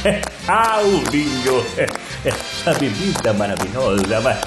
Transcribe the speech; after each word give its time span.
ah, 0.48 0.80
o 0.82 1.10
vinho. 1.10 1.64
Essa 2.24 2.74
bebida 2.74 3.32
maravilhosa, 3.32 4.20
mas 4.20 4.38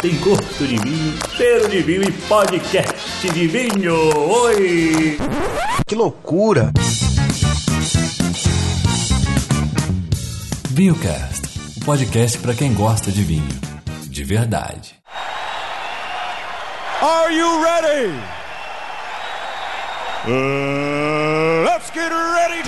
tem 0.00 0.14
gosto 0.16 0.66
de 0.66 0.76
vinho, 0.76 1.18
cheiro 1.36 1.68
de 1.68 1.82
vinho 1.82 2.02
e 2.02 2.12
podcast 2.12 3.30
de 3.30 3.46
vinho. 3.46 4.16
Oi! 4.16 5.18
Que 5.86 5.94
loucura! 5.94 6.72
VinhoCast, 10.70 11.42
o 11.76 11.84
podcast 11.84 12.38
para 12.38 12.54
quem 12.54 12.74
gosta 12.74 13.10
de 13.10 13.22
vinho. 13.22 13.60
De 14.06 14.24
verdade. 14.24 14.94
Are 17.00 17.34
you 17.34 17.62
ready? 17.62 18.12
Uh, 20.26 21.64
let's 21.64 21.90
get 21.90 22.10
ready 22.10 22.62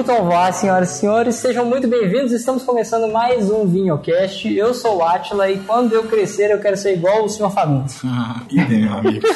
Guto 0.00 0.12
Alvar, 0.12 0.50
senhoras 0.54 0.96
e 0.96 0.98
senhores, 0.98 1.34
sejam 1.34 1.66
muito 1.66 1.86
bem-vindos. 1.86 2.32
Estamos 2.32 2.62
começando 2.62 3.12
mais 3.12 3.50
um 3.50 3.66
VinhoCast. 3.66 4.50
Eu 4.56 4.72
sou 4.72 4.96
o 4.96 5.04
Atila 5.04 5.50
e 5.50 5.58
quando 5.58 5.92
eu 5.92 6.04
crescer 6.04 6.50
eu 6.50 6.58
quero 6.58 6.74
ser 6.74 6.94
igual 6.94 7.22
o 7.22 7.28
senhor 7.28 7.50
Fagundes. 7.50 8.00
Ah, 8.12 8.40
que 8.48 8.56
meu 8.56 8.94
amigo. 8.94 9.26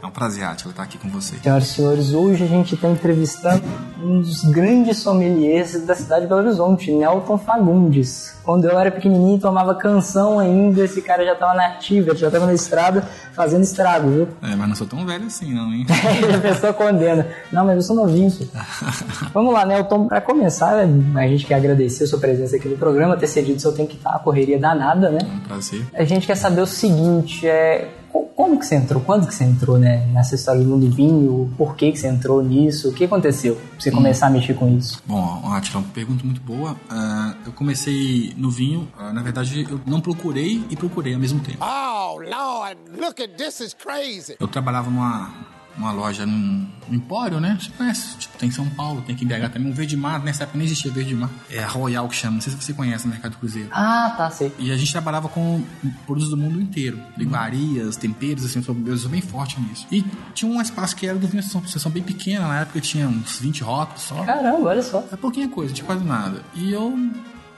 é 0.00 0.06
um 0.06 0.10
prazer, 0.10 0.44
Atila, 0.44 0.70
estar 0.70 0.84
aqui 0.84 0.98
com 0.98 1.08
você. 1.08 1.36
Senhoras 1.42 1.64
e 1.64 1.74
senhores, 1.74 2.12
hoje 2.12 2.44
a 2.44 2.46
gente 2.46 2.76
está 2.76 2.88
entrevistando 2.88 3.64
um 4.00 4.20
dos 4.20 4.44
grandes 4.44 4.98
sommeliers 4.98 5.84
da 5.84 5.96
cidade 5.96 6.22
de 6.22 6.28
Belo 6.28 6.42
Horizonte, 6.42 6.92
Nelton 6.92 7.36
Fagundes. 7.36 8.36
Quando 8.44 8.66
eu 8.66 8.78
era 8.78 8.90
pequenininho 8.90 9.38
tomava 9.40 9.74
canção 9.74 10.38
ainda, 10.38 10.84
esse 10.84 11.02
cara 11.02 11.24
já 11.24 11.32
estava 11.32 11.54
na 11.54 11.66
ativa, 11.66 12.14
já 12.14 12.28
estava 12.28 12.46
na 12.46 12.54
estrada 12.54 13.06
fazendo 13.38 13.62
estrago, 13.62 14.10
viu? 14.10 14.28
É, 14.42 14.56
mas 14.56 14.68
não 14.68 14.74
sou 14.74 14.86
tão 14.86 15.06
velho 15.06 15.26
assim, 15.26 15.54
não, 15.54 15.72
hein? 15.72 15.86
a 16.34 16.38
pessoa 16.40 16.72
condena. 16.72 17.24
Não, 17.52 17.64
mas 17.64 17.76
eu 17.76 17.82
sou 17.82 17.94
novinho, 17.94 18.28
senhor. 18.28 18.50
Vamos 19.32 19.54
lá, 19.54 19.64
Nelton, 19.64 20.08
para 20.08 20.20
começar, 20.20 20.74
a 20.74 21.26
gente 21.28 21.46
quer 21.46 21.54
agradecer 21.54 22.02
a 22.02 22.06
sua 22.08 22.18
presença 22.18 22.56
aqui 22.56 22.68
no 22.68 22.76
programa, 22.76 23.16
ter 23.16 23.28
cedido 23.28 23.60
seu 23.60 23.72
tempo 23.72 23.90
que 23.90 23.96
tá 23.96 24.10
uma 24.10 24.18
correria 24.18 24.58
danada, 24.58 25.08
né? 25.08 25.20
É 25.22 25.24
um 25.24 25.38
prazer. 25.38 25.86
A 25.94 26.02
gente 26.02 26.26
quer 26.26 26.34
saber 26.34 26.60
o 26.60 26.66
seguinte, 26.66 27.46
é 27.46 27.88
como 28.24 28.58
que 28.58 28.66
você 28.66 28.76
entrou? 28.76 29.02
Quando 29.02 29.26
que 29.26 29.34
você 29.34 29.44
entrou 29.44 29.78
né, 29.78 30.06
nessa 30.12 30.34
história 30.34 30.62
do 30.62 30.68
mundo 30.68 30.90
vinho? 30.90 31.52
Por 31.56 31.76
que 31.76 31.92
que 31.92 31.98
você 31.98 32.08
entrou 32.08 32.42
nisso? 32.42 32.90
O 32.90 32.92
que 32.92 33.04
aconteceu 33.04 33.56
pra 33.56 33.80
você 33.80 33.90
começar 33.90 34.26
hum. 34.26 34.30
a 34.30 34.32
mexer 34.32 34.54
com 34.54 34.68
isso? 34.76 35.02
Bom, 35.06 35.42
Atila, 35.52 35.80
uma 35.80 35.88
pergunta 35.88 36.24
muito 36.24 36.40
boa. 36.40 36.72
Uh, 36.72 37.36
eu 37.46 37.52
comecei 37.52 38.32
no 38.36 38.50
vinho, 38.50 38.88
uh, 38.98 39.12
na 39.12 39.22
verdade 39.22 39.66
eu 39.68 39.80
não 39.86 40.00
procurei 40.00 40.64
e 40.70 40.76
procurei 40.76 41.14
ao 41.14 41.20
mesmo 41.20 41.40
tempo. 41.40 41.58
Oh, 41.60 42.18
Lord, 42.18 42.78
look 42.98 43.22
at 43.22 43.36
this 43.36 43.60
is 43.60 43.74
crazy. 43.74 44.36
Eu 44.38 44.48
trabalhava 44.48 44.90
numa 44.90 45.57
uma 45.78 45.92
loja 45.92 46.26
num, 46.26 46.66
num 46.88 46.94
empório, 46.94 47.40
né? 47.40 47.56
Você 47.60 47.70
conhece, 47.70 48.18
tipo, 48.18 48.36
tem 48.36 48.48
em 48.48 48.52
São 48.52 48.68
Paulo, 48.70 49.02
tem 49.02 49.14
aqui 49.14 49.24
em 49.24 49.28
BH 49.28 49.52
também, 49.52 49.70
um 49.70 49.74
Verde 49.74 49.96
Mar, 49.96 50.22
nessa 50.22 50.42
época 50.42 50.58
nem 50.58 50.66
existia 50.66 50.90
Verde 50.90 51.14
Mar. 51.14 51.30
É 51.50 51.62
a 51.62 51.66
Royal 51.66 52.08
que 52.08 52.16
chama, 52.16 52.34
não 52.34 52.40
sei 52.40 52.52
se 52.52 52.60
você 52.60 52.72
conhece 52.72 53.06
no 53.06 53.12
Mercado 53.12 53.36
Cruzeiro. 53.36 53.68
Ah, 53.72 54.14
tá, 54.16 54.30
sei. 54.30 54.52
E 54.58 54.70
a 54.70 54.76
gente 54.76 54.90
trabalhava 54.92 55.28
com 55.28 55.62
produtos 56.04 56.30
do 56.30 56.36
mundo 56.36 56.60
inteiro, 56.60 57.00
iguarias, 57.16 57.96
temperos, 57.96 58.44
assim, 58.44 58.62
eu 58.86 58.98
sou 58.98 59.10
bem 59.10 59.20
forte 59.20 59.60
nisso. 59.60 59.86
E 59.90 60.04
tinha 60.34 60.50
um 60.50 60.60
espaço 60.60 60.96
que 60.96 61.06
era 61.06 61.18
do 61.18 61.26
vinho, 61.26 61.42
sessão, 61.42 61.66
sessão 61.66 61.90
bem 61.90 62.02
pequena, 62.02 62.48
na 62.48 62.60
época 62.60 62.80
tinha 62.80 63.08
uns 63.08 63.38
20 63.38 63.62
rótulos 63.62 64.02
só. 64.02 64.24
Caramba, 64.24 64.68
olha 64.68 64.82
só. 64.82 65.04
É 65.12 65.16
pouquinha 65.16 65.48
coisa, 65.48 65.72
tinha 65.72 65.86
quase 65.86 66.04
nada. 66.04 66.42
E 66.54 66.72
eu 66.72 66.96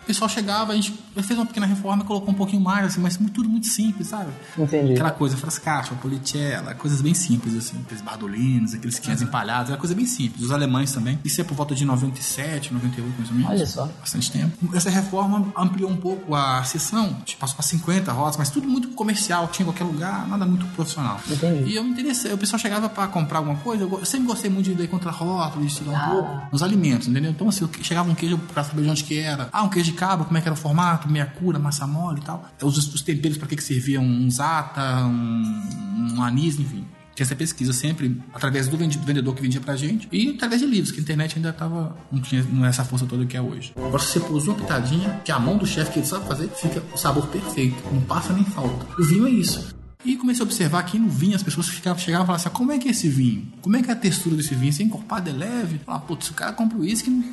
o 0.03 0.07
pessoal 0.07 0.29
chegava, 0.29 0.73
a 0.73 0.77
gente 0.77 0.95
fez 1.15 1.39
uma 1.39 1.47
pequena 1.47 1.67
reforma, 1.67 2.05
colocou 2.05 2.31
um 2.31 2.37
pouquinho 2.37 2.63
mais, 2.63 2.87
assim, 2.87 3.01
mas 3.01 3.17
tudo 3.33 3.49
muito 3.49 3.67
simples, 3.67 4.09
sabe? 4.09 4.31
Entendi. 4.59 4.93
Aquela 4.93 5.11
coisa, 5.11 5.37
frascacho, 5.37 5.95
politela, 5.97 6.75
coisas 6.75 7.01
bem 7.03 7.15
simples, 7.15 7.55
assim, 7.57 7.81
aqueles 7.85 8.03
bardolinos, 8.03 8.75
aqueles 8.75 8.99
quinhas 8.99 9.23
empalhados, 9.23 9.71
era 9.71 9.79
coisa 9.79 9.95
bem 9.95 10.07
simples. 10.07 10.45
Os 10.45 10.51
alemães 10.51 10.93
também. 10.93 11.19
Isso 11.25 11.41
é 11.41 11.45
por 11.45 11.55
volta 11.55 11.75
de 11.75 11.85
97, 11.85 12.73
98, 12.73 13.15
mais 13.17 13.31
ou 13.31 13.37
menos. 13.37 13.51
Olha 13.51 13.67
só. 13.67 13.89
Bastante 14.01 14.33
tempo. 14.33 14.77
Essa 14.77 14.91
reforma 14.91 15.53
ampliou 15.57 15.91
um 15.91 15.97
pouco 15.97 16.35
a 16.35 16.63
sessão, 16.65 17.15
tipo, 17.25 17.41
passou 17.41 17.57
para 17.57 17.67
50 17.67 18.13
rotas, 18.13 18.37
mas 18.37 18.51
tudo 18.51 18.69
muito 18.69 18.89
comercial, 18.91 19.49
tinha 19.49 19.65
em 19.65 19.71
qualquer 19.71 19.85
lugar, 19.85 20.27
nada 20.29 20.45
muito 20.47 20.67
profissional. 20.75 21.21
Entendi. 21.29 21.71
E 21.71 21.77
eu 21.77 21.85
me 21.85 21.91
interessei, 21.91 22.33
o 22.33 22.39
pessoal 22.39 22.59
chegava 22.59 22.89
para 22.89 23.07
comprar 23.09 23.39
alguma 23.39 23.57
coisa, 23.57 23.85
eu 23.85 24.05
sempre 24.05 24.27
gostei 24.27 24.51
muito 24.51 24.75
de 24.75 24.83
ir 24.83 24.89
contra 24.89 25.11
rótulos, 25.11 25.67
de 25.67 25.73
estudar 25.73 25.91
um 25.91 25.97
ah. 25.97 26.09
pouco 26.11 26.49
nos 26.53 26.63
alimentos, 26.63 27.09
entendeu? 27.09 27.31
Então, 27.31 27.49
assim, 27.49 27.69
chegava 27.83 28.11
um 28.11 28.15
queijo 28.15 28.39
para 28.39 28.65
saber 28.65 28.83
de 28.83 28.91
onde 28.91 29.05
que 29.05 29.19
era. 29.19 29.49
Ah, 29.53 29.63
um 29.63 29.69
queijo 29.69 29.90
de 29.91 29.97
cabra, 29.97 30.25
como 30.25 30.39
é 30.39 30.41
que 30.41 30.49
era 30.49 30.55
o 30.55 30.57
formato? 30.57 31.09
meia 31.09 31.27
cura, 31.27 31.59
massa 31.59 31.87
mole 31.87 32.21
e 32.21 32.25
tal. 32.25 32.45
Os, 32.63 32.95
os 32.95 33.03
temperos 33.03 33.37
para 33.37 33.49
que, 33.49 33.57
que 33.57 33.63
serviam 33.63 34.03
um 34.03 34.31
zata, 34.31 35.05
um, 35.05 36.15
um 36.17 36.23
anis, 36.23 36.59
enfim 36.59 36.87
tinha 37.21 37.27
essa 37.27 37.37
pesquisa 37.37 37.73
sempre 37.73 38.21
através 38.33 38.67
do 38.67 38.77
vendedor 38.77 39.35
que 39.35 39.43
vendia 39.43 39.61
pra 39.61 39.77
gente 39.77 40.09
e 40.11 40.31
através 40.31 40.61
de 40.61 40.67
livros, 40.67 40.91
que 40.91 41.01
a 41.01 41.03
internet 41.03 41.37
ainda 41.37 41.53
tava, 41.53 41.97
não 42.11 42.21
tinha 42.21 42.41
é 42.43 42.67
essa 42.67 42.85
força 42.85 43.07
toda 43.07 43.27
que 43.27 43.37
é 43.37 43.41
hoje. 43.41 43.73
Agora, 43.77 43.99
se 43.99 44.13
você 44.13 44.21
pôs 44.21 44.47
uma 44.47 44.55
pitadinha, 44.55 45.21
que 45.25 45.31
é 45.31 45.35
a 45.35 45.39
mão 45.39 45.59
do 45.59 45.67
chefe 45.67 45.93
que 45.93 45.99
ele 45.99 46.07
sabe 46.07 46.27
fazer, 46.27 46.49
fica 46.49 46.83
o 46.93 46.97
sabor 46.97 47.27
perfeito, 47.27 47.77
não 47.93 48.01
passa 48.03 48.33
nem 48.33 48.45
falta. 48.45 48.87
O 48.99 49.05
vinho 49.05 49.27
é 49.27 49.31
isso. 49.31 49.75
E 50.05 50.17
comecei 50.17 50.43
a 50.43 50.47
observar 50.47 50.83
que 50.85 50.99
no 50.99 51.09
vinho 51.09 51.37
as 51.37 51.43
pessoas 51.43 51.69
ficavam, 51.69 51.99
chegavam 51.99 52.25
e 52.25 52.27
falavam 52.27 52.47
assim: 52.47 52.57
como 52.57 52.73
é 52.73 52.79
que 52.79 52.89
é 52.89 52.91
esse 52.91 53.09
vinho? 53.09 53.47
Como 53.61 53.77
é 53.77 53.83
que 53.83 53.91
é 53.91 53.93
a 53.93 53.97
textura 53.97 54.37
desse 54.37 54.55
vinho? 54.55 54.73
Se 54.73 54.83
é 54.83 54.87
encorpado, 54.87 55.29
é 55.29 55.33
leve? 55.33 55.79
Falar, 55.85 56.01
putz, 56.01 56.31
o 56.31 56.35
cara 56.35 56.53
compra 56.53 56.79
o 56.79 56.81
uísque 56.81 57.11
não, 57.11 57.25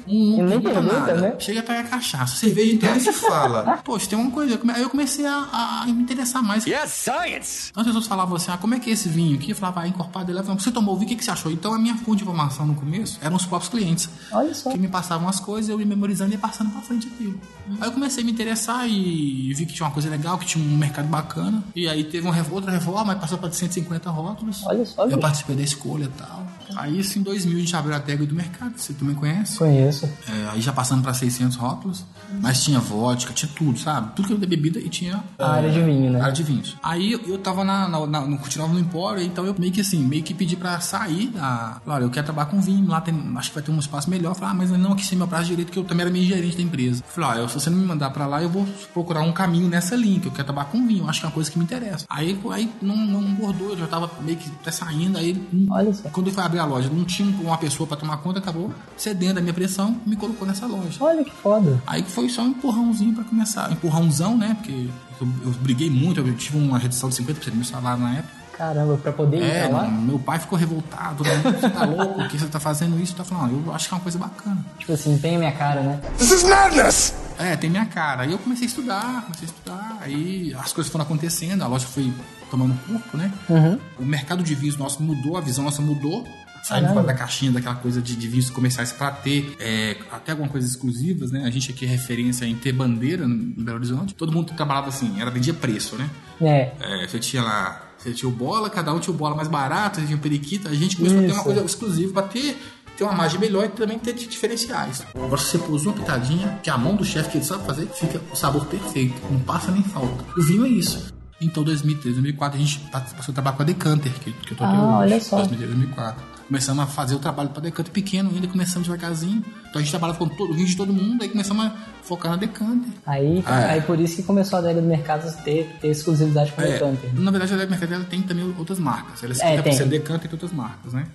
não, 0.43 0.61
pergunta 0.61 0.81
nada. 0.81 1.15
Né? 1.15 1.35
Chega 1.39 1.61
a 1.61 1.63
pegar 1.63 1.83
cachaça. 1.83 2.35
Cerveja 2.35 2.73
então 2.73 2.99
se 2.99 3.11
fala. 3.13 3.79
Poxa, 3.83 4.07
tem 4.07 4.19
uma 4.19 4.31
coisa. 4.31 4.59
Aí 4.73 4.81
eu 4.81 4.89
comecei 4.89 5.25
a, 5.25 5.83
a, 5.83 5.85
me 5.85 6.01
interessar 6.01 6.43
mais. 6.43 6.65
Yes, 6.65 6.91
science! 6.91 7.69
Então 7.71 7.81
as 7.81 7.87
pessoas 7.87 8.07
falavam 8.07 8.35
assim: 8.35 8.51
ah, 8.51 8.57
como 8.57 8.75
é 8.75 8.79
que 8.79 8.89
é 8.89 8.93
esse 8.93 9.07
vinho 9.07 9.35
aqui? 9.35 9.51
Eu 9.51 9.55
falava, 9.55 9.81
ah, 9.81 9.87
encorpado, 9.87 10.31
é 10.31 10.35
leve. 10.35 10.47
Você 10.47 10.71
tomou 10.71 10.95
o 10.95 10.97
vinho, 10.97 11.07
o 11.07 11.09
que, 11.09 11.15
que 11.15 11.23
você 11.23 11.31
achou? 11.31 11.51
Então 11.51 11.73
a 11.73 11.79
minha 11.79 11.95
fonte 11.95 12.17
de 12.17 12.23
informação 12.23 12.65
no 12.65 12.75
começo 12.75 13.19
eram 13.21 13.35
os 13.35 13.45
próprios 13.45 13.69
clientes. 13.69 14.09
Olha 14.31 14.53
só. 14.53 14.71
Que 14.71 14.77
me 14.77 14.87
passavam 14.87 15.29
as 15.29 15.39
coisas, 15.39 15.69
eu 15.69 15.79
ia 15.79 15.85
memorizando 15.85 16.31
e 16.31 16.33
ia 16.33 16.39
passando 16.39 16.71
pra 16.71 16.81
frente 16.81 17.07
aquilo. 17.07 17.39
Aí 17.79 17.87
eu 17.87 17.91
comecei 17.91 18.23
a 18.23 18.25
me 18.25 18.31
interessar 18.31 18.87
e 18.89 19.53
vi 19.53 19.65
que 19.65 19.73
tinha 19.73 19.85
uma 19.85 19.93
coisa 19.93 20.09
legal, 20.09 20.37
que 20.37 20.45
tinha 20.45 20.63
um 20.63 20.77
mercado 20.77 21.07
bacana. 21.07 21.63
E 21.75 21.87
aí 21.87 22.03
teve 22.03 22.25
uma 22.25 22.33
outra 22.57 22.71
reforma, 22.71 23.13
aí 23.13 23.19
passou 23.19 23.37
passou 23.37 23.37
para 23.37 23.51
150 23.51 24.09
rótulos. 24.09 24.65
Olha 24.65 24.85
só, 24.85 25.07
Eu 25.07 25.19
participei 25.19 25.55
da 25.55 25.63
escolha 25.63 26.05
e 26.05 26.07
tal. 26.09 26.45
Aí, 26.75 26.99
isso 26.99 27.17
em 27.19 27.21
2000, 27.21 27.57
a 27.57 27.59
gente 27.59 27.75
abriu 27.75 27.95
a 27.95 27.99
tag 27.99 28.25
do 28.25 28.35
mercado. 28.35 28.73
Você 28.77 28.93
também 28.93 29.15
conhece? 29.15 29.57
Conheço. 29.57 30.09
É, 30.27 30.49
aí 30.51 30.61
já 30.61 30.71
passando 30.71 31.01
para 31.01 31.13
600 31.13 31.55
rótulos. 31.57 32.05
Mas 32.41 32.63
tinha 32.63 32.79
vodka, 32.79 33.33
tinha 33.33 33.49
tudo, 33.55 33.79
sabe? 33.79 34.13
Tudo 34.15 34.27
que 34.27 34.33
eu 34.33 34.37
de 34.37 34.45
bebida 34.45 34.79
e 34.79 34.89
tinha... 34.89 35.23
A 35.39 35.51
área 35.51 35.71
de 35.71 35.81
vinho, 35.81 36.11
né? 36.11 36.21
área 36.21 36.33
de 36.33 36.43
vinhos. 36.43 36.75
Aí 36.83 37.13
eu 37.13 37.37
tava 37.37 37.63
na, 37.63 37.87
na, 37.87 38.05
na, 38.05 38.21
no, 38.21 38.37
continuava 38.37 38.73
no 38.73 38.79
Empório, 38.79 39.23
então 39.23 39.45
eu 39.45 39.55
meio 39.57 39.71
que 39.71 39.81
assim, 39.81 39.99
meio 40.03 40.23
que 40.23 40.33
pedi 40.33 40.55
para 40.55 40.79
sair 40.79 41.27
da... 41.27 41.79
Claro, 41.83 42.05
eu 42.05 42.09
quero 42.09 42.25
trabalhar 42.25 42.49
com 42.49 42.59
vinho, 42.59 42.87
lá 42.87 42.99
tem, 43.01 43.15
acho 43.37 43.49
que 43.49 43.55
vai 43.55 43.63
ter 43.63 43.71
um 43.71 43.79
espaço 43.79 44.09
melhor. 44.09 44.31
Eu 44.31 44.35
falei, 44.35 44.51
ah, 44.51 44.53
mas 44.53 44.71
não 44.71 44.93
aqui 44.93 45.05
sem 45.05 45.17
meu 45.17 45.27
prazo 45.27 45.45
direito, 45.45 45.71
que 45.71 45.79
eu 45.79 45.83
também 45.83 46.03
era 46.03 46.11
meio 46.11 46.25
gerente 46.25 46.57
da 46.57 46.63
empresa. 46.63 47.03
Eu 47.05 47.11
falei, 47.11 47.43
ah, 47.43 47.47
se 47.47 47.53
você 47.53 47.69
não 47.69 47.77
me 47.77 47.85
mandar 47.85 48.09
para 48.09 48.27
lá, 48.27 48.41
eu 48.41 48.49
vou 48.49 48.67
procurar 48.93 49.21
um 49.21 49.31
caminho 49.31 49.67
nessa 49.67 49.95
linha, 49.95 50.19
que 50.19 50.27
eu 50.27 50.31
quero 50.31 50.45
trabalhar 50.45 50.69
com 50.69 50.85
vinho, 50.85 51.07
acho 51.07 51.19
que 51.19 51.25
é 51.25 51.29
uma 51.29 51.33
coisa 51.33 51.49
que 51.49 51.57
me 51.57 51.63
interessa. 51.63 52.05
Aí, 52.09 52.37
aí 52.51 52.71
não, 52.81 52.95
não 52.95 53.23
engordou, 53.23 53.69
eu 53.69 53.77
já 53.77 53.87
tava 53.87 54.09
meio 54.21 54.37
que 54.37 54.49
até 54.61 54.71
saindo, 54.71 55.17
aí 55.17 55.41
Olha 55.69 55.93
só. 55.93 56.09
quando 56.09 56.27
eu 56.27 56.33
fui 56.33 56.43
abrir 56.43 56.56
a 56.59 56.65
loja, 56.65 56.89
não 56.89 57.05
tinha 57.05 57.29
uma 57.41 57.57
pessoa 57.57 57.87
para 57.87 57.97
tomar 57.97 58.17
conta, 58.17 58.39
acabou 58.39 58.71
cedendo 58.95 59.37
a 59.37 59.41
minha 59.41 59.53
pressão 59.53 59.99
e 60.05 60.09
me 60.09 60.15
colocou 60.15 60.47
nessa 60.47 60.65
loja. 60.65 60.97
Olha 60.99 61.23
que 61.23 61.31
foda. 61.31 61.81
Aí 61.85 62.03
foi 62.03 62.29
só 62.29 62.41
um 62.41 62.47
empurrãozinho 62.47 63.13
para 63.13 63.23
começar. 63.23 63.71
Empurrãozão, 63.71 64.37
né? 64.37 64.55
Porque 64.55 64.89
eu, 65.21 65.27
eu, 65.45 65.51
briguei 65.61 65.89
muito, 65.89 66.19
eu 66.19 66.35
tive 66.35 66.57
uma 66.57 66.77
redução 66.77 67.09
de 67.09 67.15
50% 67.15 67.49
do 67.49 67.55
meu 67.55 67.65
salário 67.65 68.01
na 68.01 68.15
época. 68.15 68.37
Caramba, 68.57 68.97
pra 68.97 69.11
poder 69.11 69.37
ir 69.37 69.43
é, 69.43 69.67
pra 69.67 69.77
lá? 69.77 69.87
meu 69.87 70.17
pai 70.17 70.39
ficou 70.39 70.57
revoltado, 70.57 71.23
né? 71.23 71.41
você 71.43 71.69
tá 71.69 71.85
louco, 71.85 72.21
o 72.21 72.27
que 72.27 72.39
você 72.39 72.47
tá 72.47 72.59
fazendo 72.59 72.99
isso? 72.99 73.15
Tá 73.15 73.23
falando, 73.23 73.63
eu 73.67 73.73
acho 73.73 73.87
que 73.87 73.93
é 73.93 73.97
uma 73.97 74.01
coisa 74.01 74.17
bacana. 74.17 74.65
Tipo 74.79 74.93
assim, 74.93 75.15
tem 75.19 75.37
minha 75.37 75.51
cara, 75.51 75.81
né? 75.81 76.01
This 76.17 76.31
is 76.31 76.43
madness! 76.43 77.13
É, 77.37 77.55
tem 77.55 77.69
minha 77.69 77.85
cara. 77.85 78.23
Aí 78.23 78.31
eu 78.31 78.39
comecei 78.39 78.65
a 78.65 78.67
estudar, 78.67 79.21
comecei 79.25 79.47
a 79.47 79.51
estudar, 79.51 79.97
aí 80.01 80.55
as 80.59 80.73
coisas 80.73 80.91
foram 80.91 81.05
acontecendo, 81.05 81.61
a 81.61 81.67
loja 81.67 81.85
foi 81.85 82.11
tomando 82.49 82.75
corpo, 82.87 83.15
né? 83.15 83.31
Uhum. 83.47 83.79
O 83.99 84.05
mercado 84.05 84.41
de 84.41 84.55
vinhos 84.55 84.75
nosso 84.75 85.03
mudou, 85.03 85.37
a 85.37 85.41
visão 85.41 85.63
nossa 85.63 85.81
mudou. 85.81 86.25
Saindo 86.63 86.93
fora 86.93 87.07
da 87.07 87.13
caixinha 87.13 87.51
daquela 87.51 87.75
coisa 87.75 88.01
de, 88.01 88.15
de 88.15 88.27
vinhos 88.27 88.49
comerciais 88.49 88.91
para 88.91 89.11
ter 89.11 89.55
é, 89.59 89.97
até 90.11 90.31
algumas 90.31 90.51
coisas 90.51 90.69
exclusivas, 90.71 91.31
né? 91.31 91.43
A 91.45 91.49
gente 91.49 91.71
aqui 91.71 91.85
é 91.85 91.87
referência 91.87 92.45
em 92.45 92.55
ter 92.55 92.71
bandeira 92.71 93.27
no 93.27 93.63
Belo 93.63 93.77
Horizonte. 93.77 94.13
Todo 94.13 94.31
mundo 94.31 94.53
trabalhava 94.53 94.89
assim, 94.89 95.21
era 95.21 95.31
vendia 95.31 95.53
preço, 95.53 95.95
né? 95.95 96.09
É. 96.41 96.71
é 96.79 97.07
você 97.07 97.19
tinha 97.19 97.41
lá 97.41 97.87
você 97.97 98.13
tinha 98.13 98.29
o 98.29 98.31
bola, 98.31 98.69
cada 98.69 98.93
um 98.93 98.99
tinha 98.99 99.13
o 99.13 99.17
bola 99.17 99.35
mais 99.35 99.47
barato, 99.47 99.99
você 99.99 100.05
tinha 100.05 100.17
o 100.17 100.21
periquito. 100.21 100.67
A 100.67 100.73
gente 100.73 100.95
começou 100.95 101.17
Isso. 101.17 101.25
a 101.25 101.29
ter 101.29 101.33
uma 101.33 101.43
coisa 101.43 101.65
exclusiva 101.65 102.13
para 102.13 102.27
ter, 102.27 102.57
ter 102.95 103.03
uma 103.03 103.13
margem 103.13 103.39
melhor 103.39 103.65
e 103.65 103.69
também 103.69 103.97
ter 103.97 104.13
diferenciais. 104.13 105.03
Agora, 105.15 105.37
se 105.37 105.51
você 105.51 105.57
pôs 105.57 105.85
uma 105.85 105.93
pitadinha, 105.93 106.59
que 106.61 106.69
é 106.69 106.73
a 106.73 106.77
mão 106.77 106.95
do 106.95 107.03
chefe 107.03 107.31
que 107.31 107.37
ele 107.37 107.45
sabe 107.45 107.65
fazer, 107.65 107.87
fica 107.87 108.21
o 108.31 108.35
sabor 108.35 108.65
perfeito. 108.67 109.19
Não 109.31 109.39
passa 109.39 109.71
nem 109.71 109.83
falta. 109.83 110.23
O 110.37 110.43
vinho 110.43 110.65
é 110.65 110.69
isso. 110.69 111.11
Então, 111.41 111.63
2003, 111.63 112.15
2004, 112.15 112.57
a 112.57 112.63
gente 112.63 112.79
passou 112.89 113.31
a 113.31 113.33
trabalhar 113.33 113.57
com 113.57 113.63
a 113.63 113.65
Decanter, 113.65 114.11
que, 114.13 114.31
que 114.31 114.53
eu 114.53 114.57
tô 114.57 114.63
ah, 114.63 114.69
até 114.69 114.77
hoje. 114.77 114.93
olha 114.93 115.21
só. 115.21 115.37
2003, 115.37 115.69
2004. 115.71 116.36
Começamos 116.47 116.81
a 116.83 116.87
fazer 116.87 117.13
o 117.15 117.19
trabalho 117.19 117.49
para 117.49 117.61
Decanter 117.61 117.91
pequeno 117.91 118.29
ainda, 118.33 118.47
começamos 118.47 118.87
devagarzinho. 118.87 119.43
Então 119.69 119.73
a 119.75 119.79
gente 119.79 119.89
trabalhava 119.89 120.17
com 120.17 120.29
todo, 120.29 120.51
o 120.51 120.53
vinho 120.53 120.65
de 120.67 120.77
todo 120.77 120.93
mundo, 120.93 121.21
aí 121.21 121.27
começamos 121.29 121.65
a 121.65 121.75
focar 122.03 122.31
na 122.31 122.37
decanter. 122.37 122.89
Aí, 123.05 123.43
Ah, 123.45 123.61
é. 123.61 123.69
aí 123.71 123.81
por 123.81 123.99
isso 123.99 124.15
que 124.15 124.23
começou 124.23 124.55
a 124.57 124.61
adega 124.61 124.81
do 124.81 124.87
mercado 124.87 125.29
ter, 125.43 125.75
ter 125.81 125.89
exclusividade 125.89 126.53
com 126.53 126.61
o 126.61 126.63
É, 126.63 126.71
decanter. 126.73 127.13
na 127.13 127.31
verdade, 127.31 127.51
a 127.51 127.55
Adega 127.57 127.69
Mercado 127.71 127.93
ela 127.93 128.05
tem 128.05 128.21
também 128.21 128.55
outras 128.57 128.79
marcas. 128.79 129.21
Ela 129.23 129.33
É, 129.41 129.55
é, 129.57 129.61
tem. 129.61 129.73
ser 129.73 129.87
decanter 129.87 130.29
e 130.29 130.33
outras 130.33 130.53
marcas, 130.53 130.93
né? 130.93 131.05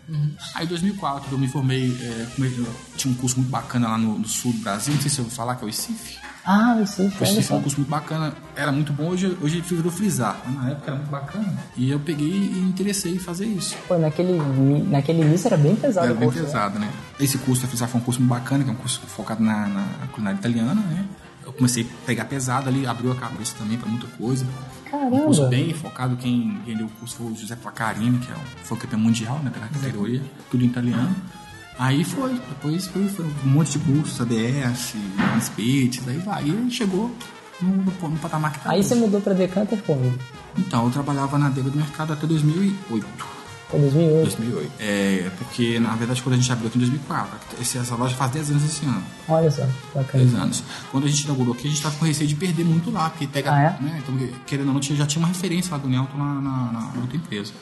Aí 0.54 0.66
em 0.66 0.68
2004 0.68 1.32
eu 1.32 1.38
me 1.38 1.48
formei, 1.48 1.96
é, 2.00 2.26
eu 2.38 2.66
tinha 2.98 3.10
um 3.12 3.16
curso 3.16 3.36
muito 3.38 3.48
bacana 3.50 3.88
lá 3.88 3.96
no, 3.98 4.18
no 4.18 4.28
sul 4.28 4.52
do 4.52 4.58
Brasil, 4.58 4.92
não 4.92 5.00
sei 5.00 5.10
se 5.10 5.18
eu 5.18 5.24
vou 5.24 5.32
falar, 5.32 5.56
que 5.56 5.64
é 5.64 5.66
o 5.66 5.70
ICIF. 5.70 6.18
Ah, 6.44 6.80
isso, 6.82 7.02
O 7.02 7.22
é 7.22 7.42
só. 7.42 7.56
um 7.56 7.62
curso 7.62 7.76
muito 7.78 7.88
bacana, 7.88 8.34
era 8.56 8.72
muito 8.72 8.92
bom, 8.92 9.08
hoje, 9.10 9.36
hoje 9.40 9.60
virou 9.60 9.92
frisar. 9.92 10.40
Mas 10.44 10.54
na 10.56 10.70
época 10.70 10.86
era 10.90 10.96
muito 10.96 11.10
bacana. 11.10 11.54
E 11.76 11.90
eu 11.90 12.00
peguei 12.00 12.28
e 12.28 12.58
interessei 12.58 13.14
em 13.14 13.18
fazer 13.18 13.46
isso. 13.46 13.76
Pô, 13.86 13.96
naquele, 13.96 14.38
naquele 14.88 15.22
início 15.22 15.46
era 15.46 15.56
bem 15.56 15.76
pesado 15.76 16.06
Era 16.06 16.14
o 16.14 16.18
bem 16.18 16.28
curso, 16.28 16.40
né? 16.42 16.46
pesado, 16.46 16.78
né? 16.80 16.90
Esse 17.20 17.38
curso 17.38 17.62
da 17.62 17.68
Frisar 17.68 17.88
foi 17.88 18.00
um 18.00 18.04
curso 18.04 18.20
muito 18.20 18.30
bacana, 18.30 18.64
que 18.64 18.70
é 18.70 18.72
um 18.72 18.76
curso 18.76 19.00
focado 19.06 19.42
na, 19.42 19.68
na 19.68 20.06
culinária 20.10 20.38
italiana, 20.38 20.74
né? 20.74 21.04
Eu 21.46 21.52
comecei 21.52 21.84
a 21.84 22.06
pegar 22.06 22.24
pesado 22.24 22.68
ali, 22.68 22.86
abriu 22.86 23.12
a 23.12 23.16
cabeça 23.16 23.54
também 23.58 23.76
pra 23.78 23.88
muita 23.88 24.06
coisa. 24.16 24.44
Caramba. 24.90 25.14
Um 25.16 25.20
curso 25.26 25.46
bem 25.48 25.72
focado, 25.74 26.16
quem, 26.16 26.58
quem 26.64 26.76
deu 26.76 26.86
o 26.86 26.90
curso 26.90 27.16
foi 27.16 27.26
o 27.26 27.36
José 27.36 27.54
Placarini, 27.56 28.18
que 28.18 28.30
é 28.30 28.34
o, 28.34 28.38
foi 28.64 28.76
o 28.78 28.80
campeão 28.80 29.00
mundial, 29.00 29.38
né, 29.44 29.50
pela 29.50 29.66
categoria, 29.68 30.22
tudo 30.50 30.64
em 30.64 30.68
italiano. 30.68 31.14
Aí 31.78 32.04
foi, 32.04 32.34
depois 32.34 32.86
foi, 32.86 33.08
foi 33.08 33.24
um 33.44 33.48
monte 33.48 33.78
de 33.78 33.84
cursos, 33.84 34.20
ADS, 34.20 34.94
Spits, 35.40 36.06
aí 36.06 36.18
vai, 36.18 36.44
e 36.44 36.70
chegou 36.70 37.10
no, 37.60 37.68
no, 37.68 38.08
no 38.10 38.18
patamar 38.18 38.52
que 38.52 38.60
tá 38.60 38.70
Aí 38.70 38.80
hoje. 38.80 38.88
você 38.88 38.94
mudou 38.94 39.20
pra 39.20 39.32
decanter 39.32 39.80
quando? 39.84 40.18
Então, 40.58 40.84
eu 40.84 40.90
trabalhava 40.90 41.38
na 41.38 41.46
adega 41.46 41.70
do 41.70 41.76
mercado 41.78 42.12
até 42.12 42.26
2008. 42.26 43.06
Foi 43.70 43.80
2008. 43.80 44.22
2008. 44.24 44.72
É, 44.78 45.30
porque, 45.38 45.80
na 45.80 45.94
verdade, 45.96 46.22
quando 46.22 46.34
a 46.34 46.38
gente 46.38 46.52
abriu 46.52 46.68
aqui 46.68 46.76
em 46.76 46.80
2004, 46.80 47.38
esse, 47.60 47.78
essa 47.78 47.94
loja 47.94 48.14
faz 48.14 48.30
10 48.32 48.50
anos 48.50 48.64
esse 48.64 48.84
ano. 48.84 49.02
Olha 49.26 49.50
só, 49.50 49.66
bacana. 49.94 50.24
10 50.24 50.34
anos. 50.34 50.62
Quando 50.90 51.04
a 51.06 51.08
gente 51.08 51.24
inaugurou 51.24 51.54
aqui, 51.54 51.62
a 51.66 51.70
gente 51.70 51.78
estava 51.78 51.96
com 51.96 52.04
receio 52.04 52.28
de 52.28 52.36
perder 52.36 52.64
muito 52.66 52.90
lá, 52.90 53.08
porque 53.08 53.26
pega. 53.26 53.50
Ah, 53.50 53.62
é? 53.80 53.82
né, 53.82 54.02
então, 54.02 54.14
querendo 54.46 54.68
ou 54.68 54.74
não, 54.74 54.82
já 54.82 55.06
tinha 55.06 55.20
uma 55.20 55.28
referência 55.28 55.72
lá 55.72 55.78
do 55.78 55.88
Nelton 55.88 56.18
na, 56.18 56.34
na, 56.34 56.72
na 56.94 57.00
outra 57.00 57.16
empresa. 57.16 57.52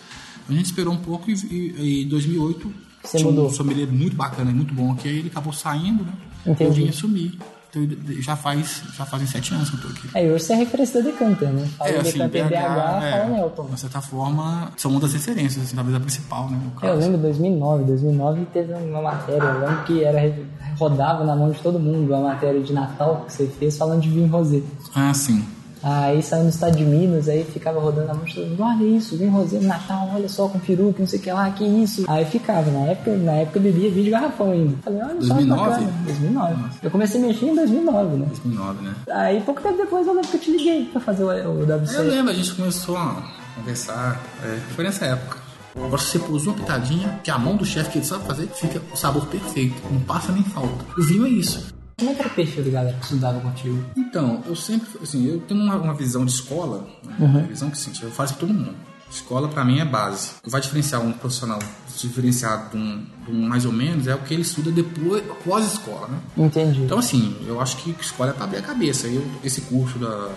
A 0.48 0.52
gente 0.52 0.64
esperou 0.64 0.92
um 0.92 0.96
pouco 0.98 1.30
e, 1.30 1.34
e- 1.34 1.74
e 1.78 2.04
em 2.04 2.08
2008 2.08 2.74
Você 3.02 3.18
tinha 3.18 3.30
mudou. 3.30 3.46
um 3.48 3.50
sommelier 3.50 3.88
muito 3.88 4.16
bacana, 4.16 4.50
muito 4.50 4.74
bom 4.74 4.92
aqui, 4.92 5.08
aí 5.08 5.18
ele 5.18 5.28
acabou 5.28 5.52
saindo, 5.52 6.04
né? 6.04 6.12
Entendi. 6.46 6.64
Eu 6.64 6.72
vim 6.72 6.88
assumir. 6.88 7.38
Então, 7.72 7.86
já, 8.20 8.34
faz, 8.34 8.82
já 8.96 9.06
fazem 9.06 9.28
7 9.28 9.54
anos 9.54 9.70
que 9.70 9.76
eu 9.76 9.80
tô 9.82 9.88
aqui. 9.88 10.08
Aí 10.12 10.28
hoje 10.28 10.42
você 10.44 10.54
é 10.54 10.56
referência 10.56 11.00
da 11.00 11.08
decanter, 11.08 11.48
né? 11.50 11.68
Fala 11.78 11.90
É, 11.90 12.00
assim, 12.00 12.12
decanter 12.18 12.48
BH, 12.48 12.52
é, 12.54 13.10
fala 13.12 13.24
Nelton. 13.28 13.66
de 13.72 13.80
certa 13.80 14.00
forma, 14.00 14.72
são 14.76 14.90
uma 14.90 14.98
das 15.00 15.12
referências, 15.12 15.64
assim, 15.64 15.76
talvez 15.76 15.96
a 15.96 16.00
principal, 16.00 16.50
né? 16.50 16.60
Eu 16.82 16.96
lembro 16.96 17.16
de 17.16 17.22
2009, 17.22 17.84
2009 17.84 18.46
teve 18.52 18.72
uma 18.72 19.00
matéria, 19.02 19.44
eu 19.44 19.60
lembro 19.60 19.84
que 19.84 20.02
era, 20.02 20.36
rodava 20.76 21.22
na 21.24 21.36
mão 21.36 21.50
de 21.52 21.60
todo 21.60 21.78
mundo, 21.78 22.12
uma 22.12 22.30
matéria 22.30 22.60
de 22.60 22.72
Natal 22.72 23.24
que 23.26 23.32
você 23.32 23.46
fez 23.46 23.76
falando 23.78 24.00
de 24.00 24.10
vinho 24.10 24.26
rosé. 24.26 24.62
Ah, 24.92 25.14
sim. 25.14 25.44
Aí 25.82 26.22
saiu 26.22 26.44
no 26.44 26.50
estado 26.50 26.76
de 26.76 26.84
Minas, 26.84 27.28
aí 27.28 27.44
ficava 27.44 27.80
rodando 27.80 28.08
na 28.08 28.14
mão 28.14 28.24
mundo, 28.24 28.62
olha 28.62 28.84
isso, 28.84 29.16
rosé 29.28 29.58
no 29.58 29.68
Natal, 29.68 30.10
olha 30.14 30.28
só, 30.28 30.48
com 30.48 30.58
peru, 30.58 30.92
que 30.92 31.00
não 31.00 31.08
sei 31.08 31.18
o 31.18 31.22
que 31.22 31.32
lá, 31.32 31.50
que 31.50 31.64
isso. 31.64 32.04
Aí 32.06 32.24
ficava, 32.24 32.70
na 32.70 32.90
época, 32.90 33.16
na 33.16 33.32
época 33.32 33.58
eu 33.58 33.62
bebia 33.62 33.90
vinho 33.90 34.04
de 34.04 34.10
garrafão 34.10 34.50
ainda. 34.50 34.76
Falei, 34.82 35.00
olha 35.02 35.22
só, 35.22 35.34
que 35.34 35.44
2009? 35.46 35.70
bacana. 35.70 35.92
2009. 36.04 36.64
Eu 36.82 36.90
comecei 36.90 37.22
a 37.22 37.26
mexer 37.26 37.46
em 37.46 37.54
2009, 37.54 38.16
né? 38.16 38.26
2009, 38.26 38.82
né? 38.82 38.94
Aí 39.10 39.40
pouco 39.40 39.60
tempo 39.62 39.76
depois 39.76 40.06
eu 40.06 40.14
lembro 40.14 40.28
que 40.28 40.36
eu 40.36 40.40
te 40.40 40.50
liguei 40.50 40.84
pra 40.86 41.00
fazer 41.00 41.24
o, 41.24 41.28
o 41.28 41.62
WC. 41.62 41.96
Eu 41.96 42.04
lembro, 42.04 42.30
a 42.30 42.34
gente 42.34 42.54
começou 42.54 42.96
a 42.96 43.22
conversar, 43.56 44.20
é, 44.44 44.58
foi 44.74 44.84
nessa 44.84 45.06
época. 45.06 45.38
Agora 45.76 45.98
se 45.98 46.06
você 46.06 46.18
pôs 46.18 46.46
uma 46.46 46.54
pitadinha, 46.54 47.20
que 47.22 47.30
a 47.30 47.38
mão 47.38 47.56
do 47.56 47.64
chefe 47.64 47.90
que 47.90 47.98
ele 47.98 48.04
sabe 48.04 48.26
fazer, 48.26 48.48
fica 48.48 48.82
o 48.92 48.96
sabor 48.96 49.26
perfeito, 49.26 49.80
não 49.90 50.00
passa 50.00 50.32
nem 50.32 50.42
falta. 50.42 50.84
O 50.98 51.02
vinho 51.02 51.26
é 51.26 51.30
isso. 51.30 51.72
Como 52.00 52.12
é 52.12 52.14
que 52.14 52.20
era 52.20 52.28
o 52.30 52.34
perfil 52.34 52.64
da 52.64 52.70
galera 52.70 52.96
que 52.96 53.04
estudava 53.04 53.40
contigo? 53.40 53.84
Então, 53.94 54.42
eu 54.46 54.56
sempre, 54.56 54.88
assim, 55.02 55.26
eu 55.26 55.38
tenho 55.40 55.60
uma, 55.60 55.76
uma 55.76 55.94
visão 55.94 56.24
de 56.24 56.32
escola, 56.32 56.88
né? 57.04 57.14
uma 57.18 57.42
visão 57.42 57.68
que 57.70 57.76
assim, 57.76 57.92
eu 58.02 58.10
faço 58.10 58.34
pra 58.34 58.40
todo 58.40 58.54
mundo. 58.54 58.74
Escola 59.10 59.48
pra 59.48 59.64
mim 59.64 59.80
é 59.80 59.84
base. 59.84 60.30
O 60.38 60.44
que 60.44 60.50
vai 60.50 60.60
diferenciar 60.60 61.02
um 61.02 61.12
profissional 61.12 61.58
diferenciado 61.98 62.70
de 62.70 62.76
um, 62.78 63.04
de 63.26 63.32
um 63.32 63.48
mais 63.48 63.66
ou 63.66 63.72
menos 63.72 64.06
é 64.06 64.14
o 64.14 64.18
que 64.18 64.32
ele 64.32 64.42
estuda 64.42 64.70
depois, 64.70 65.22
após 65.28 65.64
a 65.64 65.68
escola, 65.68 66.08
né? 66.08 66.18
Entendi. 66.38 66.82
Então, 66.82 66.98
assim, 66.98 67.36
eu 67.46 67.60
acho 67.60 67.76
que 67.78 67.94
escola 68.00 68.30
é 68.30 68.32
pra 68.32 68.44
abrir 68.44 68.58
a 68.58 68.62
cabeça. 68.62 69.08
Eu, 69.08 69.26
esse 69.44 69.60
curso 69.62 69.98
da, 69.98 70.30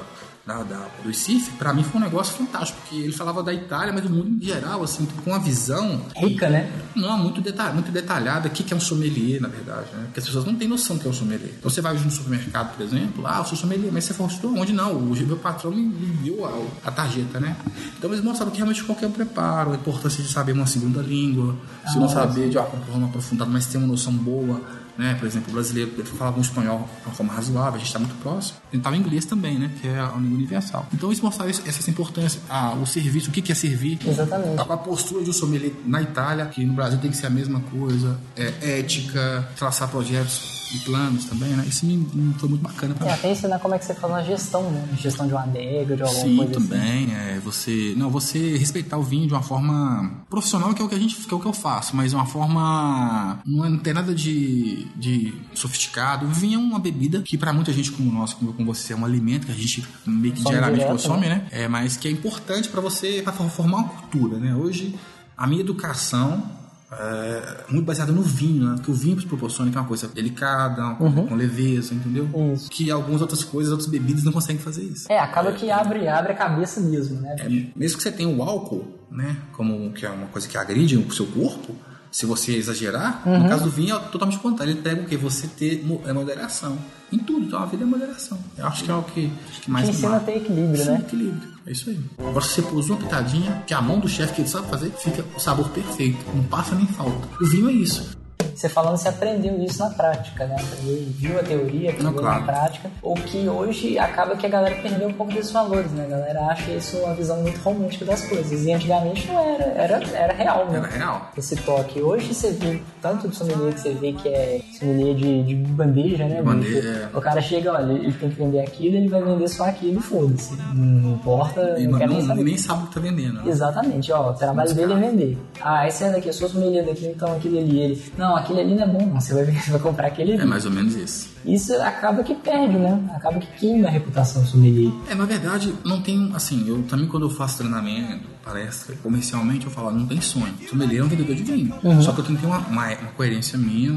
da, 0.45 0.62
da- 0.63 0.88
do 1.01 1.10
ICIF, 1.10 1.51
pra 1.57 1.74
mim 1.74 1.84
foi 1.84 2.01
um 2.01 2.04
negócio 2.04 2.34
fantástico, 2.36 2.78
porque 2.81 2.95
ele 2.98 3.13
falava 3.13 3.42
da 3.42 3.54
Itália, 3.54 3.94
mas 3.94 4.04
do 4.04 4.10
mundo 4.10 4.28
em 4.28 4.45
geral, 4.45 4.84
assim, 4.84 5.06
com 5.24 5.30
uma 5.31 5.40
visão 5.40 6.01
Rica, 6.18 6.50
né? 6.50 6.69
não, 6.95 7.18
muito, 7.18 7.40
deta 7.40 7.72
muito 7.72 7.92
detalhada. 7.92 8.50
O 8.50 8.51
que 8.51 8.62
que 8.63 8.74
é 8.74 8.75
um 8.78 8.80
sommelier, 8.80 9.40
na 9.42 9.48
verdade, 9.48 9.88
né? 9.94 10.04
Porque 10.06 10.19
as 10.19 10.25
pessoas 10.25 10.44
não 10.45 10.56
têm 10.56 10.68
noção 10.68 10.98
do 10.98 11.01
que 11.01 11.07
é 11.07 11.10
um 11.10 11.13
sommelier. 11.13 11.51
Então 11.57 11.72
você 11.72 11.80
vai 11.80 11.94
hoje 11.94 12.04
no 12.04 12.12
supermercado, 12.12 12.75
por 12.75 12.84
exemplo, 12.84 13.25
ah, 13.25 13.38
eu 13.40 13.45
sou 13.45 13.57
sommelier, 13.57 13.90
mas 13.94 14.04
você 14.04 14.13
falou, 14.13 14.31
onde? 14.60 14.74
Não, 14.74 14.92
o 14.98 15.16
meu 15.16 15.38
patrão 15.38 15.72
me, 15.72 15.81
me 15.81 16.07
deu 16.18 16.45
a, 16.45 16.88
a 16.90 16.92
tarjeta, 16.92 17.40
né? 17.40 17.56
Então 17.98 18.12
eles 18.12 18.22
mostraram 18.24 18.51
que 18.51 18.57
realmente 18.57 18.84
qualquer 18.84 19.10
preparo, 19.12 19.72
a 19.72 19.75
importância 19.75 20.22
de 20.22 20.30
saber 20.30 20.51
uma 20.51 20.66
segunda 20.68 21.01
língua, 21.01 21.56
se 21.90 21.98
não 21.98 22.10
saber 22.10 22.50
de 22.50 22.57
uma 22.57 22.66
forma 22.68 23.07
aprofundada, 23.07 23.50
mas 23.50 23.66
ter 23.68 23.78
uma 23.78 23.88
noção 23.88 24.12
boa, 24.13 24.60
né? 24.98 25.16
Por 25.16 25.25
exemplo, 25.28 25.50
o 25.50 25.54
brasileiro 25.54 25.92
falava 26.06 26.38
um 26.38 26.42
espanhol 26.42 26.88
de 27.01 27.07
uma 27.07 27.16
forma 27.16 27.34
razoável, 27.34 27.75
a 27.75 27.78
gente 27.78 27.88
está 27.88 28.00
muito 28.00 28.16
próximo. 28.16 28.57
Tentava 28.72 28.95
inglês 28.98 29.25
também, 29.25 29.57
né? 29.60 29.72
Que 29.81 29.88
é 29.88 30.00
a 30.00 30.13
língua 30.18 30.36
universal. 30.38 30.88
Então 30.94 31.10
eles 31.10 31.22
mostraram 31.22 31.50
essa 31.51 31.90
importância, 31.90 32.40
ah, 32.50 32.74
o 32.74 32.86
serviço, 32.86 33.30
o 33.30 33.34
que 33.34 33.42
que 33.42 33.51
é 33.51 33.56
servir, 33.56 34.00
Exatamente. 34.06 34.60
a 34.60 34.78
postura 34.78 35.24
de 35.24 35.30
um 35.30 35.34
sommelier 35.34 35.72
na 35.86 36.01
Itália, 36.01 36.45
que 36.48 36.63
no 36.66 36.74
Brasil 36.74 37.00
tem 37.00 37.12
que 37.12 37.18
ser 37.18 37.28
a 37.28 37.30
mesma 37.30 37.60
coisa, 37.62 38.19
é, 38.36 38.80
ética, 38.80 39.48
traçar 39.56 39.88
projetos 39.90 40.63
e 40.74 40.80
planos 40.80 41.25
também, 41.25 41.50
né? 41.50 41.63
Isso 41.68 41.86
me, 41.86 41.98
me 41.98 42.34
foi 42.36 42.50
muito 42.50 42.62
bacana 42.62 42.95
pra 42.95 43.06
É, 43.06 43.10
mim. 43.12 43.16
até 43.16 43.31
ensinar 43.31 43.60
como 43.60 43.75
é 43.75 43.80
que 43.80 43.86
você 43.86 43.94
faz 43.94 44.12
uma 44.12 44.24
gestão, 44.24 44.72
né? 44.72 44.88
Gestão 44.98 45.28
de 45.28 45.34
uma 45.34 45.44
adega, 45.44 45.95
de 45.95 46.01
alguma 46.01 46.22
Sim, 46.22 46.38
coisa 46.38 46.57
assim. 46.57 46.68
também. 46.68 47.13
É, 47.13 47.40
você, 47.44 47.94
não, 47.95 48.10
você 48.10 48.57
respeitar 48.57 48.98
o 48.98 49.04
vinho 49.04 49.28
de 49.28 49.34
uma 49.34 49.44
forma 49.44 50.12
profissional, 50.30 50.74
que 50.74 50.81
é 50.81 50.86
o 50.86 50.90
que 50.90 50.95
a 50.95 51.00
gente, 51.00 51.16
que 51.16 51.31
é 51.34 51.38
o 51.38 51.40
que 51.40 51.45
eu 51.45 51.54
faço, 51.54 51.95
mas 51.95 52.13
uma 52.13 52.25
forma 52.25 53.40
não, 53.45 53.66
é- 53.66 53.69
não 53.69 53.78
tem 53.78 53.94
nada 53.94 54.16
de, 54.16 54.82
de 54.95 55.33
sofisticado. 55.53 56.25
O 56.25 56.30
vinho 56.30 56.59
é 56.59 56.63
uma 56.63 56.80
bebida 56.80 57.21
que 57.21 57.38
para 57.38 57.53
muita 57.53 57.71
gente 57.71 57.91
como 57.91 58.12
nós, 58.12 58.33
como 58.33 58.51
eu, 58.51 58.53
como 58.53 58.74
você, 58.74 58.94
é 58.94 58.95
um 58.95 59.06
alimento 59.06 59.45
que 59.45 59.51
a 59.51 59.56
gente 59.56 59.85
meio 60.06 60.33
que 60.33 60.44
diariamente 60.44 60.80
direto, 60.80 60.91
consome, 60.91 61.27
né? 61.27 61.47
É, 61.51 61.68
mas 61.68 61.97
que 61.97 62.07
é 62.07 62.12
importante 62.12 62.69
para 62.69 62.81
você 62.81 63.21
para 63.24 63.33
formar 63.33 63.77
uma 63.77 63.89
cultura, 63.89 64.38
né? 64.38 64.56
Hoje 64.56 64.95
a 65.38 65.47
minha 65.47 65.62
educação 65.62 66.63
é 67.00 67.65
muito 67.69 67.85
baseada 67.85 68.12
no 68.12 68.21
vinho, 68.21 68.69
né? 68.69 68.75
Que 68.83 68.91
o 68.91 68.94
vinho 68.94 69.15
proporciona 69.27 69.71
que 69.71 69.77
é 69.77 69.81
uma 69.81 69.88
coisa 69.88 70.07
delicada, 70.07 70.81
uma 70.81 70.95
coisa 70.95 71.21
com 71.24 71.35
leveza, 71.35 71.94
entendeu? 71.94 72.30
Uhum. 72.33 72.53
Isso. 72.53 72.69
Que 72.69 72.91
algumas 72.91 73.21
outras 73.21 73.44
coisas, 73.44 73.71
outras 73.71 73.89
bebidas 73.89 74.24
não 74.24 74.31
conseguem 74.31 74.62
fazer 74.62 74.83
isso. 74.83 75.11
É, 75.11 75.19
acaba 75.19 75.52
que 75.54 75.71
abre, 75.71 76.07
abre 76.07 76.33
a 76.33 76.35
cabeça 76.35 76.80
mesmo, 76.80 77.19
né? 77.19 77.35
É, 77.40 77.49
mesmo 77.75 77.97
que 77.97 78.04
você 78.04 78.11
tenha 78.11 78.30
o 78.30 78.44
álcool, 78.44 78.85
né, 79.09 79.37
como 79.54 79.92
que 79.94 80.06
é 80.06 80.09
uma 80.09 80.28
coisa 80.28 80.47
que 80.47 80.57
agride 80.57 80.97
o 80.97 81.11
seu 81.11 81.28
corpo, 81.28 81.75
se 82.14 82.26
você 82.28 82.56
exagerar, 82.56 83.24
Uhum. 83.26 83.40
no 83.44 83.50
caso 83.50 83.64
do 83.64 83.72
vinho 83.72 83.96
é 83.96 84.00
totalmente 84.00 84.38
contrário. 84.40 84.72
Ele 84.74 84.82
pega 84.82 85.02
o 85.02 85.06
quê? 85.06 85.18
Você 85.18 85.48
ter 85.48 85.84
é 86.06 86.14
moderação. 86.14 86.78
Em 87.12 87.18
tudo, 87.18 87.46
então 87.46 87.60
a 87.62 87.66
vida 87.66 87.84
é 87.84 87.86
moderação. 87.86 88.38
Eu 88.58 88.66
acho 88.68 88.84
que 88.84 88.92
é 88.92 88.94
o 88.96 89.04
que, 89.04 89.32
que 89.62 89.70
mais 89.72 89.88
me 89.88 89.94
ensina 89.94 90.18
a 90.18 90.20
ter 90.20 90.38
equilíbrio, 90.38 90.74
Ensina 90.74 90.92
né? 90.94 91.00
equilíbrio. 91.06 91.54
É 91.66 91.72
isso 91.72 91.90
aí. 91.90 92.00
Agora 92.20 92.42
se 92.46 92.50
você 92.56 92.62
pôs 92.62 92.90
uma 92.90 92.98
pitadinha, 92.98 93.64
que 93.68 93.74
a 93.74 93.82
mão 93.82 94.00
do 94.00 94.08
chefe 94.08 94.34
que 94.34 94.42
ele 94.42 94.48
sabe 94.48 94.68
fazer, 94.70 94.92
fica 94.92 95.26
o 95.36 95.40
sabor 95.40 95.70
perfeito. 95.70 96.24
Não 96.36 96.44
passa 96.44 96.76
nem 96.76 96.86
falta. 96.88 97.28
O 97.42 97.46
vinho 97.48 97.70
é 97.70 97.74
isso. 97.74 98.16
Você 98.56 98.69
falando, 98.69 98.97
você 98.97 99.09
aprendeu 99.09 99.62
isso 99.64 99.80
na 99.80 99.90
prática, 99.90 100.45
né? 100.45 100.56
Aprendeu, 100.59 101.04
viu 101.18 101.40
a 101.40 101.44
teoria, 101.44 101.90
aprendeu 101.92 102.12
Não, 102.12 102.19
claro. 102.19 102.40
na 102.42 102.45
prática. 102.45 102.90
O 103.02 103.14
que 103.16 103.47
hoje 103.47 103.97
acaba 103.97 104.35
que 104.35 104.45
a 104.45 104.50
galera 104.50 104.76
perdeu 104.81 105.07
um 105.07 105.14
pouco 105.14 105.33
desses 105.33 105.52
valores, 105.52 105.92
né? 105.92 106.06
A 106.06 106.09
galera 106.09 106.45
acha 106.47 106.71
isso 106.71 106.97
uma 106.97 107.14
visão 107.14 107.38
muito 107.42 107.59
romântica 107.62 108.06
das 108.06 108.21
coisas. 108.28 108.66
E 108.66 108.71
antigamente 108.71 109.28
não 109.28 109.40
era, 109.40 109.64
era, 109.76 110.04
era 110.14 110.33
real, 110.33 110.66
né? 110.69 110.78
Era 110.80 110.88
real. 110.88 111.31
Esse 111.38 111.56
toque. 111.57 112.02
Hoje 112.02 112.33
você 112.33 112.52
vê 112.52 112.81
tanto 113.02 113.28
de 113.28 113.35
sommelier 113.35 113.73
que 113.73 113.80
você 113.80 113.92
vê 113.94 114.14
que 114.14 114.28
é 114.30 114.62
sommelier 114.80 115.16
de, 115.16 115.44
de 115.44 115.56
bandeja, 115.56 116.26
né? 116.26 116.42
bandeja, 116.42 117.09
é. 117.14 117.18
O 117.18 117.21
cara 117.21 117.42
chega, 117.42 117.73
olha, 117.73 117.92
ele 117.94 118.14
tem 118.14 118.30
que 118.30 118.35
vender 118.35 118.62
aquilo, 118.62 118.95
ele 118.95 119.07
vai 119.09 119.21
vender 119.21 119.47
só 119.47 119.66
aquilo 119.66 120.02
foda-se. 120.02 120.56
Não 120.73 121.14
importa, 121.16 121.76
E 121.80 121.88
não 121.88 121.97
quer 121.97 122.07
nem 122.07 122.19
não, 122.19 122.28
saber. 122.28 122.44
nem 122.44 122.57
sabe 122.57 122.83
o 122.83 122.88
que 122.88 122.94
tá 122.94 123.00
vendendo. 123.00 123.33
né? 123.35 123.44
Exatamente, 123.45 124.12
ó, 124.12 124.30
o 124.31 124.33
trabalho 124.33 124.73
dele 124.73 124.94
é 124.94 124.95
vender. 124.95 125.38
Ah, 125.62 125.88
esse 125.88 126.04
é 126.04 126.12
daqui, 126.12 126.28
eu 126.28 126.33
sou 126.33 126.50
sommelier 126.50 126.85
daqui, 126.85 127.06
então 127.07 127.31
aquele 127.33 127.59
ali, 127.59 127.80
ele. 127.80 128.04
Não, 128.18 128.32
aquele 128.35 128.61
ali 128.61 128.75
não 128.75 128.83
é 128.83 128.87
bom, 128.87 129.06
não. 129.06 129.19
Você 129.21 129.33
vai, 129.33 129.44
ver- 129.44 129.61
você 129.61 129.71
vai 129.71 129.80
comprar 129.80 130.07
aquele 130.07 130.31
É 130.33 130.35
ali. 130.42 130.45
mais 130.45 130.66
ou 130.66 130.71
menos 130.71 130.95
isso. 130.95 131.30
Isso 131.45 131.73
acaba 131.81 132.23
que 132.23 132.35
perde, 132.35 132.78
né? 132.78 132.99
Acaba 133.16 133.40
que 133.40 133.47
queima 133.59 133.87
a 133.87 133.92
reputação 133.92 134.42
do 134.42 134.47
sommelier. 134.47 134.92
É, 135.09 135.16
na 135.16 135.25
verdade, 135.25 135.73
não 135.85 136.02
tem, 136.02 136.31
assim, 136.33 136.68
eu 136.68 136.83
também 136.83 137.07
quando 137.07 137.23
eu 137.23 137.30
faço 137.30 137.57
treinamento, 137.57 138.23
palestra, 138.44 138.95
comercialmente, 139.04 139.66
eu 139.66 139.71
falo, 139.71 139.92
não 139.92 140.06
tem 140.06 140.19
sonho. 140.21 140.54
Sommelier 140.69 141.02
é 141.02 141.04
um 141.04 141.07
vendedor 141.07 141.35
de 141.35 141.44
vinho. 141.44 141.73
Só 142.02 142.11
que 142.13 142.19
eu 142.21 142.23
tenho 142.25 142.37
que 142.37 142.44
ter 142.45 142.47
uma, 142.49 142.59
uma, 142.59 142.87
uma 142.87 143.11
coerência 143.16 143.57
minha, 143.57 143.92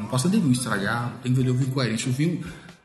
não 0.00 0.06
posso 0.08 0.28
vender 0.28 0.40
vinho 0.42 0.52
estragado, 0.52 1.12
tem 1.22 1.32
que 1.32 1.38
vender 1.38 1.50
o 1.50 1.54
vinho 1.54 1.70
coerente. 1.70 2.08
O 2.08 2.12
vinho, 2.12 2.40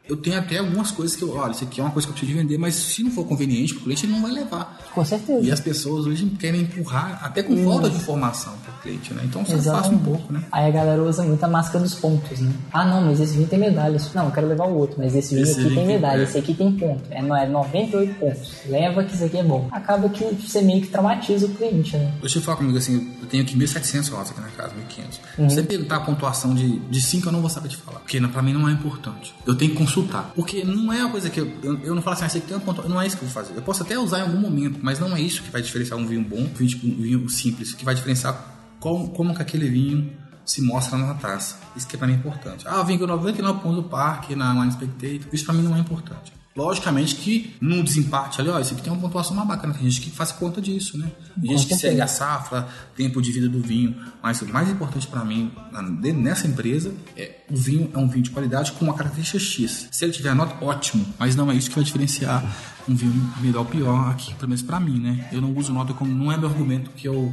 Eu 0.10 0.18
tenho 0.18 0.38
até 0.38 0.58
algumas 0.58 0.92
coisas 0.92 1.16
que 1.16 1.24
eu, 1.24 1.36
olha, 1.36 1.52
isso 1.52 1.64
aqui 1.64 1.80
é 1.80 1.84
uma 1.84 1.92
coisa 1.92 2.08
que 2.08 2.12
eu 2.12 2.18
preciso 2.18 2.38
de 2.38 2.44
vender, 2.44 2.58
mas 2.58 2.76
se 2.76 3.04
não 3.04 3.12
for 3.12 3.26
conveniente 3.26 3.74
pro 3.74 3.84
cliente, 3.84 4.06
ele 4.06 4.14
não 4.14 4.22
vai 4.22 4.32
levar. 4.32 4.78
Com 4.94 5.04
certeza. 5.04 5.46
E 5.46 5.52
as 5.52 5.60
pessoas 5.60 6.06
hoje 6.06 6.26
querem 6.40 6.62
empurrar, 6.62 7.20
até 7.24 7.44
com 7.44 7.56
falta 7.64 7.90
de 7.90 7.98
informação 7.98 8.54
pro 8.64 8.74
cliente, 8.82 9.14
né? 9.14 9.24
Então 9.26 9.44
você 9.44 9.62
faz 9.62 9.88
um 9.88 9.98
pouco, 9.98 10.32
né? 10.32 10.44
Aí 10.52 10.68
a 10.68 10.72
galera 10.72 11.04
usa 11.04 11.24
muito 11.24 11.44
a 11.44 11.48
máscara 11.48 11.84
dos 11.84 11.94
pontos, 11.94 12.40
né? 12.40 12.52
Ah, 12.72 12.86
não, 12.86 13.02
mas 13.02 13.20
esse 13.20 13.36
vinho 13.36 13.48
tem 13.48 13.60
medalhas. 13.60 14.14
Não, 14.14 14.26
eu 14.26 14.32
quero 14.32 14.48
levar 14.48 14.66
o 14.66 14.78
outro, 14.78 14.98
mas 14.98 15.16
esse 15.16 15.36
vinho 15.36 15.46
Esse 15.46 15.60
aqui 15.60 15.76
tem 15.76 15.88
medalha, 15.88 16.22
é. 16.22 16.24
esse 16.24 16.38
aqui 16.38 16.54
tem 16.54 16.72
ponto. 16.72 17.04
É, 17.10 17.22
não, 17.22 17.36
é 17.36 17.48
98 17.48 18.14
pontos. 18.16 18.52
Leva 18.68 19.04
que 19.04 19.14
isso 19.14 19.26
aqui 19.26 19.38
é 19.38 19.44
bom. 19.44 19.68
Acaba 19.72 20.10
que 20.10 20.24
você 20.24 20.62
meio 20.62 20.82
que 20.82 20.88
traumatiza 20.88 21.46
o 21.46 21.50
cliente, 21.50 21.98
né? 21.98 22.14
Deixa 22.22 22.40
eu 22.40 22.42
falar 22.42 22.58
comigo 22.58 22.78
assim, 22.78 23.14
eu 23.22 23.28
tenho 23.28 23.44
aqui 23.44 23.58
1.700 23.58 24.12
rodas 24.12 24.32
aqui 24.32 24.42
na 24.42 24.48
casa, 24.50 24.74
1.500. 24.74 25.20
Uhum. 25.38 25.50
Se 25.50 25.56
você 25.56 25.64
perguntar 25.64 25.98
a 25.98 26.00
pontuação 26.02 26.54
de, 26.54 26.80
de 26.80 27.02
5, 27.02 27.28
eu 27.28 27.32
não 27.32 27.42
vou 27.42 27.50
saber 27.50 27.70
te 27.70 27.78
falar. 27.78 28.00
Porque 28.00 28.20
pra 28.28 28.42
mim 28.42 28.54
não 28.54 28.68
é 28.68 28.72
importante. 28.72 29.34
Eu 29.46 29.56
tenho 29.56 29.72
que 29.72 29.78
consultar. 29.98 30.32
Porque 30.36 30.64
não 30.64 30.92
é 30.94 31.04
uma 31.04 31.12
coisa 31.12 31.30
que 31.30 31.40
eu, 31.40 31.52
eu, 31.64 31.80
eu 31.80 31.96
não 31.96 32.02
falo 32.02 32.16
assim, 32.16 32.24
ah, 32.24 32.28
esse 32.28 32.38
aqui 32.38 32.48
tem 32.48 32.58
uma 32.58 32.64
pontuação. 32.64 32.90
Não 32.90 33.02
é 33.02 33.08
isso 33.08 33.18
que 33.18 33.24
eu 33.24 33.30
vou 33.30 33.44
fazer. 33.44 33.56
Eu 33.58 33.62
posso 33.62 33.84
até 33.84 33.98
usar 33.98 34.20
em 34.20 34.22
algum 34.22 34.40
momento, 34.40 34.80
mas 34.82 35.00
não 35.00 35.16
é 35.16 35.22
isso 35.22 35.44
que 35.44 35.52
vai 35.52 35.62
diferenciar 35.62 36.00
um 36.00 36.06
vinho 36.06 36.24
bom, 36.24 36.40
um 36.40 36.54
vinho, 36.54 36.80
um 36.84 37.02
vinho 37.02 37.30
simples, 37.30 37.74
que 37.74 37.84
vai 37.84 37.96
diferenciar 37.96 38.56
como, 38.80 39.10
como 39.10 39.36
que 39.36 39.42
aquele 39.42 39.70
vinho 39.70 40.12
se 40.46 40.62
mostra 40.62 40.98
na 40.98 41.14
taça. 41.16 41.58
Isso 41.76 41.88
que 41.88 41.96
é 41.96 42.00
pra 42.00 42.08
mim 42.08 42.14
importante. 42.14 42.66
Ah, 42.68 42.84
vinho 42.84 43.00
com 43.00 43.08
99 43.08 43.60
pontos 43.60 43.84
do 43.84 43.90
parque 43.90 44.36
na 44.36 44.60
Wine 44.60 44.72
Spectator. 44.72 45.28
Isso 45.34 45.46
pra 45.46 45.54
mim 45.54 45.64
não 45.64 45.76
é 45.76 45.80
importante. 45.80 46.32
Logicamente 46.58 47.16
que 47.16 47.56
num 47.62 47.84
desempate 47.84 48.42
ali, 48.42 48.50
ó, 48.50 48.60
esse 48.60 48.74
aqui 48.74 48.82
tem 48.82 48.92
uma 48.92 49.00
pontuação 49.00 49.36
mais 49.36 49.48
bacana. 49.48 49.76
Tem 49.76 49.88
gente 49.88 50.02
que 50.02 50.10
faz 50.10 50.32
conta 50.32 50.60
disso, 50.60 50.98
né? 50.98 51.12
Tem 51.40 51.56
gente 51.56 51.68
que 51.68 51.76
segue 51.76 52.02
a 52.02 52.08
safra, 52.08 52.68
tempo 52.96 53.22
de 53.22 53.32
vida 53.32 53.48
do 53.48 53.62
vinho. 53.62 53.96
Mas 54.24 54.42
o 54.42 54.48
mais 54.48 54.68
importante 54.68 55.06
para 55.06 55.24
mim 55.24 55.52
nessa 56.16 56.48
empresa 56.48 56.92
é 57.16 57.42
o 57.48 57.56
vinho 57.56 57.92
é 57.94 57.98
um 58.00 58.08
vinho 58.08 58.24
de 58.24 58.32
qualidade 58.32 58.72
com 58.72 58.86
uma 58.86 58.96
característica 58.96 59.38
X. 59.38 59.88
Se 59.92 60.04
ele 60.04 60.12
tiver 60.12 60.34
nota, 60.34 60.66
ótimo. 60.66 61.06
Mas 61.20 61.36
não 61.36 61.52
é 61.52 61.56
isso 61.56 61.70
que 61.70 61.76
vai 61.76 61.84
diferenciar 61.84 62.44
um 62.90 62.96
vinho 62.96 63.34
melhor 63.40 63.60
ou 63.60 63.66
pior 63.66 64.10
aqui, 64.10 64.34
pelo 64.34 64.50
menos 64.50 64.64
para 64.64 64.80
mim, 64.80 65.00
né? 65.00 65.30
Eu 65.32 65.40
não 65.40 65.56
uso 65.56 65.72
nota 65.72 65.94
como 65.94 66.12
não 66.12 66.32
é 66.32 66.38
meu 66.38 66.50
argumento 66.50 66.90
que 66.90 67.08
eu 67.08 67.32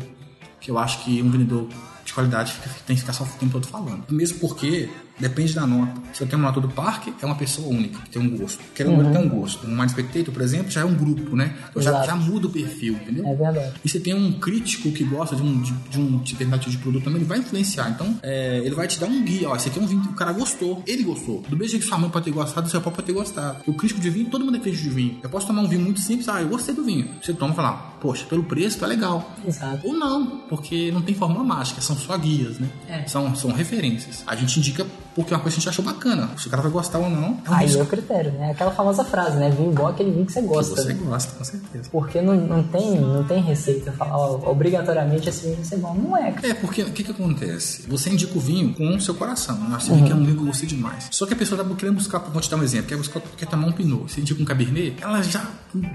que 0.61 0.71
eu 0.71 0.79
acho 0.79 1.03
que 1.03 1.23
um 1.23 1.31
vendedor 1.31 1.67
de 2.05 2.13
qualidade 2.13 2.55
tem 2.87 2.95
que 2.95 3.01
ficar 3.01 3.15
só 3.15 3.25
o 3.25 3.27
tempo 3.39 3.53
todo 3.53 3.67
falando. 3.67 4.05
Mesmo 4.11 4.39
porque 4.39 4.91
depende 5.19 5.55
da 5.55 5.67
nota. 5.67 6.01
Se 6.13 6.23
eu 6.23 6.27
tenho 6.27 6.41
uma 6.41 6.49
nota 6.49 6.61
do 6.61 6.69
parque, 6.69 7.13
é 7.21 7.27
uma 7.27 7.37
pessoa 7.37 7.69
única, 7.69 8.01
que 8.01 8.11
tem 8.11 8.23
um 8.23 8.37
gosto. 8.37 8.63
Querendo 8.75 9.01
uhum. 9.01 9.13
tem 9.13 9.23
um 9.23 9.29
gosto. 9.29 9.67
Um 9.67 9.77
Mind 9.77 9.91
Spectator, 9.91 10.33
por 10.33 10.43
exemplo, 10.43 10.71
já 10.71 10.83
é 10.83 10.85
um 10.85 10.95
grupo, 10.95 11.37
né? 11.37 11.55
Então 11.71 11.83
já, 11.83 12.05
já 12.05 12.17
muda 12.17 12.47
o 12.47 12.51
perfil, 12.51 12.95
entendeu? 12.95 13.27
É 13.27 13.35
verdade. 13.35 13.75
E 13.85 13.89
você 13.89 14.01
tem 14.01 14.15
um 14.15 14.33
crítico 14.33 14.91
que 14.93 15.05
gosta 15.05 15.37
de 15.37 15.43
um, 15.43 15.61
de, 15.61 15.73
de 15.73 16.01
um 16.01 16.19
determinado 16.19 16.63
tipo 16.63 16.73
de 16.73 16.79
produto 16.79 17.05
também, 17.05 17.19
ele 17.19 17.29
vai 17.29 17.39
influenciar. 17.39 17.91
Então, 17.91 18.19
é, 18.23 18.59
ele 18.65 18.75
vai 18.75 18.87
te 18.87 18.99
dar 18.99 19.07
um 19.07 19.23
guia. 19.25 19.49
Ó, 19.49 19.57
esse 19.57 19.69
aqui 19.69 19.79
é 19.79 19.83
um 19.83 19.87
vinho 19.87 20.03
que 20.03 20.09
o 20.09 20.15
cara 20.15 20.33
gostou. 20.33 20.83
Ele 20.87 21.03
gostou. 21.03 21.43
Do 21.49 21.57
mesmo 21.57 21.71
jeito 21.71 21.83
que 21.83 21.89
sua 21.89 21.99
mãe 21.99 22.11
pode 22.11 22.25
ter 22.25 22.31
gostado, 22.31 22.69
seu 22.69 22.81
pai 22.81 22.93
pode 22.93 23.07
ter 23.07 23.13
gostado. 23.13 23.59
O 23.67 23.75
crítico 23.75 24.01
de 24.01 24.11
vinho, 24.11 24.31
todo 24.31 24.45
mundo 24.45 24.57
é 24.57 24.61
crítico 24.61 24.85
de 24.85 24.91
vinho. 24.91 25.19
Eu 25.23 25.31
posso 25.31 25.47
tomar 25.47 25.63
um 25.63 25.69
vinho 25.69 25.83
muito 25.83 26.01
simples, 26.01 26.29
ah, 26.29 26.41
eu 26.41 26.49
gostei 26.49 26.75
do 26.75 26.85
vinho. 26.85 27.09
Você 27.23 27.33
toma 27.33 27.53
e 27.53 27.57
fala, 27.57 27.73
poxa, 28.01 28.25
pelo 28.27 28.45
preço 28.45 28.79
tá 28.79 28.87
legal. 28.87 29.35
Exato. 29.47 29.87
Ou 29.87 29.95
não, 29.95 30.39
porque 30.49 30.91
não 30.93 31.03
tem 31.03 31.15
fórmula 31.15 31.45
mágica, 31.45 31.81
são 31.81 31.97
só 31.97 32.17
guias, 32.19 32.59
né? 32.59 32.69
É. 32.89 33.07
São, 33.07 33.35
são 33.35 33.53
referências. 33.53 34.23
A 34.27 34.35
gente 34.37 34.59
indica 34.59 34.87
porque 35.15 35.33
é 35.33 35.37
uma 35.37 35.43
coisa 35.43 35.57
que 35.57 35.61
a 35.61 35.63
gente 35.63 35.69
achou 35.69 35.85
bacana. 35.85 36.31
Se 36.37 36.47
o 36.47 36.51
cara 36.51 36.63
vai 36.63 36.71
gostar 36.71 36.99
ou 36.99 37.09
não, 37.09 37.39
é 37.45 37.51
um 37.51 37.55
Aí 37.55 37.67
risco. 37.67 37.81
é 37.81 37.83
o 37.83 37.87
critério, 37.87 38.33
né? 38.33 38.51
Aquela 38.51 38.71
famosa 38.71 39.05
frase, 39.05 39.37
né? 39.37 39.51
Vinho 39.51 39.73
bom 39.73 39.89
é 39.89 39.93
aquele 39.93 40.11
vinho 40.11 40.27
que 40.27 40.33
você 40.33 40.41
que 40.41 40.49
gosta. 40.49 40.75
você 40.75 40.95
né? 40.95 41.01
gosta, 41.05 41.33
com 41.33 41.45
certeza. 41.45 41.89
Porque 41.91 42.21
não, 42.21 42.35
não, 42.35 42.63
tem, 42.63 43.01
não 43.01 43.25
tem 43.25 43.41
receita 43.43 43.93
falar, 43.93 44.17
ó, 44.17 44.51
obrigatoriamente 44.51 45.29
esse 45.29 45.43
vinho 45.43 45.57
vai 45.57 45.65
ser 45.65 45.77
bom. 45.77 45.95
Não 45.95 46.17
é, 46.17 46.33
cara. 46.33 46.49
É, 46.49 46.55
porque 46.55 46.83
o 46.83 46.91
que, 46.91 47.05
que 47.05 47.11
acontece? 47.11 47.83
Você 47.89 48.11
indica 48.11 48.37
o 48.37 48.41
vinho 48.41 48.75
com 48.75 48.97
o 48.97 49.01
seu 49.01 49.15
coração. 49.15 49.57
Né? 49.57 49.79
Você 49.79 49.93
vê 49.93 50.03
que 50.03 50.13
é 50.13 50.15
um 50.15 50.25
vinho 50.25 50.37
que 50.37 50.43
eu 50.43 50.47
gostei 50.47 50.69
demais. 50.69 51.09
Só 51.11 51.27
que 51.27 51.35
a 51.35 51.37
pessoa 51.37 51.63
tá 51.63 51.75
querendo 51.75 51.97
buscar, 51.97 52.19
vou 52.19 52.41
te 52.41 52.51
dar 52.51 52.57
um 52.57 52.63
exemplo, 52.63 52.89
quer, 52.89 52.97
buscar, 52.97 53.21
quer 53.37 53.47
tomar 53.47 53.67
um 53.67 53.73
pinot. 53.73 54.11
Você 54.11 54.21
indica 54.21 54.41
um 54.41 54.45
cabernet, 54.45 54.97
ela 55.01 55.23
já, 55.23 55.49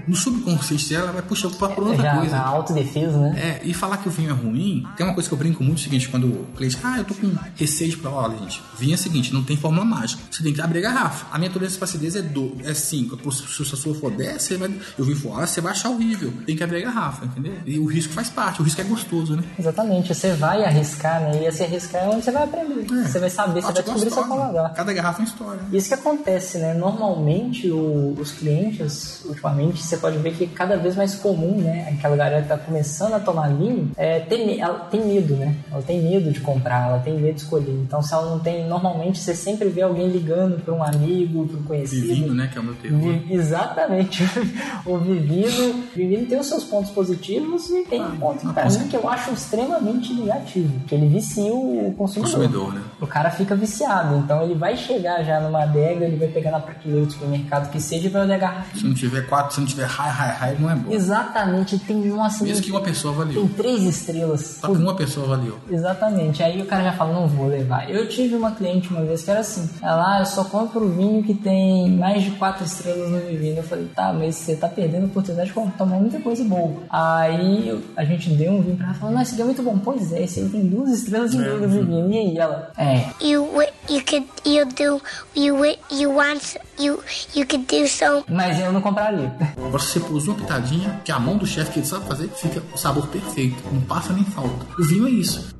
no 0.06 0.14
subconsciente 0.16 0.88
dela, 0.88 1.04
ela 1.04 1.12
vai 1.12 1.22
puxar 1.22 1.50
pra 1.50 1.68
por 1.68 1.84
outra 1.84 2.02
Já 2.02 2.16
coisa. 2.16 2.36
na 2.36 2.46
autodefesa, 2.46 3.18
né? 3.18 3.60
É, 3.62 3.66
e 3.66 3.74
falar 3.74 3.98
que 3.98 4.08
o 4.08 4.10
vinho 4.10 4.30
é 4.30 4.32
ruim, 4.32 4.86
tem 4.96 5.04
uma 5.06 5.14
coisa 5.14 5.28
que 5.28 5.34
eu 5.34 5.38
brinco 5.38 5.62
muito, 5.62 5.78
é 5.78 5.80
o 5.80 5.84
seguinte, 5.84 6.08
quando 6.08 6.26
o 6.26 6.46
cliente, 6.56 6.78
ah, 6.82 6.98
eu 6.98 7.04
tô 7.04 7.14
com 7.14 7.32
receio 7.56 7.90
de 7.90 7.96
falar, 7.96 8.28
olha, 8.28 8.38
gente, 8.38 8.62
vinho 8.78 8.94
é 8.94 8.96
seguinte, 9.10 9.32
não 9.34 9.42
tem 9.42 9.56
fórmula 9.56 9.84
mágica. 9.84 10.22
Você 10.30 10.42
tem 10.42 10.52
que 10.52 10.60
abrir 10.60 10.78
a 10.80 10.82
garrafa. 10.92 11.26
A 11.32 11.38
minha 11.38 11.50
tolerância 11.50 11.78
para 11.78 11.86
acidez 11.88 12.16
é 12.16 12.22
5. 12.22 12.60
É 12.64 12.74
cinco. 12.74 13.32
se 13.32 13.62
a 13.62 13.76
sua 13.76 13.94
for 13.94 14.10
10, 14.10 14.42
você 14.42 14.56
vai, 14.56 14.70
eu 14.98 15.04
vim 15.04 15.14
for, 15.14 15.34
você 15.46 15.60
vai 15.60 15.72
achar 15.72 15.90
horrível. 15.90 16.32
Tem 16.46 16.56
que 16.56 16.62
abrir 16.62 16.78
a 16.82 16.86
garrafa, 16.90 17.24
entendeu? 17.26 17.54
E 17.66 17.78
o 17.78 17.86
risco 17.86 18.12
faz 18.12 18.28
parte, 18.30 18.60
o 18.60 18.64
risco 18.64 18.80
é 18.80 18.84
gostoso, 18.84 19.36
né? 19.36 19.42
Exatamente, 19.58 20.14
você 20.14 20.32
vai 20.34 20.64
arriscar, 20.64 21.20
né? 21.20 21.46
E 21.46 21.52
se 21.52 21.62
arriscar 21.62 22.04
é 22.04 22.08
onde 22.08 22.24
você 22.24 22.30
vai 22.30 22.44
aprender. 22.44 22.86
Você 22.86 23.18
vai 23.18 23.30
saber, 23.30 23.60
você 23.62 23.72
vai 23.72 23.82
descobrir 23.82 24.10
seu 24.10 24.24
paladar. 24.26 24.72
Cada 24.74 24.92
garrafa 24.92 25.20
é 25.20 25.22
uma 25.24 25.28
história. 25.28 25.60
né? 25.62 25.68
Isso 25.72 25.88
que 25.88 25.94
acontece, 25.94 26.58
né? 26.58 26.74
Normalmente 26.74 27.70
o- 27.70 28.14
os 28.18 28.32
clientes, 28.32 29.22
ultimamente, 29.24 29.82
você 29.82 29.96
pode 29.96 30.18
ver 30.18 30.34
que 30.34 30.44
é 30.44 30.46
cada 30.46 30.76
vez 30.76 30.96
mais 30.96 31.14
comum, 31.14 31.56
né? 31.60 31.88
Aquela 31.98 32.16
galera 32.16 32.42
que 32.42 32.48
tá 32.48 32.58
começando 32.58 33.14
a 33.14 33.20
tomar 33.20 33.48
vinho, 33.54 33.90
é, 33.96 34.20
tem, 34.20 34.60
ela 34.60 34.80
tem 34.90 35.04
medo, 35.04 35.34
né? 35.36 35.56
Ela 35.70 35.82
tem 35.82 36.00
medo 36.02 36.30
de 36.30 36.40
comprar, 36.40 36.88
ela 36.88 36.98
tem 36.98 37.14
medo 37.18 37.34
de 37.34 37.40
escolher. 37.42 37.72
Então, 37.72 38.02
se 38.02 38.12
ela 38.12 38.30
não 38.30 38.38
tem, 38.38 38.66
normalmente 38.68 38.99
você 39.08 39.34
sempre 39.34 39.68
vê 39.68 39.82
alguém 39.82 40.08
ligando 40.08 40.62
para 40.62 40.74
um 40.74 40.82
amigo, 40.82 41.46
para 41.48 41.58
um 41.58 41.62
conhecido. 41.62 42.06
Vivino, 42.08 42.34
né? 42.34 42.48
Que 42.52 42.58
é 42.58 42.60
o 42.60 42.64
meu 42.64 42.74
terror. 42.74 43.00
Vi- 43.00 43.26
Exatamente. 43.34 44.22
o 44.86 44.98
Vivino, 44.98 45.82
Vivino 45.94 46.26
tem 46.26 46.38
os 46.38 46.46
seus 46.46 46.64
pontos 46.64 46.90
positivos 46.90 47.68
e 47.70 47.84
tem 47.84 48.02
com 48.18 48.32
mim 48.32 48.88
que 48.90 48.96
eu 48.96 49.08
acho 49.08 49.30
extremamente 49.32 50.12
negativo, 50.12 50.80
que 50.86 50.94
ele 50.94 51.06
vicia 51.06 51.52
o 51.52 51.94
consumidor. 51.96 52.30
Consumidor, 52.32 52.74
né? 52.74 52.82
O 53.00 53.06
cara 53.06 53.30
fica 53.30 53.54
viciado, 53.54 54.16
então 54.18 54.42
ele 54.42 54.54
vai 54.54 54.76
chegar 54.76 55.22
já 55.22 55.40
numa 55.40 55.62
adega, 55.62 56.04
ele 56.04 56.16
vai 56.16 56.28
pegar 56.28 56.50
na 56.50 56.60
prateleira 56.60 57.06
do 57.06 57.12
supermercado 57.12 57.70
que 57.70 57.80
seja 57.80 58.06
e 58.06 58.10
vai 58.10 58.22
olhar 58.22 58.38
garrafa. 58.38 58.76
Se 58.76 58.84
não 58.84 58.94
tiver 58.94 59.22
4, 59.26 59.54
se 59.54 59.60
não 59.60 59.66
tiver 59.66 59.86
high, 59.86 60.10
high, 60.10 60.36
high, 60.36 60.56
não 60.58 60.70
é 60.70 60.74
bom. 60.74 60.92
Exatamente, 60.92 61.78
tem 61.78 62.10
um 62.12 62.22
assim. 62.22 62.44
Mesmo 62.44 62.62
que 62.64 62.70
uma 62.70 62.80
pessoa 62.80 63.12
Tem 63.14 63.22
avaliou. 63.22 63.48
três 63.56 63.82
estrelas. 63.82 64.58
Só 64.60 64.68
que 64.68 64.76
uma 64.76 64.94
pessoa 64.94 65.26
avaliou. 65.26 65.58
Exatamente. 65.70 66.42
Aí 66.42 66.60
o 66.60 66.66
cara 66.66 66.84
já 66.84 66.92
fala, 66.92 67.12
não 67.14 67.26
vou 67.28 67.46
levar. 67.48 67.90
Eu 67.90 68.08
tive 68.08 68.34
uma 68.34 68.50
cliente 68.52 68.89
uma 68.90 69.02
vez 69.02 69.22
que 69.22 69.30
era 69.30 69.40
assim. 69.40 69.68
Ela, 69.82 70.16
ah, 70.16 70.20
eu 70.20 70.26
só 70.26 70.44
compro 70.44 70.88
vinho 70.88 71.22
que 71.22 71.34
tem 71.34 71.90
mais 71.90 72.22
de 72.22 72.30
quatro 72.32 72.64
estrelas 72.64 73.10
no 73.10 73.18
Vivino. 73.20 73.58
Eu 73.58 73.62
falei, 73.62 73.86
tá, 73.94 74.12
mas 74.12 74.36
você 74.36 74.56
tá 74.56 74.68
perdendo 74.68 75.04
a 75.04 75.06
oportunidade 75.06 75.48
de 75.50 75.54
tomar 75.54 75.96
muita 75.96 76.20
coisa 76.20 76.44
boa. 76.44 76.82
Aí 76.88 77.82
a 77.96 78.04
gente 78.04 78.30
deu 78.30 78.52
um 78.52 78.62
vinho 78.62 78.76
pra 78.76 78.86
ela 78.86 78.94
e 78.94 78.98
falou, 78.98 79.14
não, 79.14 79.22
esse 79.22 79.32
aqui 79.32 79.42
é 79.42 79.44
muito 79.44 79.62
bom. 79.62 79.78
Pois 79.78 80.12
é, 80.12 80.22
esse 80.22 80.40
aí 80.40 80.48
tem 80.48 80.66
duas 80.66 80.90
estrelas 80.90 81.34
em 81.34 81.38
no 81.38 81.68
Vivino. 81.68 82.12
E 82.12 82.18
aí 82.18 82.38
ela, 82.38 82.70
é, 82.76 83.06
You 83.20 83.48
you 83.88 84.02
could 84.04 84.26
you 84.44 84.64
do 84.66 85.00
you 85.34 85.56
you 85.90 86.14
want 86.14 86.56
you 86.78 87.00
you 87.34 87.46
could 87.46 87.66
do 87.66 87.86
so 87.86 88.24
mas 88.28 88.58
eu 88.60 88.72
não 88.72 88.80
compraria. 88.80 89.32
Agora, 89.56 89.70
você 89.70 90.00
pôs 90.00 90.26
uma 90.26 90.36
pitadinha, 90.36 91.00
que 91.04 91.10
é 91.10 91.14
a 91.14 91.18
mão 91.18 91.36
do 91.36 91.46
chefe 91.46 91.72
que 91.72 91.78
ele 91.80 91.86
sabe 91.86 92.06
fazer, 92.06 92.28
fica 92.28 92.62
o 92.72 92.76
sabor 92.76 93.06
perfeito. 93.08 93.56
Não 93.72 93.80
passa 93.82 94.12
nem 94.12 94.24
falta. 94.24 94.66
O 94.78 94.84
vinho 94.84 95.06
é 95.06 95.10
isso. 95.10 95.59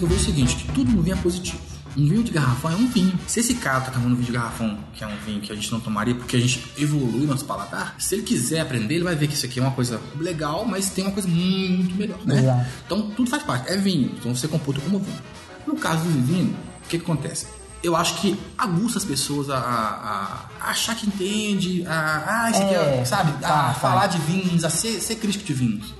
Eu 0.00 0.06
vejo 0.06 0.20
é 0.20 0.22
o 0.22 0.26
seguinte, 0.26 0.56
que 0.56 0.72
tudo 0.72 0.90
no 0.92 1.02
vinho 1.02 1.14
é 1.14 1.20
positivo. 1.20 1.60
Um 1.96 2.08
vinho 2.08 2.22
de 2.22 2.30
garrafão 2.30 2.70
é 2.70 2.74
um 2.74 2.86
vinho. 2.86 3.18
Se 3.26 3.40
esse 3.40 3.54
cara 3.54 3.80
tá 3.80 3.90
tomando 3.90 4.12
um 4.12 4.14
vinho 4.14 4.26
de 4.26 4.32
garrafão, 4.32 4.78
que 4.94 5.04
é 5.04 5.06
um 5.06 5.16
vinho 5.26 5.40
que 5.42 5.52
a 5.52 5.54
gente 5.54 5.70
não 5.70 5.78
tomaria 5.78 6.14
porque 6.14 6.36
a 6.36 6.40
gente 6.40 6.64
evolui 6.78 7.26
nosso 7.26 7.44
paladar, 7.44 7.96
se 7.98 8.14
ele 8.14 8.22
quiser 8.22 8.60
aprender, 8.60 8.94
ele 8.94 9.04
vai 9.04 9.14
ver 9.14 9.28
que 9.28 9.34
isso 9.34 9.44
aqui 9.44 9.58
é 9.58 9.62
uma 9.62 9.72
coisa 9.72 10.00
legal, 10.18 10.64
mas 10.64 10.88
tem 10.90 11.04
uma 11.04 11.12
coisa 11.12 11.28
muito 11.28 11.94
melhor, 11.96 12.18
né? 12.24 12.38
Exato. 12.38 12.66
Então 12.86 13.10
tudo 13.10 13.28
faz 13.28 13.42
parte. 13.42 13.70
É 13.70 13.76
vinho, 13.76 14.14
então 14.18 14.34
você 14.34 14.48
computa 14.48 14.80
como 14.80 15.00
vinho. 15.00 15.18
No 15.66 15.76
caso 15.76 16.04
do 16.04 16.26
vinho, 16.26 16.56
o 16.84 16.88
que, 16.88 16.96
que 16.96 17.04
acontece? 17.04 17.46
Eu 17.82 17.96
acho 17.96 18.16
que 18.20 18.38
aguça 18.58 18.98
as 18.98 19.04
pessoas 19.04 19.48
a, 19.48 19.56
a- 19.56 20.40
a 20.60 20.70
achar 20.70 20.94
que 20.94 21.06
entende, 21.06 21.86
a, 21.86 22.44
ah, 22.44 22.50
isso 22.50 22.60
aqui 22.62 22.74
é, 22.74 22.98
É, 23.00 23.04
sabe, 23.06 23.32
tá, 23.40 23.48
a 23.48 23.68
tá. 23.68 23.74
falar 23.74 24.06
de 24.06 24.18
vinhos, 24.18 24.64
a 24.64 24.70
ser, 24.70 25.00
ser 25.00 25.14
crítico 25.16 25.44
de 25.44 25.54
vinhos. 25.54 25.94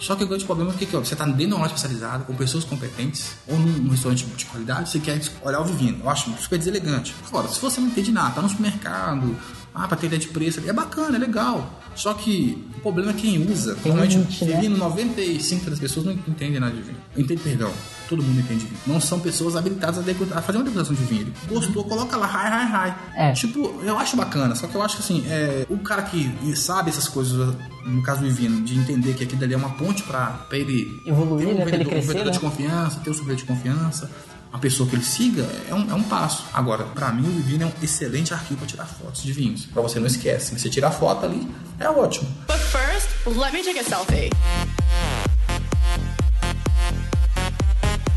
Só 0.00 0.16
que 0.16 0.24
o 0.24 0.26
grande 0.26 0.44
problema 0.44 0.72
é 0.72 0.74
que, 0.74 0.84
que 0.86 0.96
ó, 0.96 1.00
você 1.00 1.14
está 1.14 1.24
dentro 1.24 1.38
de 1.38 1.46
uma 1.46 1.58
loja 1.58 1.74
especializada, 1.74 2.24
com 2.24 2.34
pessoas 2.34 2.64
competentes, 2.64 3.34
ou 3.46 3.56
num, 3.56 3.66
num 3.72 3.90
restaurante 3.90 4.24
de 4.26 4.44
qualidade, 4.46 4.90
você 4.90 4.98
quer 4.98 5.20
olhar 5.42 5.60
o 5.60 5.64
vinho. 5.64 6.00
Eu 6.02 6.10
acho 6.10 6.28
super 6.40 6.58
deselegante. 6.58 7.14
Agora, 7.28 7.46
se 7.48 7.60
você 7.60 7.80
não 7.80 7.86
entende 7.88 8.10
nada, 8.10 8.30
tá 8.34 8.42
no 8.42 8.48
supermercado, 8.48 9.36
ah, 9.72 9.86
pra 9.86 9.96
ter 9.96 10.06
ideia 10.06 10.20
de 10.20 10.28
preço, 10.28 10.60
é 10.66 10.72
bacana, 10.72 11.14
é 11.16 11.18
legal. 11.20 11.81
Só 11.94 12.14
que 12.14 12.66
o 12.76 12.80
problema 12.80 13.10
é 13.10 13.14
quem 13.14 13.38
usa. 13.50 13.76
Normalmente, 13.84 14.44
né? 14.44 14.60
vinho, 14.60 14.76
95% 14.76 15.70
das 15.70 15.78
pessoas 15.78 16.06
não 16.06 16.12
entendem 16.12 16.60
nada 16.60 16.74
de 16.74 16.82
vinho. 16.82 16.96
Entende, 17.16 17.40
perdão. 17.42 17.70
Todo 18.08 18.22
mundo 18.22 18.40
entende 18.40 18.64
vinho. 18.64 18.80
Não 18.86 19.00
são 19.00 19.20
pessoas 19.20 19.56
habilitadas 19.56 19.98
a, 19.98 20.38
a 20.38 20.42
fazer 20.42 20.58
uma 20.58 20.64
degustação 20.64 20.94
de 20.94 21.04
vinho. 21.04 21.22
Ele 21.22 21.34
gostou, 21.48 21.84
coloca 21.84 22.16
lá, 22.16 22.26
high, 22.26 22.50
high, 22.50 22.70
high. 22.70 22.98
É. 23.16 23.32
Tipo, 23.32 23.80
eu 23.82 23.98
acho 23.98 24.16
bacana. 24.16 24.54
Só 24.54 24.66
que 24.66 24.74
eu 24.74 24.82
acho 24.82 24.96
que 24.96 25.02
assim, 25.02 25.24
é, 25.28 25.66
o 25.68 25.78
cara 25.78 26.02
que 26.02 26.30
sabe 26.56 26.90
essas 26.90 27.08
coisas, 27.08 27.54
no 27.84 28.02
caso 28.02 28.22
do 28.22 28.30
vinho, 28.30 28.62
de 28.62 28.78
entender 28.78 29.14
que 29.14 29.24
aquilo 29.24 29.40
dali 29.40 29.54
é 29.54 29.56
uma 29.56 29.70
ponte 29.70 30.02
pra, 30.02 30.26
pra 30.48 30.58
ele 30.58 31.00
Evoluir, 31.06 31.46
ter 31.46 31.54
um 31.54 31.58
né, 31.58 31.64
pra 31.64 31.74
ele 31.74 31.84
vendedor, 31.84 31.90
crescer, 31.90 32.04
um 32.04 32.12
vendedor 32.12 32.32
de 32.32 32.42
né? 32.42 32.50
confiança, 32.50 33.00
ter 33.00 33.10
um 33.10 33.14
superior 33.14 33.36
de 33.36 33.44
confiança. 33.44 34.10
Uma 34.52 34.60
pessoa 34.60 34.86
que 34.86 34.94
ele 34.94 35.02
siga 35.02 35.48
é 35.66 35.74
um, 35.74 35.90
é 35.90 35.94
um 35.94 36.02
passo. 36.02 36.44
Agora, 36.52 36.84
pra 36.84 37.10
mim, 37.10 37.38
o 37.38 37.42
vinho 37.42 37.62
é 37.62 37.66
um 37.66 37.72
excelente 37.82 38.34
arquivo 38.34 38.58
pra 38.58 38.66
tirar 38.66 38.84
fotos 38.84 39.22
de 39.22 39.32
vinhos. 39.32 39.64
Pra 39.64 39.80
você 39.80 39.98
não 39.98 40.06
esquece. 40.06 40.50
Se 40.50 40.60
você 40.60 40.68
tirar 40.68 40.90
foto 40.90 41.24
ali, 41.24 41.48
é 41.80 41.88
ótimo. 41.88 42.28
But 42.46 42.58
first, 42.58 43.08
let 43.26 43.50
me 43.54 43.62
take 43.62 43.78
a 43.78 43.82
selfie. 43.82 44.28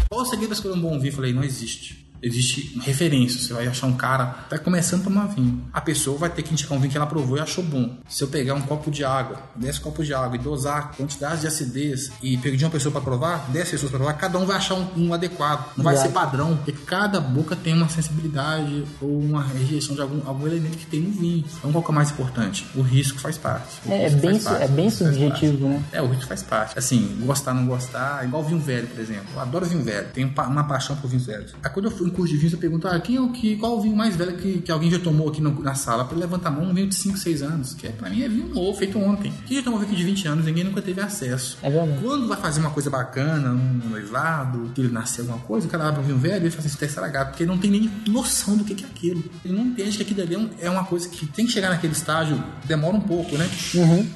Qual 0.10 0.22
o 0.22 0.25
segredo 0.25 0.50
da 0.50 0.56
escolher 0.56 0.75
um 0.75 0.82
bom 0.82 1.00
vinho? 1.00 1.12
Eu 1.12 1.15
falei, 1.15 1.34
não 1.34 1.44
existe. 1.44 2.04
Existe 2.25 2.77
referência. 2.82 3.39
Você 3.39 3.53
vai 3.53 3.67
achar 3.67 3.88
um 3.88 3.94
cara 3.94 4.25
tá 4.50 4.58
começando 4.58 5.01
a 5.01 5.03
tomar 5.03 5.25
vinho. 5.27 5.63
A 5.72 5.79
pessoa 5.82 6.17
vai 6.17 6.29
ter 6.29 6.41
que 6.44 6.51
indicar 6.53 6.75
um 6.75 6.79
vinho 6.82 6.91
que 6.91 6.98
ela 6.98 7.05
provou 7.05 7.38
e 7.38 7.39
achou 7.39 7.63
bom. 7.63 7.98
Se 8.10 8.24
eu 8.24 8.27
pegar 8.27 8.53
um 8.55 8.62
copo 8.62 8.89
de 8.89 9.03
água, 9.03 9.38
10 9.55 9.79
copos 9.79 10.05
de 10.08 10.13
água 10.13 10.36
e 10.36 10.39
dosar 10.39 10.91
quantidade 10.98 11.41
de 11.41 11.48
acidez 11.48 12.12
e 12.22 12.38
pedir 12.38 12.65
uma 12.65 12.72
pessoa 12.72 12.91
para 12.91 13.01
provar, 13.01 13.46
10 13.50 13.70
pessoas 13.70 13.91
para 13.91 14.00
provar, 14.00 14.13
cada 14.15 14.39
um 14.39 14.46
vai 14.46 14.58
achar 14.58 14.74
um, 14.75 14.88
um 14.98 15.13
adequado. 15.13 15.72
Não 15.77 15.84
vai 15.84 15.96
ser 15.98 16.10
padrão, 16.10 16.55
porque 16.58 16.72
cada 16.72 17.20
boca 17.22 17.55
tem 17.55 17.74
uma 17.74 17.88
sensibilidade 17.89 18.84
ou 19.01 19.20
uma 19.20 19.44
rejeição 19.44 19.96
de 19.96 20.01
algum, 20.01 20.27
algum 20.27 20.48
elemento 20.48 20.77
que 20.77 20.86
tem 20.86 21.01
no 21.01 21.12
vinho. 21.12 21.46
Então 21.60 21.72
qual 21.72 21.84
que 21.84 21.89
é 21.89 21.91
o 21.91 21.96
mais 21.96 22.10
importante? 22.12 22.65
O 22.75 22.82
risco 22.82 23.20
faz 23.20 23.38
parte. 23.38 23.79
O 23.86 23.91
É, 23.91 24.05
é 24.05 24.10
bem 24.10 24.39
su- 24.39 24.46
parte, 24.46 24.63
é 24.63 24.67
bem 24.67 24.89
subjetivo, 24.89 25.67
né? 25.70 25.84
É, 25.91 26.01
o 26.01 26.08
risco 26.08 26.25
faz 26.27 26.41
parte. 26.41 26.77
Assim, 26.77 27.17
gostar, 27.25 27.53
não 27.53 27.65
gostar, 27.67 28.24
igual 28.25 28.44
vinho 28.44 28.60
velho, 28.60 28.88
por 28.88 29.00
exemplo. 29.00 29.25
Eu 29.36 29.41
adoro 29.41 29.65
vinho 29.65 29.84
velho. 29.84 30.08
Tenho 30.13 30.34
uma 30.48 30.63
paixão 30.63 30.96
por 30.96 31.08
vinhos 31.10 31.25
velhos. 31.25 31.53
Aí 31.63 31.70
quando 31.70 31.86
eu 31.86 31.91
fui 31.91 32.10
curso 32.15 32.31
de 32.34 32.38
vinhos, 32.39 32.53
eu 32.53 32.60
pergunto, 32.60 32.88
ah, 32.88 33.00
quem 33.00 33.17
é 33.17 33.22
o 33.22 33.29
que, 33.29 33.55
qual 33.57 33.74
é 33.74 33.75
o 33.75 33.81
vinho 33.81 33.95
mais 33.95 34.15
velho 34.15 34.36
que, 34.38 34.60
que 34.60 34.72
alguém 34.72 34.89
já 34.89 35.00
tomou 35.00 35.29
aqui 35.29 35.41
no- 35.41 35.62
na 35.62 35.75
sala? 35.75 36.07
Ele 36.12 36.19
levantar 36.22 36.50
a 36.50 36.51
mão, 36.51 36.63
um 36.63 36.74
vinho 36.74 36.88
de 36.88 36.95
5, 36.95 37.17
6 37.17 37.41
anos, 37.41 37.74
que 37.74 37.88
é, 37.88 37.91
pra 37.91 38.10
mim 38.10 38.22
é 38.24 38.29
vinho 38.29 38.48
novo, 38.53 38.77
feito 38.77 38.98
ontem. 39.00 39.31
Quem 39.45 39.57
já 39.57 39.63
tomou 39.63 39.79
vinho 39.79 39.95
de 39.95 40.03
20 40.03 40.27
anos, 40.27 40.45
ninguém 40.45 40.63
nunca 40.63 40.81
teve 40.81 41.01
acesso. 41.01 41.57
É 41.62 41.69
verdade. 41.69 42.00
Quando 42.01 42.27
vai 42.27 42.38
fazer 42.38 42.60
uma 42.62 42.69
coisa 42.72 42.89
bacana, 42.89 43.51
um 43.51 43.89
noivado, 43.89 44.72
que 44.74 44.81
ele 44.81 44.91
nasceu 44.93 45.24
alguma 45.25 45.39
coisa, 45.45 45.67
o 45.67 45.69
cara 45.69 45.88
abre 45.89 46.01
um 46.01 46.03
vinho 46.05 46.17
velho 46.17 46.45
e 46.45 46.48
assim, 46.48 46.67
isso 46.67 46.77
tá 46.77 46.86
estragado, 46.86 47.29
porque 47.29 47.43
ele 47.43 47.51
não 47.51 47.57
tem 47.57 47.69
nem 47.72 47.89
noção 48.07 48.55
do 48.55 48.63
que 48.63 48.84
é 48.84 48.88
aquilo. 48.88 49.24
Ele 49.43 49.53
não 49.55 49.65
entende 49.65 49.98
que 49.98 50.03
aquilo 50.03 50.22
ali 50.22 50.36
é 50.62 50.65
é 50.65 50.69
uma 50.69 50.84
coisa 50.86 51.07
que 51.10 51.25
tem 51.27 51.45
que 51.45 51.51
chegar 51.51 51.69
naquele 51.69 51.93
estágio, 51.93 52.41
demora 52.65 52.95
um 52.95 53.01
pouco, 53.01 53.38
né? 53.38 53.50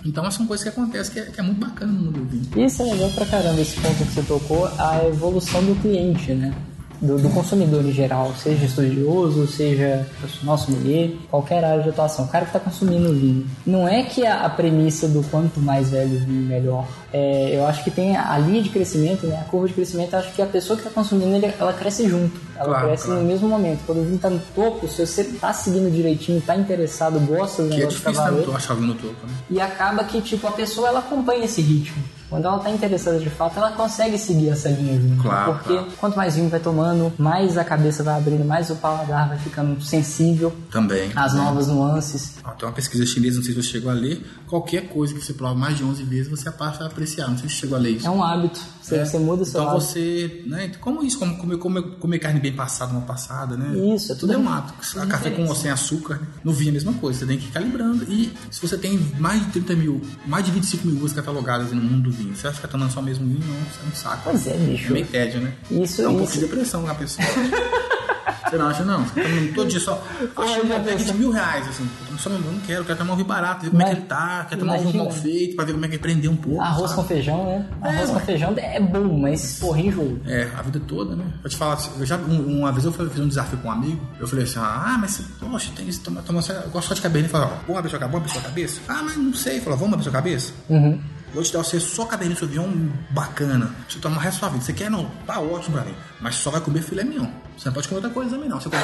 Então, 0.06 0.24
essas 0.24 0.36
são 0.36 0.48
coisas 0.48 0.64
que 0.64 0.70
acontecem 0.70 1.14
que 1.14 1.20
é, 1.20 1.24
que 1.26 1.40
é 1.40 1.44
muito 1.44 1.60
bacana 1.60 1.92
no 1.92 2.00
mundo 2.06 2.20
do 2.20 2.26
vinho. 2.26 2.66
Isso 2.66 2.82
é 2.82 2.86
legal 2.94 3.10
pra 3.12 3.26
caramba, 3.26 3.62
esse 3.62 3.80
ponto 3.80 3.96
que 3.98 4.12
você 4.12 4.22
tocou, 4.24 4.66
a 4.78 5.06
evolução 5.06 5.64
do 5.64 5.76
cliente, 5.82 6.34
né? 6.34 6.54
Do, 7.02 7.18
do 7.18 7.30
consumidor 7.30 7.86
em 7.86 7.94
geral, 7.94 8.34
seja 8.36 8.66
estudioso, 8.66 9.48
seja 9.48 10.06
nosso 10.44 10.70
mulher, 10.70 11.12
qualquer 11.32 11.64
área 11.64 11.82
de 11.82 11.90
atuação, 11.90 12.26
o 12.26 12.28
cara 12.28 12.44
que 12.46 12.50
está 12.50 12.60
consumindo 12.60 13.14
vinho. 13.14 13.48
Não 13.66 13.88
é 13.88 14.04
que 14.04 14.26
a, 14.26 14.46
a 14.46 14.50
premissa 14.50 15.08
do 15.08 15.24
quanto 15.32 15.62
mais 15.62 15.90
velho 15.90 16.18
o 16.18 16.20
vinho, 16.20 16.42
melhor. 16.46 16.86
É, 17.14 17.52
eu 17.56 17.66
acho 17.66 17.86
que 17.86 17.90
tem 17.92 18.18
a, 18.18 18.34
a 18.34 18.38
linha 18.38 18.62
de 18.62 18.68
crescimento, 18.70 19.26
né? 19.28 19.40
a 19.40 19.46
curva 19.50 19.68
de 19.70 19.74
crescimento, 19.76 20.14
acho 20.16 20.34
que 20.34 20.42
a 20.42 20.46
pessoa 20.46 20.76
que 20.78 20.86
está 20.86 20.94
consumindo, 20.94 21.34
ele- 21.36 21.54
ela 21.58 21.72
cresce 21.72 22.08
junto. 22.10 22.38
Ela 22.58 22.66
Claro, 22.66 22.88
cresce 22.88 23.06
claro. 23.06 23.22
no 23.22 23.28
mesmo 23.28 23.48
momento. 23.48 23.80
Quando 23.86 24.00
o 24.00 24.04
vinho 24.04 24.16
está 24.18 24.30
no 24.30 24.40
topo, 24.54 24.86
se 24.90 25.06
você 25.08 25.22
está 25.22 25.54
seguindo 25.54 25.90
direitinho, 25.90 26.40
está 26.40 26.58
interessado, 26.58 27.18
gosta 27.22 27.64
do 27.64 27.70
Que 27.70 27.76
é 27.76 27.78
negócio 27.78 27.98
que 28.00 28.04
tá 28.04 28.12
difícil 28.12 28.32
né, 28.32 28.42
valendo, 28.42 28.58
achar 28.58 28.74
vinho 28.76 28.88
no 28.88 28.96
topo, 28.96 29.26
né? 29.26 29.34
e 29.50 29.62
acaba 29.62 30.04
que, 30.04 30.20
tipo, 30.22 30.46
a 30.48 30.52
pessoa 30.52 30.90
ela 30.90 31.00
acompanha 31.00 31.46
esse 31.46 31.62
ritmo. 31.62 32.04
Quando 32.30 32.46
ela 32.46 32.60
tá 32.60 32.70
interessada 32.70 33.18
de 33.20 33.30
fato, 33.30 33.58
ela 33.58 33.72
consegue 33.72 34.18
seguir 34.18 34.50
essa 34.50 34.70
linha 34.70 35.00
junto. 35.02 35.22
Claro, 35.24 35.54
Porque 35.54 35.74
claro. 35.74 35.88
quanto 35.98 36.16
mais 36.16 36.36
vinho 36.36 36.48
vai 36.50 36.60
tomando, 36.60 37.12
mais 37.18 37.58
a 37.58 37.64
cabeça 37.64 38.04
vai 38.04 38.18
abrindo, 38.18 38.46
mais 38.46 38.70
o 38.70 38.76
paladar 38.76 39.30
vai 39.30 39.38
ficando 39.40 39.82
sensível 39.82 40.54
Também. 40.72 41.12
às 41.16 41.34
novas 41.34 41.68
nuances. 41.68 42.36
Tem 42.58 42.68
uma 42.68 42.74
pesquisa 42.74 43.06
chinesa, 43.06 43.38
não 43.38 43.44
sei 43.44 43.54
se 43.54 43.62
você 43.64 43.68
chegou 43.70 43.90
a 43.90 43.94
ler. 43.96 44.24
Qualquer 44.48 44.90
coisa 44.90 45.14
que 45.14 45.22
você 45.24 45.34
prova 45.34 45.56
mais 45.56 45.78
de 45.78 45.84
11 45.84 46.04
vezes, 46.04 46.28
você 46.30 46.50
passa 46.52 46.84
a 46.84 46.88
apreciar. 46.88 47.28
Não 47.30 47.38
sei 47.38 47.50
se 47.50 47.56
chegou 47.56 47.78
a 47.78 47.82
ler 47.82 47.92
isso. 47.92 48.08
É 48.08 48.10
um 48.10 48.24
hábito. 48.24 48.60
Você, 48.82 48.96
É. 48.96 49.06
você 49.06 49.20
muda 49.20 49.44
o 49.44 49.46
seu 49.46 49.62
Então 49.62 49.72
hábito. 49.74 49.86
você, 49.86 50.44
né? 50.48 50.66
então 50.66 50.82
Como 50.82 51.04
isso? 51.04 51.18
Como 51.20 51.38
comer, 51.38 51.58
comer, 51.58 51.82
comer 52.00 52.20
carne 52.20 52.40
bem 52.40 52.54
passada, 52.54 52.92
uma 52.92 53.02
passada, 53.02 53.56
né? 53.58 53.76
Isso, 53.96 54.12
é 54.12 54.16
tudo 54.16 54.30
tudo 54.30 54.34
é 54.34 54.38
um 54.38 54.50
hábito. 54.50 54.74
A 55.00 55.06
café 55.08 55.30
com 55.32 55.46
ou 55.48 55.56
sem 55.56 55.72
açúcar, 55.72 56.16
né? 56.16 56.28
no 56.44 56.52
vinho 56.54 56.70
é 56.70 56.72
a 56.72 56.74
mesma 56.74 56.94
coisa. 56.94 57.20
Você 57.20 57.26
tem 57.26 57.38
que 57.38 57.46
ir 57.48 57.52
calibrando. 57.52 58.04
E 58.12 58.32
se 58.52 58.62
você 58.62 58.78
tem 58.78 58.98
mais 59.20 59.44
de 59.46 59.52
30 59.54 59.76
mil, 59.76 60.02
mais 60.28 60.46
de 60.46 60.52
25 60.52 60.88
mil 60.88 60.98
uvas 60.98 61.14
catalogadas 61.14 61.72
no 61.72 61.82
mundo 61.82 62.04
do 62.04 62.12
vinho, 62.24 62.36
você 62.36 62.44
vai 62.44 62.54
ficar 62.54 62.68
tomando 62.68 62.92
só 62.92 63.00
o 63.00 63.04
mesmo 63.04 63.26
vinho? 63.28 63.40
Não, 63.46 63.56
isso 63.68 63.80
é 63.84 63.88
um 63.88 63.96
saco. 63.96 64.22
Pois 64.26 64.48
é, 64.48 64.54
bicho. 64.58 64.88
É 64.88 64.94
meio 64.94 65.06
tédio, 65.08 65.42
né? 65.42 65.54
Isso, 65.72 66.02
É 66.02 66.08
um 66.08 66.12
pouco 66.18 66.26
isso. 66.30 66.34
de 66.40 66.46
depressão 66.46 66.84
na 66.84 66.96
pessoa. 66.96 67.28
Você 68.50 68.58
não 68.58 68.66
acha, 68.68 68.84
não? 68.84 69.06
Você 69.06 69.22
tá 69.22 69.28
tomando 69.30 69.54
todo 69.54 69.70
dia 69.70 69.80
só. 69.80 70.04
Acho 70.36 70.54
Ai, 70.56 70.62
uma 70.62 70.80
bag 70.80 71.04
de 71.04 71.14
mil 71.14 71.30
reais, 71.30 71.68
assim. 71.68 71.88
Eu 72.12 72.18
só 72.18 72.32
não 72.32 72.40
não 72.40 72.60
quero, 72.62 72.84
quero 72.84 72.98
tomar 72.98 73.14
um 73.14 73.16
vinho 73.16 73.28
barato, 73.28 73.62
ver 73.66 73.70
como 73.70 73.82
é 73.84 73.86
que 73.86 73.92
Mas- 73.92 74.00
ele 74.00 74.08
tá, 74.08 74.46
quero 74.50 74.62
tomar 74.62 74.74
um 74.74 74.92
vinho 74.92 75.04
mal 75.04 75.12
feito, 75.12 75.56
pra 75.56 75.66
ver 75.66 75.74
como 75.74 75.86
é 75.86 75.88
que 75.88 75.94
ele 75.96 76.02
prender 76.02 76.32
um 76.32 76.36
pouco. 76.36 76.60
Arroz 76.60 76.90
sabe? 76.90 77.02
com 77.04 77.08
feijão, 77.08 77.46
né? 77.46 77.68
Arroz 77.80 78.10
É, 78.10 78.14
com 78.14 78.20
feijão 78.22 78.54
é 78.58 78.80
bom, 78.80 79.20
mas 79.20 79.60
porra, 79.60 79.80
enjoo. 79.82 80.20
É, 80.26 80.50
a 80.58 80.64
vida 80.64 80.82
toda, 80.88 81.16
né? 81.16 81.26
Vou 81.44 81.50
te 81.50 81.56
falar, 81.58 81.78
eu 82.00 82.06
já, 82.08 82.18
um- 82.18 82.58
uma 82.62 82.72
vez 82.72 82.86
eu 82.86 82.92
fiz 82.92 83.20
um 83.20 83.28
desafio 83.28 83.60
com 83.60 83.68
um 83.68 83.72
amigo, 83.72 84.02
eu 84.20 84.28
falei 84.28 84.46
assim, 84.46 84.58
ah, 84.58 84.98
mas 85.00 85.12
você, 85.12 85.24
poxa, 85.40 85.72
tem 85.76 85.88
isso, 85.88 86.02
toma, 86.02 86.24
toma, 86.24 86.42
eu 86.50 86.70
gosto 86.72 86.88
só 86.88 86.94
de 86.96 87.02
cabernet. 87.02 87.32
Ele 87.32 87.40
falou, 87.44 87.56
vamos 87.68 87.78
abrir 87.78 87.90
sua, 87.92 88.00
vamos 88.00 88.16
abrir 88.18 88.32
sua 88.32 88.42
cabeça? 88.42 88.82
Ah, 88.88 89.02
mas 89.04 89.16
não 89.16 89.34
sei. 89.36 89.54
Ele 89.54 89.62
falou, 89.62 89.78
vamos 89.78 89.94
abrir 89.94 90.04
sua 90.06 90.14
cabeça? 90.14 90.54
Uhum. 90.70 91.00
Vou 91.34 91.44
te 91.44 91.54
dar 91.54 91.64
você 91.64 91.80
só 91.80 92.06
cabernet 92.06 92.40
sauvignon 92.40 92.90
bacana. 93.12 93.74
Você 93.88 94.00
toma 94.00 94.18
o 94.18 94.20
resto 94.20 94.36
da 94.36 94.40
sua 94.40 94.50
vida. 94.50 94.66
Você 94.66 94.74
quer? 94.74 94.90
Não, 94.90 95.06
tá 95.28 95.40
ótimo 95.40 95.76
pra 95.76 95.86
mim. 95.86 95.96
Mas 96.20 96.36
só 96.36 96.50
vai 96.50 96.62
comer 96.62 96.82
filé 96.82 97.04
mignon. 97.04 97.30
Você 97.60 97.68
não 97.68 97.74
pode 97.74 97.88
comer 97.90 97.98
outra 97.98 98.12
coisa 98.12 98.32
também, 98.32 98.48
não. 98.50 98.58
Você 98.60 98.70
come... 98.70 98.82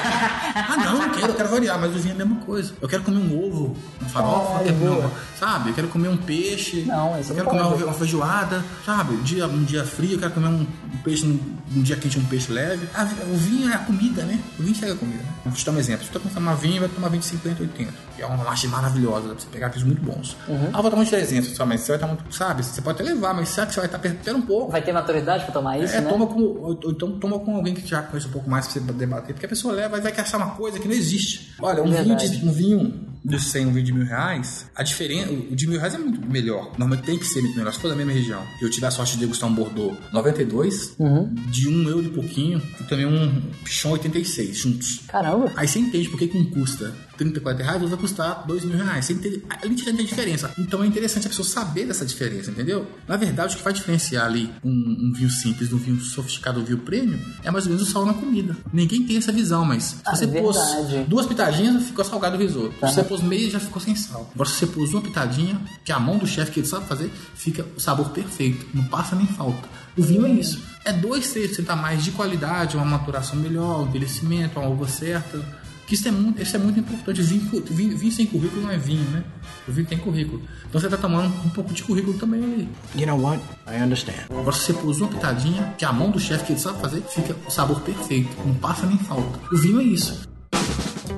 ah, 0.54 0.76
não, 0.84 0.98
não 1.00 1.10
quero, 1.12 1.28
eu 1.28 1.36
quero 1.36 1.50
variar, 1.50 1.80
mas 1.80 1.96
o 1.96 2.00
vinho 2.00 2.12
é 2.12 2.22
a 2.22 2.26
mesma 2.26 2.42
coisa. 2.46 2.74
Eu 2.82 2.90
quero 2.90 3.04
comer 3.04 3.18
um 3.20 3.46
ovo, 3.48 3.76
uma 4.02 4.10
farofa, 4.10 4.58
comer 4.60 4.72
boa. 4.74 4.98
uma- 5.00 5.12
sabe? 5.40 5.70
Eu 5.70 5.74
quero 5.76 5.88
comer 5.88 6.10
um 6.10 6.18
peixe. 6.18 6.82
Não, 6.86 7.18
isso 7.20 7.32
eu 7.32 7.36
não 7.38 7.44
quero 7.46 7.50
comer 7.50 7.64
pode. 7.70 7.76
uma, 7.84 7.86
uma 7.86 7.94
feijoada, 7.94 8.64
sabe? 8.86 9.14
Um 9.14 9.24
dia, 9.24 9.48
um 9.48 9.64
dia 9.64 9.86
frio, 9.86 10.14
eu 10.14 10.20
quero 10.20 10.32
comer 10.34 10.48
um, 10.48 10.62
um 10.94 10.98
peixe, 11.04 11.26
num, 11.26 11.40
um 11.74 11.82
dia 11.82 11.96
quente, 11.96 12.20
um 12.20 12.26
peixe 12.26 12.52
leve. 12.52 12.86
Ah, 12.94 13.08
o 13.32 13.38
vinho 13.38 13.70
é 13.72 13.76
a 13.76 13.80
comida, 13.80 14.24
né? 14.24 14.40
O 14.60 14.64
vinho 14.64 14.76
chega 14.76 14.92
a 14.94 14.98
comida, 14.98 15.24
né? 15.24 15.30
Vou 15.46 15.54
te 15.54 15.66
dar 15.66 15.72
um 15.72 15.78
exemplo. 15.80 16.06
Se 16.06 16.12
você 16.12 16.30
tomar 16.34 16.56
vinho, 16.56 16.82
vai 16.82 16.90
tomar 16.90 17.08
vinho 17.08 17.22
de 17.22 17.28
50, 17.28 17.62
80. 17.64 17.94
Que 18.18 18.22
é 18.24 18.26
uma 18.26 18.44
laje 18.44 18.68
maravilhosa, 18.68 19.28
dá 19.30 19.34
pra 19.36 19.44
você 19.44 19.50
pegar 19.52 19.68
vinhos 19.70 19.84
muito 19.88 20.02
bons. 20.02 20.36
Uhum. 20.50 20.70
Ah, 20.74 20.82
vou 20.82 20.90
tomar 20.92 21.02
um 21.02 21.06
de 21.06 21.12
300, 21.12 21.56
só, 21.56 21.66
mas 21.66 21.82
você 21.82 21.88
vai 21.94 21.96
estar 21.98 22.08
muito, 22.08 22.36
sabe? 22.36 22.64
Você 22.64 22.82
pode 22.82 23.02
até 23.02 23.10
levar, 23.14 23.34
mas 23.34 23.50
será 23.50 23.68
que 23.68 23.74
você 23.74 23.80
vai 23.80 23.88
estar 23.88 24.00
pera 24.00 24.36
um 24.38 24.42
pouco? 24.42 24.72
Vai 24.72 24.82
ter 24.82 24.92
maturidade 24.92 25.44
pra 25.46 25.54
tomar 25.54 25.78
isso, 25.80 25.94
É, 25.96 26.02
né? 26.02 26.10
toma 26.10 26.28
com, 26.28 26.42
ou 26.42 26.80
então 26.92 27.12
toma 27.20 27.40
com 27.40 27.56
alguém 27.56 27.74
que 27.74 27.88
já 27.88 28.02
conhece 28.02 28.28
um 28.28 28.32
pouco 28.32 28.50
mais 28.50 28.65
pra 28.66 28.82
você 28.82 28.94
debater, 28.94 29.34
porque 29.34 29.46
a 29.46 29.50
pessoa 29.50 29.74
leva 29.74 29.98
e 29.98 30.02
vai 30.02 30.12
achar 30.12 30.38
uma 30.38 30.52
coisa 30.52 30.80
que 30.80 30.88
não 30.88 30.96
existe. 30.96 31.54
Olha, 31.60 31.82
um 31.84 31.92
vinho, 31.92 32.16
de, 32.18 32.46
um 32.46 32.52
vinho 32.52 33.06
de 33.24 33.40
100, 33.40 33.66
um 33.66 33.72
vinho 33.74 33.86
de 33.86 33.92
mil 33.94 34.06
reais, 34.06 34.68
a 34.76 34.84
diferença, 34.84 35.32
o 35.32 35.56
de 35.56 35.68
mil 35.68 35.80
reais 35.80 35.96
é 35.96 35.98
muito 35.98 36.22
melhor. 36.30 36.66
Normalmente 36.78 37.04
tem 37.06 37.18
que 37.18 37.26
ser 37.26 37.42
muito 37.42 37.58
melhor, 37.58 37.74
se 37.74 37.80
for 37.80 37.88
da 37.90 37.96
mesma 37.96 38.12
região. 38.12 38.44
Eu 38.62 38.70
tive 38.70 38.86
a 38.86 38.92
sorte 38.92 39.14
de 39.14 39.20
degustar 39.22 39.50
um 39.50 39.54
Bordeaux 39.56 39.98
92, 40.14 40.96
Uhum. 41.00 41.34
de 41.50 41.68
um 41.68 41.88
euro 41.90 42.06
e 42.06 42.10
pouquinho, 42.10 42.62
e 42.80 42.84
também 42.84 43.06
um 43.06 43.42
Pichon 43.64 43.92
86, 43.92 44.56
juntos. 44.58 45.02
Caramba. 45.08 45.52
Aí 45.56 45.68
você 45.68 45.80
entende 45.80 46.10
por 46.10 46.20
que 46.20 46.28
que 46.28 46.38
um 46.38 46.46
custa 46.46 46.94
30, 47.18 47.40
40 47.40 47.64
reais, 47.64 47.82
vai 47.90 48.00
custar 48.00 48.44
2 48.48 48.66
mil 48.66 48.78
reais. 48.78 49.06
Você 49.06 49.14
entende, 49.14 49.42
já 49.78 49.86
tem 49.94 50.06
diferença. 50.06 50.52
Então 50.58 50.84
é 50.84 50.88
interessante 50.88 51.28
a 51.28 51.30
pessoa 51.30 51.48
saber 51.48 51.86
dessa 51.86 52.06
diferença, 52.06 52.52
entendeu? 52.52 52.88
Na 53.08 53.18
verdade, 53.18 53.56
o 53.56 53.58
que 53.58 53.64
vai 53.64 53.74
diferenciar 53.74 54.26
ali 54.26 54.52
um, 54.64 54.70
um 54.70 55.14
vinho 55.14 55.30
simples 55.30 55.70
de 55.70 55.76
um 55.76 55.78
vinho 55.78 56.00
sofisticado, 56.00 56.60
um 56.60 56.64
vinho 56.66 56.80
premium, 56.80 57.20
é 57.44 57.52
mais 57.52 57.66
ou 57.66 57.72
menos 57.74 57.88
o 57.88 57.92
sal 57.92 58.06
na 58.06 58.14
comida. 58.14 58.56
Ninguém 58.72 59.04
tem 59.06 59.18
essa 59.18 59.32
visão, 59.32 59.66
mas 59.66 59.84
se 59.84 59.96
Ah, 60.06 60.16
você 60.16 60.28
pôs 60.28 60.56
verdade. 60.58 61.06
duas 61.10 61.26
pitadinhas, 61.26 61.84
ficou 61.84 62.04
salgado 62.06 62.36
o 62.36 62.40
risoto. 62.40 62.74
Tá. 62.80 62.88
Se 62.88 62.96
você 62.96 63.04
pôs 63.04 63.22
meia, 63.22 63.50
já 63.50 63.60
ficou 63.60 63.82
sem 63.82 63.96
sal. 63.96 64.30
Agora, 64.34 64.50
se 64.50 64.56
você 64.56 64.68
pôs 64.68 64.92
uma 64.94 65.02
pitadinha, 65.02 65.60
que 65.84 65.92
é 65.92 65.96
a 65.96 66.00
mão 66.00 66.18
do 66.18 66.28
chefe 66.28 66.52
que 66.52 66.60
ele 66.60 66.68
sabe 66.68 66.86
fazer, 66.88 67.12
fica 67.36 67.66
o 67.76 67.80
sabor 67.80 68.10
perfeito. 68.10 68.66
Não 68.74 68.84
passa 68.86 69.16
nem 69.16 69.28
falta. 69.28 69.68
O 69.98 70.02
vinho 70.04 70.26
é 70.26 70.30
isso. 70.30 70.62
É 70.84 70.92
2, 70.92 71.26
3% 71.34 71.70
a 71.70 71.76
mais 71.76 72.04
de 72.04 72.12
qualidade, 72.12 72.76
uma 72.76 72.86
maturação 72.86 73.36
melhor, 73.38 73.82
um 73.84 73.88
envelhecimento, 73.88 74.60
uma 74.60 74.68
uva 74.70 74.88
certa. 74.88 75.40
Que 75.88 75.94
isso 75.94 76.08
é 76.08 76.12
muito, 76.12 76.42
isso 76.42 76.56
é 76.56 76.60
muito 76.60 76.80
importante. 76.80 77.22
Vinho, 77.22 77.46
cu- 77.50 77.64
vinho, 77.70 77.96
vinho 77.98 78.12
sem 78.12 78.26
currículo 78.26 78.64
não 78.64 78.72
é 78.72 78.78
vinho, 78.78 79.04
né? 79.12 79.24
O 79.68 79.72
vinho 79.72 79.86
tem 79.88 79.98
currículo. 79.98 80.42
Então 80.68 80.82
você 80.82 80.90
tá 80.90 80.98
tomando 80.98 81.28
um 81.46 81.50
pouco 81.50 81.74
de 81.74 81.84
currículo 81.84 82.18
também 82.18 82.44
ali. 82.44 82.70
You 82.96 83.06
know 83.06 83.22
what? 83.22 83.42
I 83.68 83.84
understand. 83.84 84.16
Agora, 84.32 84.52
se 84.52 84.62
você 84.66 84.74
pôs 84.74 85.00
uma 85.00 85.08
pitadinha, 85.10 85.76
que 85.78 85.86
a 85.86 85.94
mão 85.94 86.10
do 86.10 86.20
chefe 86.20 86.46
que 86.46 86.52
ele 86.54 86.60
sabe 86.60 86.80
fazer, 86.82 87.02
fica 87.04 87.36
o 87.48 87.52
sabor 87.52 87.80
perfeito. 87.82 88.30
Não 88.46 88.56
passa 88.56 88.86
nem 88.88 88.98
falta. 88.98 89.40
O 89.52 89.58
vinho 89.58 89.80
é 89.80 89.84
isso. 89.84 90.28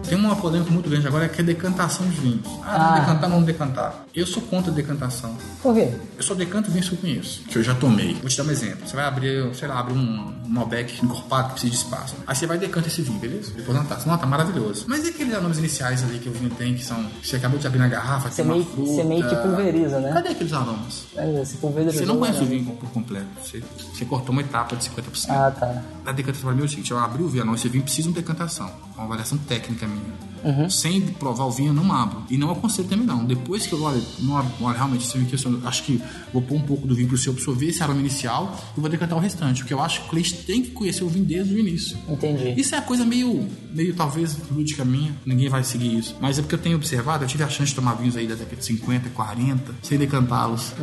Tem 0.03 0.17
uma 0.17 0.35
polêmica 0.37 0.71
muito 0.71 0.89
grande 0.89 1.05
agora 1.05 1.27
que 1.27 1.41
é 1.41 1.43
decantação 1.43 2.07
de 2.07 2.15
vinhos. 2.15 2.45
Ah, 2.63 2.77
vamos 2.77 2.87
Ah. 2.87 2.99
decantar, 2.99 3.29
vamos 3.29 3.45
decantar. 3.45 4.05
Eu 4.15 4.25
sou 4.25 4.41
contra 4.43 4.71
a 4.71 4.73
decantação. 4.75 5.35
Por 5.61 5.75
quê? 5.75 5.91
Eu 6.17 6.23
só 6.23 6.33
decanto 6.33 6.71
vinhos 6.71 6.87
que 6.87 6.95
eu 6.95 6.99
conheço, 6.99 7.41
que 7.43 7.57
eu 7.57 7.63
já 7.63 7.75
tomei. 7.75 8.13
Vou 8.15 8.29
te 8.29 8.37
dar 8.37 8.43
um 8.45 8.49
exemplo. 8.51 8.87
Você 8.87 8.95
vai 8.95 9.05
abrir, 9.05 9.53
sei 9.53 9.67
lá, 9.67 9.79
abrir 9.79 9.93
um, 9.95 10.33
um 10.45 10.49
Malbec 10.49 11.03
encorpado 11.03 11.47
que 11.49 11.51
precisa 11.53 11.71
de 11.71 11.77
espaço. 11.77 12.15
Aí 12.25 12.35
você 12.35 12.47
vai 12.47 12.55
e 12.57 12.59
decanta 12.61 12.87
esse 12.87 13.01
vinho, 13.01 13.19
beleza? 13.19 13.51
Depois 13.53 13.77
na 13.77 13.83
taça. 13.83 14.09
Não, 14.09 14.17
tá 14.17 14.25
maravilhoso. 14.25 14.85
Mas 14.87 15.05
e 15.05 15.09
aqueles 15.09 15.33
nomes 15.41 15.57
iniciais 15.57 16.01
ali 16.03 16.19
que 16.19 16.29
o 16.29 16.31
vinho 16.31 16.49
tem, 16.51 16.73
que 16.73 16.83
são. 16.85 17.03
que 17.21 17.27
você 17.27 17.35
acabou 17.35 17.59
de 17.59 17.67
abrir 17.67 17.79
na 17.79 17.87
garrafa, 17.89 18.29
Você 18.29 18.43
tem 18.43 18.51
meio, 18.51 18.65
fruta. 18.65 18.91
você 18.91 19.03
meio 19.03 19.27
que 19.27 19.35
pulveriza, 19.35 19.99
né? 19.99 20.13
Cadê 20.13 20.29
aqueles 20.29 20.53
aromas? 20.53 21.03
É, 21.17 21.43
Você 21.43 21.57
pulveriza. 21.57 21.97
Você 21.97 22.05
não 22.05 22.17
conhece 22.17 22.39
o 22.39 22.43
né? 22.43 22.47
vinho 22.49 22.65
por 22.77 22.89
completo. 22.91 23.27
Você, 23.43 23.61
você 23.93 24.05
cortou 24.05 24.31
uma 24.31 24.41
etapa 24.41 24.75
de 24.75 24.83
50%. 24.85 25.29
Ah, 25.29 25.51
tá. 25.51 25.83
A 26.05 26.11
decantação 26.13 26.45
para 26.47 26.55
mim 26.55 26.61
é 26.61 26.65
o 26.65 26.69
seguinte: 26.69 26.91
eu 26.91 26.97
abri 26.97 27.21
o 27.21 27.27
vinho, 27.27 27.43
não, 27.43 27.55
esse 27.55 27.67
vinho 27.67 27.83
precisa 27.83 28.03
de 28.03 28.09
uma 28.09 28.15
decantação. 28.15 28.71
Uma 28.95 29.03
avaliação 29.05 29.37
técnica 29.37 29.85
Amen. 29.87 30.36
Minha. 30.51 30.69
Sem 30.69 31.01
provar 31.01 31.45
o 31.45 31.51
vinho, 31.51 31.69
eu 31.69 31.73
não 31.73 31.91
abro. 31.91 32.23
E 32.29 32.37
não 32.37 32.51
aconselho 32.51 32.87
também 32.87 33.05
não. 33.05 33.25
Depois 33.25 33.65
que 33.65 33.73
eu 33.73 33.81
olho, 33.81 34.01
não, 34.19 34.33
olha, 34.61 34.77
realmente, 34.77 35.05
se 35.05 35.17
me 35.17 35.25
questiona, 35.25 35.67
acho 35.67 35.83
que 35.83 36.01
vou 36.31 36.41
pôr 36.41 36.55
um 36.55 36.61
pouco 36.61 36.87
do 36.87 36.95
vinho 36.95 37.07
pro 37.07 37.17
seu 37.17 37.33
absorver 37.33 37.67
esse 37.67 37.81
aroma 37.83 37.99
inicial 37.99 38.57
e 38.77 38.79
vou 38.79 38.89
decantar 38.89 39.17
o 39.17 39.21
restante. 39.21 39.61
Porque 39.61 39.73
eu 39.73 39.81
acho 39.81 40.01
que 40.01 40.07
o 40.07 40.09
cliente 40.09 40.33
tem 40.45 40.61
que 40.61 40.71
conhecer 40.71 41.03
o 41.03 41.09
vinho 41.09 41.25
desde 41.25 41.53
o 41.53 41.59
início. 41.59 41.97
Entendi. 42.07 42.59
Isso 42.59 42.75
é 42.75 42.77
a 42.77 42.81
coisa 42.81 43.05
meio, 43.05 43.47
meio 43.73 43.93
talvez 43.93 44.37
lúdica 44.51 44.83
minha, 44.83 45.13
ninguém 45.25 45.49
vai 45.49 45.63
seguir 45.63 45.97
isso. 45.97 46.15
Mas 46.19 46.37
é 46.37 46.41
porque 46.41 46.55
eu 46.55 46.59
tenho 46.59 46.75
observado, 46.75 47.23
eu 47.23 47.27
tive 47.27 47.43
a 47.43 47.49
chance 47.49 47.69
de 47.69 47.75
tomar 47.75 47.93
vinhos 47.93 48.15
aí 48.15 48.27
da 48.27 48.35
década 48.35 48.55
de 48.55 48.65
50, 48.65 49.09
40, 49.09 49.75
sem 49.81 49.97
decantá-los. 49.97 50.73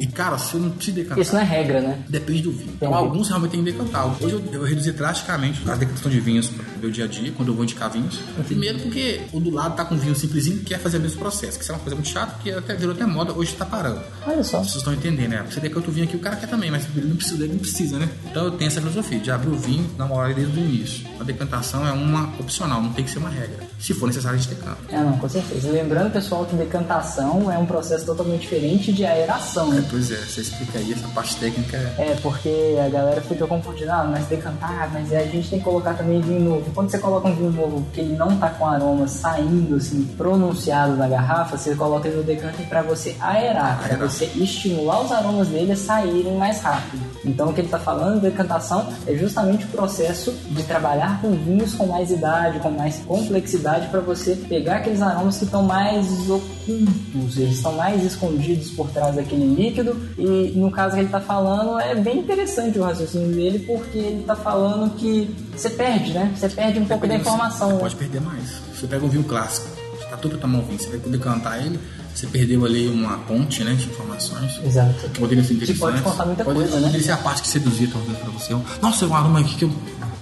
E 0.00 0.06
cara, 0.06 0.38
se 0.38 0.54
eu 0.54 0.60
não 0.60 0.70
preciso 0.70 0.96
decantar. 0.96 1.18
Isso 1.18 1.34
não 1.34 1.40
é 1.40 1.44
regra, 1.44 1.80
né? 1.80 2.04
Depende 2.08 2.42
do 2.42 2.52
vinho. 2.52 2.72
Então, 2.74 2.94
alguns 2.94 3.28
realmente 3.28 3.52
tem 3.52 3.64
que 3.64 3.72
decantar. 3.72 4.06
Hoje 4.22 4.34
eu, 4.34 4.42
eu 4.52 4.62
reduzi 4.62 4.92
drasticamente 4.92 5.60
a 5.68 5.74
decantação 5.74 6.10
de 6.10 6.20
vinhos 6.20 6.48
para 6.48 6.64
o 6.64 6.80
meu 6.80 6.90
dia 6.90 7.04
a 7.04 7.08
dia, 7.08 7.32
quando 7.32 7.48
eu 7.48 7.54
vou 7.54 7.64
indicar 7.64 7.90
vinhos. 7.90 8.18
Primeiro 8.46 8.78
porque 8.80 8.99
o 9.32 9.40
do 9.40 9.50
lado 9.50 9.76
tá 9.76 9.84
com 9.84 9.96
vinho 9.96 10.14
simplesinho 10.14 10.58
e 10.58 10.64
quer 10.64 10.78
fazer 10.78 10.98
o 10.98 11.00
mesmo 11.00 11.18
processo, 11.18 11.58
que 11.58 11.64
isso 11.64 11.72
é 11.72 11.74
uma 11.74 11.80
coisa 11.80 11.94
muito 11.94 12.08
chata, 12.08 12.36
que 12.42 12.50
até 12.50 12.74
virou 12.74 12.94
até 12.94 13.06
moda, 13.06 13.32
hoje 13.32 13.54
tá 13.54 13.64
parando. 13.64 14.00
Olha 14.26 14.44
só. 14.44 14.58
Vocês 14.58 14.76
estão 14.76 14.92
entendendo, 14.92 15.30
né? 15.30 15.46
Você 15.48 15.60
decanta 15.60 15.88
o 15.88 15.92
vinho 15.92 16.06
aqui, 16.06 16.16
o 16.16 16.20
cara 16.20 16.36
quer 16.36 16.48
também, 16.48 16.70
mas 16.70 16.86
ele 16.96 17.06
não 17.06 17.16
precisa, 17.16 17.44
ele 17.44 17.52
não 17.52 17.60
precisa, 17.60 17.98
né? 17.98 18.08
Então 18.30 18.44
eu 18.44 18.50
tenho 18.52 18.68
essa 18.68 18.80
filosofia 18.80 19.18
de 19.18 19.30
abrir 19.30 19.50
o 19.50 19.56
vinho 19.56 19.88
na 19.96 20.06
hora 20.06 20.32
desde 20.34 20.58
o 20.58 20.62
início. 20.62 21.09
A 21.20 21.22
decantação 21.22 21.86
é 21.86 21.92
uma 21.92 22.32
opcional, 22.40 22.80
não 22.80 22.94
tem 22.94 23.04
que 23.04 23.10
ser 23.10 23.18
uma 23.18 23.28
regra. 23.28 23.58
Se 23.78 23.92
for 23.92 24.06
necessário, 24.06 24.38
a 24.38 24.40
gente 24.40 24.54
decanta. 24.54 24.78
É, 24.88 24.98
não, 24.98 25.18
com 25.18 25.28
certeza. 25.28 25.70
Lembrando, 25.70 26.10
pessoal, 26.10 26.46
que 26.46 26.56
decantação 26.56 27.52
é 27.52 27.58
um 27.58 27.66
processo 27.66 28.06
totalmente 28.06 28.40
diferente 28.40 28.90
de 28.90 29.04
aeração. 29.04 29.70
É, 29.74 29.82
pois 29.90 30.10
é, 30.10 30.16
você 30.16 30.40
explica 30.40 30.78
aí, 30.78 30.94
essa 30.94 31.06
parte 31.08 31.36
técnica 31.36 31.76
é. 31.76 32.12
É, 32.12 32.18
porque 32.22 32.78
a 32.82 32.88
galera 32.88 33.20
fica 33.20 33.46
confundindo, 33.46 33.92
ah, 33.92 34.04
mas 34.10 34.26
decantar, 34.28 34.88
mas 34.94 35.12
a 35.12 35.20
gente 35.24 35.50
tem 35.50 35.58
que 35.58 35.64
colocar 35.64 35.92
também 35.92 36.22
vinho 36.22 36.40
novo. 36.40 36.70
Quando 36.72 36.90
você 36.90 36.98
coloca 36.98 37.28
um 37.28 37.36
vinho 37.36 37.52
novo 37.52 37.86
que 37.92 38.00
ele 38.00 38.16
não 38.16 38.38
tá 38.38 38.48
com 38.48 38.66
aroma 38.66 39.06
saindo, 39.06 39.76
assim, 39.76 40.02
pronunciado 40.16 40.96
da 40.96 41.06
garrafa, 41.06 41.58
você 41.58 41.74
coloca 41.74 42.08
ele 42.08 42.16
no 42.16 42.22
decanter 42.22 42.66
para 42.66 42.80
você 42.80 43.14
aerar, 43.20 43.78
para 43.82 43.98
você 43.98 44.24
estimular 44.36 45.02
os 45.02 45.12
aromas 45.12 45.48
dele 45.48 45.72
a 45.72 45.76
saírem 45.76 46.38
mais 46.38 46.62
rápido. 46.62 47.02
Então 47.26 47.50
o 47.50 47.52
que 47.52 47.60
ele 47.60 47.68
tá 47.68 47.78
falando, 47.78 48.22
decantação, 48.22 48.90
é 49.06 49.14
justamente 49.14 49.66
o 49.66 49.68
processo 49.68 50.32
de 50.48 50.62
trabalhar 50.62 51.09
com 51.18 51.30
vinhos 51.32 51.74
com 51.74 51.86
mais 51.86 52.10
idade, 52.10 52.58
com 52.60 52.70
mais 52.70 52.96
complexidade, 53.06 53.88
para 53.88 54.00
você 54.00 54.34
pegar 54.36 54.76
aqueles 54.76 55.00
aromas 55.02 55.38
que 55.38 55.44
estão 55.44 55.62
mais 55.62 56.06
ocultos, 56.28 57.36
eles 57.36 57.56
estão 57.56 57.72
mais 57.72 58.04
escondidos 58.04 58.70
por 58.70 58.88
trás 58.90 59.16
daquele 59.16 59.46
líquido. 59.54 59.96
E 60.18 60.52
no 60.56 60.70
caso 60.70 60.94
que 60.94 61.00
ele 61.00 61.08
tá 61.08 61.20
falando, 61.20 61.78
é 61.80 61.94
bem 61.94 62.18
interessante 62.20 62.78
o 62.78 62.82
raciocínio 62.82 63.34
dele, 63.34 63.58
porque 63.60 63.98
ele 63.98 64.22
tá 64.24 64.36
falando 64.36 64.94
que 64.96 65.34
você 65.56 65.70
perde, 65.70 66.12
né? 66.12 66.32
Você 66.36 66.48
perde 66.48 66.78
um 66.78 66.84
pouco 66.84 67.06
da 67.06 67.14
informação. 67.16 67.70
Você 67.70 67.78
pode 67.80 67.96
perder 67.96 68.20
mais. 68.20 68.44
Você 68.74 68.86
pega 68.86 69.04
um 69.04 69.08
vinho 69.08 69.24
clássico, 69.24 69.68
você 69.98 70.06
tá 70.06 70.16
tudo 70.16 70.32
pra 70.32 70.40
tomar 70.42 70.58
um 70.58 70.62
vinho, 70.64 70.78
você 70.78 70.88
vai 70.88 70.98
poder 70.98 71.18
cantar 71.18 71.58
ele, 71.64 71.78
você 72.14 72.26
perdeu 72.26 72.64
ali 72.64 72.88
uma 72.88 73.18
ponte, 73.18 73.62
né, 73.62 73.74
de 73.74 73.86
informações. 73.86 74.58
Exato. 74.64 75.08
Que 75.12 75.20
poderia 75.20 75.42
ser 75.44 75.50
Que 75.50 75.54
interessante. 75.64 75.78
pode 75.80 76.02
contar 76.02 76.26
muita 76.26 76.44
Pode- 76.44 76.58
coisa, 76.58 76.76
né? 76.76 76.82
Poderia 76.86 77.06
ser 77.06 77.12
a 77.12 77.16
parte 77.18 77.42
que 77.42 77.48
seduzia 77.48 77.88
talvez 77.92 78.18
pra 78.18 78.30
você. 78.30 78.56
Nossa, 78.82 79.06
um 79.06 79.14
aroma 79.14 79.40
aqui 79.40 79.54
que 79.56 79.64
eu 79.64 79.70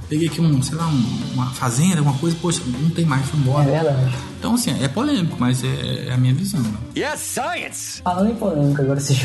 peguei 0.09 0.29
aqui 0.29 0.41
um, 0.41 0.63
sei 0.63 0.77
lá, 0.77 0.87
um- 0.89 1.21
uma 1.35 1.47
fazenda, 1.47 1.99
alguma 1.99 2.17
coisa, 2.19 2.37
poxa, 2.41 2.63
não 2.67 2.91
tem 2.91 3.05
mais, 3.05 3.25
foi 3.27 3.39
É 3.39 3.43
embora. 3.43 3.71
verdade. 3.71 4.17
Então, 4.39 4.55
assim, 4.55 4.71
é 4.83 4.87
polêmico, 4.87 5.37
mas 5.39 5.65
é, 5.65 6.07
é 6.09 6.13
a 6.13 6.17
minha 6.17 6.33
visão. 6.33 6.61
né? 6.61 6.73
Yes, 6.97 7.19
science! 7.21 8.01
Falando 8.03 8.31
em 8.31 8.35
polêmica, 8.37 8.83
agora 8.83 9.01
você 9.01 9.13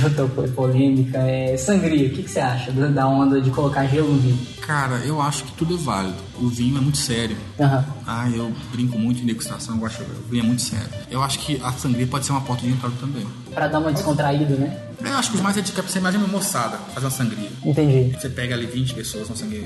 em 0.43 0.51
polêmica, 0.51 1.17
é 1.19 1.55
sangria. 1.55 2.07
O 2.07 2.11
que, 2.11 2.23
que 2.23 2.29
você 2.31 2.39
acha 2.39 2.71
da 2.71 2.87
da 2.87 3.07
onda 3.07 3.39
de 3.39 3.49
colocar 3.51 3.85
gelo 3.85 4.11
no 4.13 4.19
vinho? 4.19 4.39
Cara, 4.61 4.95
eu 5.05 5.21
acho 5.21 5.43
que 5.43 5.51
tudo 5.53 5.75
é 5.75 5.77
válido. 5.77 6.15
O 6.39 6.47
vinho 6.47 6.77
é 6.77 6.81
muito 6.81 6.97
sério. 6.97 7.37
Aham. 7.59 7.85
Ah, 8.07 8.29
eu 8.29 8.51
brinco 8.71 8.97
muito 8.97 9.21
em 9.21 9.25
degustação, 9.25 9.77
eu 9.77 9.85
acho 9.85 9.97
que 9.99 10.03
o 10.03 10.29
vinho 10.31 10.43
é 10.43 10.47
muito 10.47 10.61
sério. 10.63 10.87
Eu 11.11 11.21
acho 11.21 11.37
que 11.39 11.61
a 11.63 11.71
sangria 11.73 12.07
pode 12.07 12.25
ser 12.25 12.31
uma 12.31 12.41
porta 12.41 12.63
de 12.65 12.71
entrada 12.71 12.95
também. 12.99 13.25
Pra 13.53 13.67
dar 13.67 13.79
uma 13.79 13.91
descontraída, 13.93 14.55
né? 14.55 14.77
Eu 15.03 15.17
acho 15.17 15.29
que 15.31 15.35
os 15.35 15.41
mais 15.41 15.57
é 15.57 15.61
que 15.61 15.81
você 15.81 15.99
imagina 15.99 16.23
uma 16.23 16.31
moçada 16.33 16.77
fazer 16.93 17.05
uma 17.05 17.11
sangria. 17.11 17.49
Entendi. 17.63 18.15
Você 18.17 18.29
pega 18.29 18.55
ali 18.55 18.65
20 18.65 18.93
pessoas 18.93 19.29
na 19.29 19.35
sangria. 19.35 19.63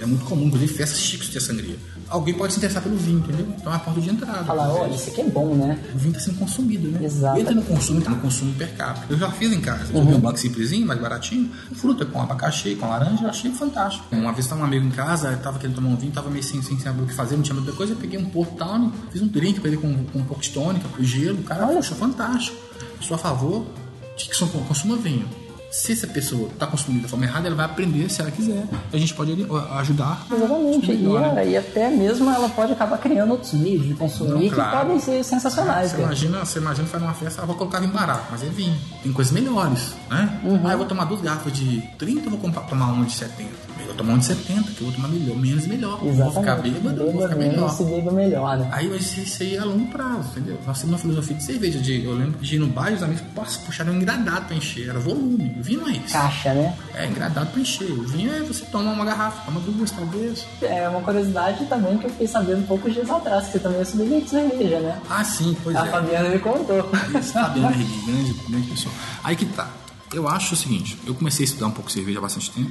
É 0.00 0.06
muito 0.06 0.24
comum, 0.24 0.46
inclusive 0.46 0.72
festas 0.74 1.00
chiques 1.00 1.28
de 1.28 1.40
sangria. 1.40 1.76
Alguém 2.08 2.34
pode 2.34 2.52
se 2.52 2.58
interessar 2.58 2.82
pelo 2.82 2.96
vinho, 2.96 3.20
entendeu? 3.20 3.46
Então 3.58 3.72
é 3.72 3.76
a 3.76 3.78
porta 3.78 4.00
de 4.00 4.10
entrada. 4.10 4.44
Falar, 4.44 4.68
olha, 4.72 4.94
isso 4.94 5.08
aqui 5.10 5.20
é 5.20 5.24
bom, 5.24 5.54
né? 5.54 5.78
O 5.94 5.98
vinho 5.98 6.12
está 6.12 6.24
sendo 6.24 6.38
consumido, 6.38 6.88
né? 6.88 7.04
Exato. 7.04 7.38
Entra 7.40 7.54
no 7.54 7.62
consumo, 7.62 8.00
entra 8.00 8.10
no 8.10 8.20
consumo 8.20 8.52
per 8.54 8.74
capita. 8.74 9.06
Eu 9.08 9.18
já 9.18 9.30
fiz 9.30 9.52
em 9.52 9.60
casa. 9.60 9.92
Eu 9.92 10.02
Uhum. 10.02 10.16
um 10.16 10.20
banco 10.20 10.38
simplesinho, 10.38 10.86
mais 10.86 11.00
baratinho, 11.00 11.50
fruta, 11.74 12.04
com 12.04 12.20
abacaxi, 12.20 12.74
com 12.74 12.88
laranja, 12.88 13.24
eu 13.24 13.30
achei 13.30 13.50
fantástico. 13.52 14.04
Uma 14.12 14.32
vez 14.32 14.46
tava 14.46 14.60
um 14.60 14.64
amigo 14.64 14.84
em 14.84 14.90
casa, 14.90 15.30
eu 15.30 15.38
tava 15.38 15.58
querendo 15.58 15.76
tomar 15.76 15.88
um 15.90 15.96
vinho, 15.96 16.12
tava 16.12 16.28
meio 16.28 16.42
sem, 16.42 16.60
sem 16.60 16.78
saber 16.78 17.02
o 17.02 17.06
que 17.06 17.14
fazer, 17.14 17.36
não 17.36 17.42
tinha 17.42 17.54
muita 17.54 17.72
coisa, 17.72 17.92
eu 17.92 17.96
peguei 17.96 18.18
um 18.18 18.24
Town, 18.44 18.92
fiz 19.10 19.22
um 19.22 19.28
drink 19.28 19.60
pra 19.60 19.68
ele 19.68 19.78
com, 19.78 20.04
com 20.04 20.18
um 20.18 20.24
pouco 20.24 20.42
de 20.42 20.50
tônica, 20.50 20.88
com 20.88 21.02
gelo, 21.02 21.40
o 21.40 21.44
cara 21.44 21.66
Olha 21.66 21.78
achou 21.78 21.96
fantástico. 21.96 22.56
Eu 22.96 23.02
sou 23.02 23.14
a 23.14 23.18
favor 23.18 23.66
de 24.16 24.28
que 24.28 24.36
só 24.36 24.46
consuma 24.46 24.96
vinho. 24.96 25.28
Se 25.70 25.92
essa 25.92 26.06
pessoa 26.06 26.48
está 26.48 26.66
consumindo 26.66 27.04
da 27.04 27.08
forma 27.08 27.24
errada, 27.24 27.46
ela 27.46 27.56
vai 27.56 27.64
aprender 27.64 28.06
se 28.10 28.20
ela 28.20 28.30
quiser. 28.30 28.62
A 28.92 28.96
gente 28.98 29.14
pode 29.14 29.32
ajudar. 29.78 30.26
Exatamente. 30.30 30.92
E, 30.92 30.96
Melhor, 30.96 31.34
né? 31.34 31.48
e 31.48 31.56
até 31.56 31.88
mesmo 31.88 32.28
ela 32.30 32.46
pode 32.50 32.72
acabar 32.72 32.98
criando 32.98 33.30
outros 33.30 33.54
meios 33.54 33.86
de 33.86 33.94
consumir 33.94 34.32
Não, 34.32 34.40
que 34.40 34.50
claro. 34.50 34.80
podem 34.80 35.00
ser 35.00 35.24
sensacionais. 35.24 35.92
Você 35.92 36.02
imagina, 36.02 36.44
você 36.44 36.58
imagina 36.58 36.86
faz 36.86 37.02
uma 37.02 37.14
festa, 37.14 37.40
ah, 37.40 37.46
vou 37.46 37.56
colocar 37.56 37.80
vinho 37.80 37.90
barato, 37.90 38.26
mas 38.30 38.42
é 38.42 38.46
vinho. 38.50 38.76
Tem 39.02 39.10
coisas 39.14 39.32
melhores, 39.32 39.94
né? 40.12 40.40
Uhum. 40.44 40.60
Ah, 40.64 40.72
eu 40.72 40.78
vou 40.78 40.86
tomar 40.86 41.04
duas 41.04 41.20
garrafas 41.20 41.52
de 41.52 41.80
30, 41.98 42.26
eu 42.26 42.30
vou 42.30 42.38
comprar- 42.40 42.62
tomar 42.62 42.86
uma 42.92 43.04
de 43.04 43.12
70. 43.12 43.50
Eu 43.80 43.86
vou 43.86 43.94
tomar 43.96 44.12
uma 44.12 44.18
de 44.20 44.24
70, 44.26 44.70
que 44.72 44.80
eu 44.80 44.86
vou 44.86 44.92
tomar 44.92 45.08
melhor, 45.08 45.36
menos 45.36 45.66
melhor. 45.66 45.98
Eu 46.02 46.12
Vou 46.12 46.28
ficar 46.30 46.40
Exatamente. 46.42 46.80
bêbado, 46.80 47.12
vou 47.12 47.22
ficar 47.22 47.36
menos 47.36 47.54
melhor. 47.54 47.76
e 47.80 47.84
beba 47.84 48.12
melhor, 48.12 48.58
né? 48.58 48.68
Aí 48.72 48.88
vai 48.88 49.00
ser 49.00 49.20
isso 49.22 49.42
aí 49.42 49.58
a 49.58 49.64
longo 49.64 49.86
prazo, 49.88 50.28
entendeu? 50.30 50.58
Nós 50.66 50.78
temos 50.78 50.92
uma 50.94 50.98
filosofia 50.98 51.36
de 51.36 51.42
cerveja. 51.42 51.78
De, 51.78 52.04
eu 52.04 52.14
lembro 52.14 52.38
de 52.40 52.56
ir 52.56 52.58
no 52.58 52.66
bar 52.68 52.90
e 52.90 52.94
os 52.94 53.02
amigos 53.02 53.22
poxa, 53.34 53.58
puxaram 53.66 53.92
um 53.92 53.96
engradado 53.96 54.46
pra 54.46 54.56
encher. 54.56 54.88
Era 54.88 54.98
volume. 55.00 55.56
O 55.58 55.62
vinho 55.62 55.86
é 55.88 55.92
isso. 55.92 56.12
Caixa, 56.12 56.54
né? 56.54 56.76
É 56.94 57.06
engradado 57.06 57.50
pra 57.50 57.60
encher. 57.60 57.90
O 57.90 58.04
vinho 58.06 58.32
é 58.32 58.40
você 58.40 58.64
toma 58.66 58.92
uma 58.92 59.04
garrafa, 59.04 59.42
toma 59.44 59.60
duas 59.60 59.90
talvez. 59.90 60.46
É 60.62 60.88
uma 60.88 61.00
curiosidade 61.00 61.64
também 61.66 61.98
que 61.98 62.06
eu 62.06 62.10
fiquei 62.10 62.26
sabendo 62.28 62.66
poucos 62.66 62.92
dias 62.94 63.10
atrás, 63.10 63.46
que 63.46 63.52
você 63.52 63.58
também 63.58 63.80
é 63.80 63.84
sommelier 63.84 64.20
de 64.22 64.30
cerveja, 64.30 64.78
né? 64.80 64.98
Ah, 65.10 65.24
sim, 65.24 65.56
pois 65.62 65.74
A 65.76 65.86
é. 65.86 65.90
Fabiana 65.90 66.28
me 66.28 66.38
contou. 66.38 66.88
Isso, 67.18 67.32
Fabiana 67.32 67.68
Regui, 67.76 68.06
grande, 68.06 68.32
grande 68.48 68.66
pessoa. 68.68 68.94
Aí 69.24 69.34
que 69.36 69.46
tá. 69.46 69.68
Eu 70.12 70.28
acho 70.28 70.54
o 70.54 70.56
seguinte, 70.56 70.98
eu 71.06 71.14
comecei 71.14 71.44
a 71.44 71.46
estudar 71.46 71.66
um 71.66 71.70
pouco 71.70 71.88
de 71.88 71.94
cerveja 71.94 72.18
há 72.18 72.22
bastante 72.22 72.50
tempo, 72.50 72.70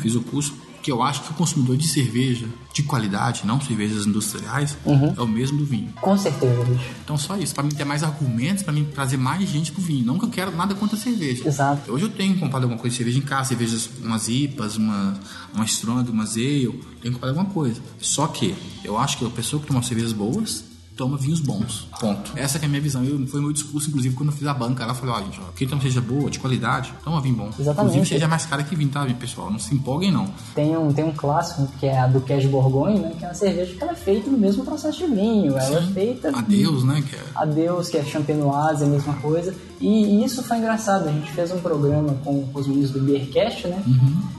fiz 0.00 0.14
o 0.14 0.20
curso, 0.20 0.54
que 0.82 0.90
eu 0.90 1.02
acho 1.02 1.22
que 1.22 1.30
o 1.30 1.34
consumidor 1.34 1.76
de 1.76 1.86
cerveja 1.86 2.46
de 2.72 2.82
qualidade, 2.82 3.42
não 3.44 3.60
cervejas 3.60 4.06
industriais, 4.06 4.76
é 5.16 5.20
o 5.20 5.26
mesmo 5.26 5.58
do 5.58 5.64
vinho. 5.64 5.92
Com 6.00 6.16
certeza, 6.16 6.64
bicho. 6.64 6.90
Então 7.04 7.18
só 7.18 7.36
isso, 7.36 7.54
pra 7.54 7.62
mim 7.62 7.70
ter 7.70 7.84
mais 7.84 8.02
argumentos, 8.02 8.62
pra 8.62 8.72
mim 8.72 8.84
trazer 8.84 9.16
mais 9.16 9.48
gente 9.48 9.72
pro 9.72 9.82
vinho. 9.82 10.04
Não 10.04 10.18
que 10.18 10.24
eu 10.24 10.30
quero 10.30 10.56
nada 10.56 10.74
contra 10.74 10.96
a 10.96 11.00
cerveja. 11.00 11.46
Exato. 11.46 11.92
Hoje 11.92 12.04
eu 12.04 12.08
tenho 12.10 12.38
comprado 12.38 12.62
alguma 12.62 12.80
coisa 12.80 12.92
de 12.92 12.96
cerveja 12.96 13.18
em 13.18 13.22
casa, 13.22 13.50
cervejas, 13.50 13.90
umas 14.02 14.28
IPAs, 14.28 14.76
uma, 14.76 15.14
uma 15.54 15.64
Strong, 15.64 16.10
umas 16.10 16.36
Ale, 16.36 16.80
tenho 17.02 17.14
comprado 17.14 17.30
alguma 17.36 17.52
coisa. 17.52 17.80
Só 18.00 18.26
que 18.26 18.54
eu 18.82 18.96
acho 18.98 19.18
que 19.18 19.26
a 19.26 19.30
pessoa 19.30 19.60
que 19.60 19.68
toma 19.68 19.82
cervejas 19.82 20.12
boas 20.12 20.69
toma 20.96 21.16
vinhos 21.16 21.40
bons. 21.40 21.88
Ponto. 21.98 22.32
Essa 22.36 22.58
que 22.58 22.64
é 22.64 22.68
a 22.68 22.68
minha 22.68 22.80
visão. 22.80 23.02
Eu, 23.04 23.26
foi 23.26 23.40
meu 23.40 23.52
discurso, 23.52 23.88
inclusive, 23.88 24.14
quando 24.14 24.30
eu 24.30 24.36
fiz 24.36 24.46
a 24.46 24.54
banca 24.54 24.84
lá. 24.84 24.92
Eu 24.92 24.96
falei, 24.96 25.14
ó, 25.14 25.20
gente, 25.20 25.40
ó, 25.40 25.52
quem 25.56 25.66
toma 25.66 25.80
cerveja 25.80 26.00
boa, 26.00 26.30
de 26.30 26.38
qualidade, 26.38 26.92
toma 27.04 27.20
vinho 27.20 27.36
bom. 27.36 27.50
Exatamente. 27.58 27.94
Inclusive, 27.94 28.06
seja 28.06 28.28
mais 28.28 28.46
cara 28.46 28.62
que 28.62 28.76
vinho, 28.76 28.90
tá, 28.90 29.06
pessoal? 29.18 29.50
Não 29.50 29.58
se 29.58 29.74
empolguem, 29.74 30.10
não. 30.10 30.26
Tem 30.54 30.76
um, 30.76 30.92
tem 30.92 31.04
um 31.04 31.12
clássico 31.12 31.66
que 31.78 31.86
é 31.86 31.98
a 31.98 32.06
do 32.06 32.20
Cash 32.20 32.46
Bourgogne, 32.46 32.98
né? 32.98 33.14
Que 33.18 33.24
é 33.24 33.28
uma 33.28 33.34
cerveja 33.34 33.74
que 33.74 33.82
ela 33.82 33.92
é 33.92 33.96
feita 33.96 34.30
no 34.30 34.38
mesmo 34.38 34.64
processo 34.64 34.98
de 34.98 35.06
vinho. 35.06 35.56
Ela 35.56 35.78
é 35.78 35.86
feita. 35.86 36.28
Adeus, 36.36 36.84
né? 36.84 37.02
Que 37.08 37.16
é... 37.16 37.24
Adeus, 37.34 37.88
que 37.88 37.96
é 37.96 38.04
Champenoise, 38.04 38.84
a 38.84 38.86
mesma 38.86 39.14
coisa. 39.14 39.54
E 39.80 40.22
isso 40.22 40.42
foi 40.42 40.58
engraçado. 40.58 41.08
A 41.08 41.12
gente 41.12 41.32
fez 41.32 41.50
um 41.50 41.60
programa 41.60 42.14
com, 42.22 42.44
os 42.52 42.66
meninos 42.66 42.90
do 42.90 43.00
Beercast, 43.00 43.66
né? 43.66 43.82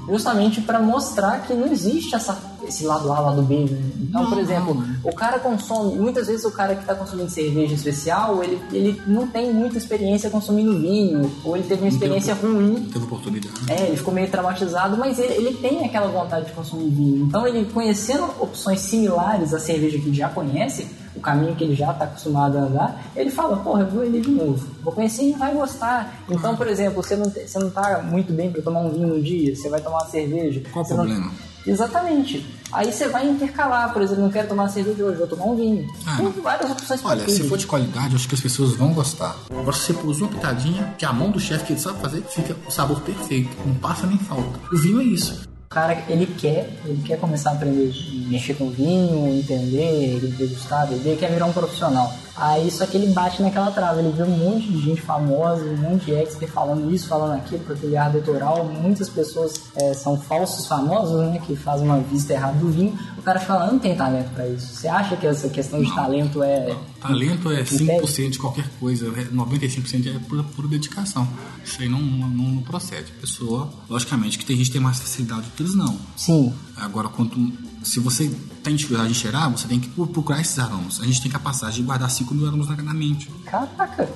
Justamente 0.08 0.62
para 0.62 0.80
mostrar 0.80 1.42
que 1.48 1.54
não 1.54 1.68
existe 1.68 2.16
essa, 2.16 2.38
esse 2.64 2.86
lado 2.86 3.12
A, 3.12 3.20
lado 3.20 3.42
B, 3.42 3.66
né? 3.66 3.92
Então, 4.00 4.30
por 4.30 4.38
exemplo, 4.38 4.84
o 5.04 5.14
cara 5.14 5.40
consome. 5.40 5.96
Muitas 5.96 6.28
vezes 6.28 6.46
o 6.46 6.52
cara 6.52 6.76
que 6.76 6.82
está 6.82 6.94
consumindo 6.94 7.30
cerveja 7.30 7.74
especial, 7.74 8.44
ele, 8.44 8.62
ele 8.72 9.02
não 9.08 9.26
tem 9.26 9.52
muita 9.54 9.78
experiência 9.78 10.30
consumindo 10.30 10.78
vinho, 10.78 11.32
ou 11.44 11.56
ele 11.56 11.66
teve 11.66 11.82
uma 11.82 11.90
experiência 11.90 12.34
ruim 12.36 12.90
Teve 12.92 13.06
oportunidade. 13.06 13.54
é, 13.70 13.88
ele 13.88 13.98
ficou 13.98 14.14
meio 14.14 14.30
traumatizado, 14.30 14.98
mas 14.98 15.18
ele, 15.18 15.34
ele 15.34 15.58
tem 15.58 15.86
aquela 15.86 16.08
vontade 16.08 16.48
de 16.48 16.52
consumir 16.52 16.90
vinho. 16.90 17.26
Então, 17.26 17.48
ele 17.48 17.66
conhecendo 17.74 18.26
opções 18.40 18.82
similares 18.82 19.54
à 19.54 19.60
cerveja 19.60 19.98
que 19.98 20.08
ele 20.08 20.18
já 20.18 20.30
conhece, 20.30 20.88
o 21.22 21.24
caminho 21.24 21.56
que 21.56 21.64
ele 21.64 21.76
já 21.76 21.92
está 21.92 22.06
acostumado 22.06 22.58
a 22.58 22.62
andar, 22.62 23.02
ele 23.16 23.30
fala, 23.30 23.56
porra, 23.58 23.82
eu 23.82 23.88
vou 23.88 24.04
ele 24.04 24.20
de 24.20 24.32
novo. 24.32 24.68
Vou 24.84 24.92
conhecer 24.92 25.24
e 25.30 25.34
vai 25.34 25.54
gostar. 25.54 26.24
Então, 26.28 26.56
por 26.58 26.68
exemplo, 26.68 27.02
você 27.02 27.16
não, 27.16 27.30
você 27.30 27.60
não 27.60 27.70
tá 27.70 28.02
muito 28.04 28.34
bem 28.34 28.52
para 28.52 28.62
tomar 28.62 28.80
um 28.82 28.90
vinho 28.90 29.16
um 29.16 29.22
dia, 29.22 29.56
você 29.56 29.70
vai 29.70 29.80
tomar 29.80 30.00
uma 30.00 30.10
cerveja. 30.10 30.62
Qual 30.74 30.84
o 30.84 30.88
você 30.88 30.94
não- 30.96 31.06
problema? 31.06 31.32
Exatamente. 31.66 32.44
Aí 32.72 32.92
você 32.92 33.08
vai 33.08 33.30
intercalar, 33.30 33.94
por 33.94 34.02
exemplo, 34.02 34.24
não 34.24 34.32
quero 34.32 34.48
tomar 34.48 34.68
cerveja 34.70 35.04
hoje, 35.04 35.18
vou 35.20 35.28
tomar 35.28 35.46
um 35.46 35.56
vinho. 35.56 35.88
Ah, 36.08 36.18
Tem 36.18 36.42
várias 36.42 36.72
opções 36.72 37.00
Olha, 37.06 37.30
se 37.30 37.44
for 37.48 37.56
de 37.58 37.68
qualidade, 37.68 38.16
acho 38.16 38.28
que 38.28 38.34
as 38.34 38.42
pessoas 38.42 38.72
vão 38.72 38.92
gostar. 38.94 39.36
Agora, 39.52 39.74
se 39.74 39.82
você 39.86 39.94
pôs 39.94 40.20
uma 40.22 40.30
pitadinha, 40.30 40.92
que 40.98 41.06
a 41.06 41.14
mão 41.14 41.30
do 41.30 41.40
chefe 41.40 41.66
que 41.66 41.74
ele 41.74 41.80
sabe 41.80 42.00
fazer, 42.00 42.24
fica 42.24 42.56
o 42.68 42.72
sabor 42.72 43.00
perfeito. 43.02 43.56
Não 43.64 43.76
passa 43.76 44.08
nem 44.08 44.18
falta. 44.18 44.50
O 44.74 44.78
vinho 44.78 45.02
é 45.02 45.04
isso. 45.04 45.48
Cara, 45.72 46.04
ele 46.10 46.26
quer, 46.26 46.70
ele 46.84 47.02
quer 47.02 47.18
começar 47.18 47.52
a 47.52 47.54
aprender 47.54 47.94
a 47.94 48.30
mexer 48.30 48.56
com 48.56 48.70
vinho, 48.70 49.40
entender, 49.40 50.20
degustar, 50.38 50.86
beber, 50.86 51.18
quer 51.18 51.32
virar 51.32 51.46
um 51.46 51.54
profissional. 51.54 52.14
Aí 52.36 52.72
só 52.72 52.86
que 52.86 52.98
ele 52.98 53.14
bate 53.14 53.42
naquela 53.42 53.72
trava, 53.72 54.00
ele 54.00 54.12
vê 54.12 54.24
um 54.24 54.38
monte 54.38 54.68
de 54.68 54.82
gente 54.82 55.02
famosa, 55.02 55.64
um 55.66 55.78
monte 55.78 56.06
de 56.06 56.16
expert 56.16 56.52
falando 56.52 56.94
isso, 56.94 57.08
falando 57.08 57.34
aquilo, 57.34 57.64
com 57.64 57.74
aquele 57.74 57.98
ar 57.98 58.12
doutoral. 58.12 58.66
Muitas 58.66 59.10
pessoas 59.10 59.62
é, 59.76 59.94
são 59.94 60.20
falsos 60.20 60.66
famosos, 60.68 61.20
né, 61.28 61.42
que 61.46 61.56
fazem 61.56 61.86
uma 61.86 62.00
vista 62.00 62.34
errada 62.34 62.58
do 62.58 62.70
vinho. 62.70 62.98
O 63.18 63.22
cara 63.22 63.40
fala, 63.40 63.68
não 63.68 63.78
tem 63.78 63.96
talento 63.96 64.30
pra 64.34 64.48
isso. 64.48 64.74
Você 64.74 64.88
acha 64.88 65.16
que 65.16 65.28
essa 65.28 65.50
questão 65.50 65.82
de 65.82 65.94
talento 65.94 66.42
é... 66.42 66.76
Talento 67.00 67.52
é 67.52 67.64
5% 67.64 68.30
de 68.30 68.40
qualquer 68.40 68.70
coisa, 68.80 69.12
95% 69.12 70.16
é 70.16 70.20
pura, 70.20 70.44
pura 70.44 70.68
dedicação. 70.68 71.28
Isso 71.64 71.82
aí 71.82 71.90
não, 71.90 72.02
não, 72.02 72.28
não 72.30 72.62
procede. 72.64 73.12
A 73.18 73.22
pessoa, 73.22 73.70
logicamente, 73.90 74.38
que 74.38 74.46
tem 74.46 74.56
gente 74.58 74.68
que 74.68 74.74
tem 74.74 74.82
mais 74.82 75.00
facilidade, 75.00 75.46
outros 75.46 75.76
não. 75.76 75.98
Sim. 76.16 76.54
Agora, 76.76 77.10
quanto, 77.10 77.38
se 77.84 78.00
você 78.00 78.32
tem 78.64 78.76
dificuldade 78.76 79.12
de 79.14 79.20
cheirar, 79.20 79.50
você 79.50 79.68
tem 79.68 79.80
que 79.80 79.90
procurar 79.90 80.40
esses 80.42 80.58
aromas. 80.60 81.00
A 81.02 81.06
gente 81.06 81.22
tem 81.22 81.32
capacidade 81.32 81.76
de 81.76 81.84
guardar 81.84 82.10
5 82.10 82.34
mil 82.34 82.48
aromas 82.48 82.68
na, 82.68 82.76
na 82.78 82.94
mente. 82.94 83.30
Caraca! 83.46 84.10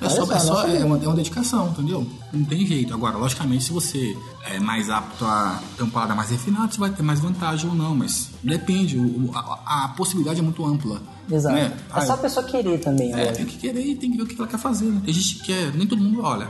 É, 0.00 0.08
só, 0.10 0.30
é, 0.30 0.38
só, 0.38 0.66
é, 0.66 0.84
uma, 0.84 0.98
é 0.98 1.06
uma 1.06 1.16
dedicação, 1.16 1.68
entendeu? 1.70 2.06
Não 2.32 2.44
tem 2.44 2.66
jeito. 2.66 2.92
Agora, 2.92 3.16
logicamente, 3.16 3.64
se 3.64 3.72
você 3.72 4.16
é 4.44 4.60
mais 4.60 4.90
apto 4.90 5.24
a 5.24 5.60
ter 5.76 5.82
um 5.82 5.90
paladar 5.90 6.14
mais 6.14 6.30
refinado, 6.30 6.72
você 6.74 6.78
vai 6.78 6.90
ter 6.90 7.02
mais 7.02 7.18
vantagem 7.18 7.68
ou 7.70 7.74
não, 7.74 7.94
mas 7.96 8.30
depende. 8.42 8.98
O, 8.98 9.30
a, 9.34 9.84
a 9.84 9.88
possibilidade 9.88 10.40
é 10.40 10.42
muito 10.42 10.64
ampla. 10.64 11.00
Exato. 11.30 11.54
Né? 11.54 11.72
É 11.94 12.00
só 12.02 12.12
a 12.12 12.18
pessoa 12.18 12.44
querer 12.44 12.78
também, 12.78 13.10
É, 13.12 13.16
né? 13.16 13.32
tem 13.32 13.46
que 13.46 13.56
querer 13.56 13.84
e 13.84 13.96
tem 13.96 14.10
que 14.10 14.16
ver 14.18 14.22
o 14.24 14.26
que 14.26 14.36
ela 14.38 14.46
quer 14.46 14.58
fazer. 14.58 14.84
Né? 14.84 15.00
Tem 15.04 15.14
gente 15.14 15.36
que 15.36 15.44
quer, 15.44 15.72
nem 15.74 15.86
todo 15.86 16.00
mundo 16.02 16.20
olha. 16.22 16.48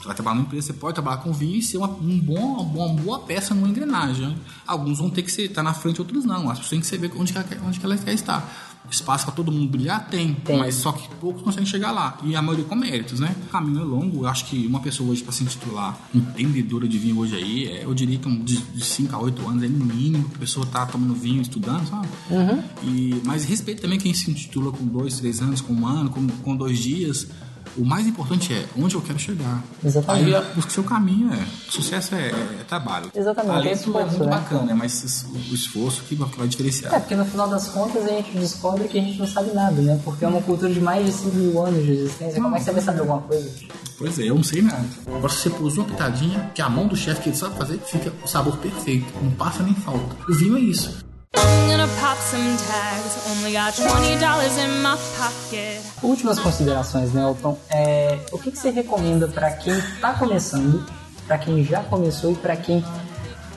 Você 0.00 0.06
vai 0.06 0.14
trabalhar 0.14 0.36
numa 0.36 0.46
empresa, 0.46 0.68
você 0.68 0.72
pode 0.72 0.94
trabalhar 0.94 1.18
com 1.18 1.30
vinho 1.32 1.56
e 1.56 1.62
ser 1.62 1.76
uma, 1.76 1.88
um 1.88 2.18
bom, 2.18 2.62
uma 2.62 2.88
boa- 2.88 3.18
peça 3.20 3.54
numa 3.54 3.68
engrenagem. 3.68 4.34
Alguns 4.66 4.98
vão 4.98 5.10
ter 5.10 5.22
que 5.22 5.30
estar 5.42 5.62
na 5.62 5.74
frente, 5.74 6.00
outros 6.00 6.24
não. 6.24 6.44
As 6.50 6.58
pessoas 6.58 6.70
têm 6.70 6.80
que 6.80 6.86
saber 6.86 7.12
onde, 7.16 7.32
que 7.32 7.38
ela, 7.38 7.46
onde 7.66 7.78
que 7.78 7.84
ela 7.84 7.96
quer 7.98 8.14
estar. 8.14 8.68
Espaço 8.90 9.24
para 9.26 9.34
todo 9.34 9.52
mundo 9.52 9.68
brilhar? 9.70 10.08
Tem, 10.08 10.34
Tem. 10.34 10.58
mas 10.58 10.74
só 10.76 10.90
que 10.90 11.06
poucos 11.16 11.42
conseguem 11.42 11.66
chegar 11.66 11.92
lá. 11.92 12.18
E 12.24 12.34
a 12.34 12.40
maioria 12.42 12.64
com 12.64 12.74
méritos, 12.74 13.20
né? 13.20 13.36
O 13.46 13.50
caminho 13.50 13.80
é 13.82 13.84
longo. 13.84 14.24
Eu 14.24 14.26
acho 14.26 14.46
que 14.46 14.66
uma 14.66 14.80
pessoa 14.80 15.10
hoje, 15.10 15.22
para 15.22 15.32
se 15.32 15.44
intitular 15.44 15.96
entendedora 16.12 16.88
de 16.88 16.98
vinho 16.98 17.18
hoje 17.18 17.36
aí, 17.36 17.66
é, 17.68 17.84
eu 17.84 17.94
diria 17.94 18.18
que 18.18 18.28
de 18.42 18.84
5 18.84 19.14
a 19.14 19.18
8 19.20 19.46
anos 19.48 19.62
é 19.62 19.68
no 19.68 19.84
mínimo 19.84 20.28
que 20.30 20.36
a 20.36 20.38
pessoa 20.38 20.66
tá 20.66 20.86
tomando 20.86 21.14
vinho, 21.14 21.40
estudando, 21.42 21.86
sabe? 21.88 22.08
Uhum. 22.30 22.62
E, 22.82 23.20
mas 23.24 23.44
respeito 23.44 23.82
também 23.82 23.98
quem 23.98 24.12
se 24.14 24.28
intitula 24.30 24.72
com 24.72 24.84
dois, 24.86 25.18
três 25.20 25.40
anos, 25.40 25.60
com 25.60 25.72
um 25.74 25.86
ano, 25.86 26.10
com, 26.10 26.26
com 26.26 26.56
dois 26.56 26.78
dias. 26.78 27.28
O 27.76 27.84
mais 27.84 28.06
importante 28.06 28.52
é 28.52 28.66
onde 28.76 28.94
eu 28.94 29.00
quero 29.00 29.18
chegar. 29.18 29.62
Exatamente. 29.84 30.34
Aí 30.34 30.42
o 30.56 30.70
seu 30.70 30.82
caminho 30.82 31.32
é. 31.32 31.44
Sucesso 31.68 32.14
é, 32.14 32.28
é 32.28 32.64
trabalho. 32.66 33.10
Exatamente, 33.14 33.52
Talento 33.52 33.68
é 33.68 33.72
esforço, 33.72 34.00
é 34.00 34.04
muito 34.06 34.24
né? 34.24 34.30
bacana, 34.30 34.62
né? 34.64 34.74
mas 34.74 35.26
o 35.32 35.54
esforço 35.54 36.02
que 36.02 36.14
vai 36.14 36.48
diferenciar. 36.48 36.94
É, 36.94 36.98
porque 36.98 37.14
no 37.14 37.24
final 37.24 37.48
das 37.48 37.68
contas 37.68 38.04
a 38.04 38.08
gente 38.08 38.36
descobre 38.36 38.88
que 38.88 38.98
a 38.98 39.02
gente 39.02 39.18
não 39.18 39.26
sabe 39.26 39.52
nada, 39.52 39.80
né? 39.80 40.00
Porque 40.04 40.24
é 40.24 40.28
uma 40.28 40.42
cultura 40.42 40.72
de 40.72 40.80
mais 40.80 41.06
de 41.06 41.12
5 41.12 41.36
mil 41.36 41.64
anos 41.64 41.84
de 41.84 41.92
existência. 41.92 42.42
Como 42.42 42.54
é 42.54 42.58
que 42.58 42.64
você 42.64 42.72
vai 42.72 42.82
saber 42.82 43.00
alguma 43.00 43.20
coisa? 43.22 43.50
Pois 43.96 44.18
é, 44.18 44.22
eu 44.24 44.34
não 44.34 44.42
sei 44.42 44.62
nada. 44.62 44.84
Agora, 45.06 45.28
se 45.28 45.42
você 45.42 45.50
pôs 45.50 45.76
uma 45.76 45.86
pitadinha, 45.86 46.50
que 46.54 46.62
é 46.62 46.64
a 46.64 46.70
mão 46.70 46.88
do 46.88 46.96
chefe 46.96 47.22
que 47.22 47.28
ele 47.28 47.36
sabe 47.36 47.56
fazer, 47.56 47.78
fica 47.78 48.12
o 48.24 48.26
sabor 48.26 48.56
perfeito. 48.56 49.06
Não 49.22 49.30
passa 49.32 49.62
nem 49.62 49.74
falta. 49.74 50.16
O 50.28 50.34
vinho 50.34 50.56
é 50.56 50.60
isso. 50.60 51.09
I'm 51.42 51.70
gonna 51.70 51.88
pop 52.00 52.18
some 52.30 52.56
tags. 52.68 53.16
Only 53.30 53.52
got 53.52 53.74
twenty 53.74 54.16
dollars 54.20 54.56
in 54.58 54.82
my 54.82 54.96
pocket. 55.18 55.80
Últimas 56.02 56.38
considerações, 56.38 57.12
né, 57.12 57.22
Elton? 57.22 57.56
É, 57.70 58.18
o 58.32 58.38
que, 58.38 58.50
que 58.50 58.58
você 58.58 58.70
recomenda 58.70 59.26
para 59.28 59.50
quem 59.52 59.76
está 59.78 60.12
começando, 60.14 60.84
para 61.26 61.38
quem 61.38 61.64
já 61.64 61.80
começou 61.84 62.32
e 62.32 62.36
para 62.36 62.56
quem 62.56 62.84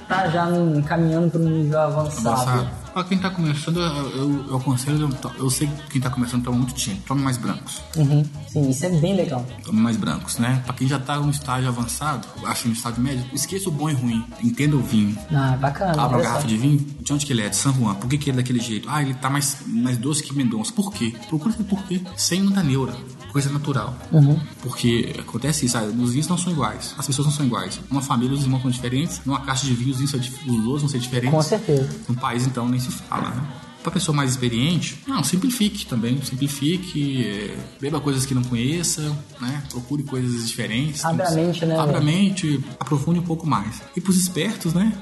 tá 0.08 0.28
já 0.30 0.46
num- 0.46 0.82
caminhando 0.82 1.30
para 1.32 1.42
um 1.42 1.50
nível 1.50 1.80
avançado? 1.80 2.30
Avançado. 2.42 2.83
Pra 2.94 3.04
quem 3.04 3.18
tá 3.18 3.30
começando, 3.30 3.80
eu, 3.80 4.10
eu, 4.12 4.46
eu 4.50 4.58
aconselho, 4.58 5.02
eu, 5.02 5.32
eu 5.40 5.50
sei 5.50 5.68
que 5.68 5.94
quem 5.94 6.02
tá 6.02 6.12
começando 6.12 6.44
toma 6.44 6.58
muito 6.58 6.76
tinto. 6.76 7.02
Tome 7.08 7.22
mais 7.22 7.38
brancos. 7.38 7.82
Uhum. 7.96 8.24
Sim, 8.48 8.70
isso 8.70 8.86
é 8.86 8.90
bem 8.90 9.16
legal. 9.16 9.44
Tome 9.64 9.80
mais 9.80 9.98
brancos, 9.98 10.38
né? 10.38 10.62
Pra 10.64 10.76
quem 10.76 10.88
já 10.88 11.00
tá 11.00 11.18
no 11.18 11.32
estágio 11.32 11.68
avançado, 11.68 12.28
assim, 12.46 12.68
no 12.70 12.76
estágio 12.76 13.02
médio, 13.02 13.26
esqueça 13.34 13.68
o 13.70 13.72
bom 13.72 13.90
e 13.90 13.94
ruim. 13.94 14.24
Entenda 14.44 14.76
o 14.76 14.82
vinho. 14.82 15.18
Ah, 15.32 15.58
bacana. 15.60 16.00
Abra 16.00 16.20
a 16.20 16.22
garrafa 16.22 16.48
de 16.48 16.56
vinho, 16.56 16.78
de 17.00 17.14
onde 17.14 17.26
que 17.26 17.34
ele 17.34 17.42
é? 17.42 17.50
De 17.50 17.56
San 17.56 17.74
Juan. 17.74 17.96
Por 17.96 18.08
que, 18.08 18.18
que 18.18 18.30
ele 18.30 18.38
é 18.38 18.42
daquele 18.42 18.60
jeito? 18.60 18.88
Ah, 18.90 19.02
ele 19.02 19.16
tá 19.16 19.30
mais, 19.30 19.58
mais 19.66 19.98
doce 19.98 20.22
que 20.22 20.34
Mendonça. 20.36 20.72
Por 20.72 20.94
quê? 20.94 21.16
Procura 21.28 21.52
saber 21.52 21.66
por 21.66 21.84
quê. 21.84 22.00
Sem 22.16 22.44
muita 22.44 22.62
neura. 22.62 22.94
Coisa 23.34 23.50
natural. 23.50 23.98
Porque 24.62 25.16
acontece 25.20 25.66
isso, 25.66 25.74
sabe? 25.74 25.88
os 25.88 26.12
vinhos 26.12 26.28
não 26.28 26.38
são 26.38 26.54
iguais. 26.54 26.94
As 26.98 27.08
pessoas 27.08 27.26
não 27.28 27.34
são 27.34 27.46
iguais. 27.46 27.80
Numa 27.90 28.02
família, 28.02 28.36
os 28.36 28.44
irmãos 28.44 28.62
são 28.62 28.70
diferentes. 28.70 29.22
Numa 29.26 29.42
caixa 29.42 29.66
de 29.66 29.74
vinhos, 29.74 30.00
os 30.00 30.12
vinhos 30.12 30.12
são 30.12 30.20
os 30.76 30.82
vão 30.82 30.90
ser 30.90 31.00
diferentes. 31.00 31.34
Com 31.34 31.42
certeza. 31.42 31.90
No 32.08 32.16
país, 32.16 32.46
então, 32.46 32.70
nem 32.70 32.80
se 32.80 32.92
fala, 32.92 33.30
né? 33.32 33.44
Pra 33.84 33.92
pessoa 33.92 34.16
mais 34.16 34.32
experiente, 34.32 34.98
não, 35.06 35.24
simplifique 35.24 35.86
também. 35.86 36.20
Simplifique, 36.24 37.26
é, 37.26 37.58
beba 37.82 38.00
coisas 38.00 38.26
que 38.26 38.34
não 38.34 38.44
conheça, 38.44 39.02
né? 39.42 39.62
Procure 39.70 40.04
coisas 40.04 40.48
diferentes. 40.48 41.04
Abra 41.04 41.28
a 41.28 41.32
mente, 41.32 41.66
né, 41.66 41.78
Abra 41.78 41.98
a 41.98 42.02
mente, 42.02 42.64
aprofunde 42.80 43.20
um 43.20 43.24
pouco 43.24 43.46
mais. 43.46 43.82
E 43.96 44.02
pros 44.02 44.18
espertos, 44.18 44.74
né? 44.74 44.94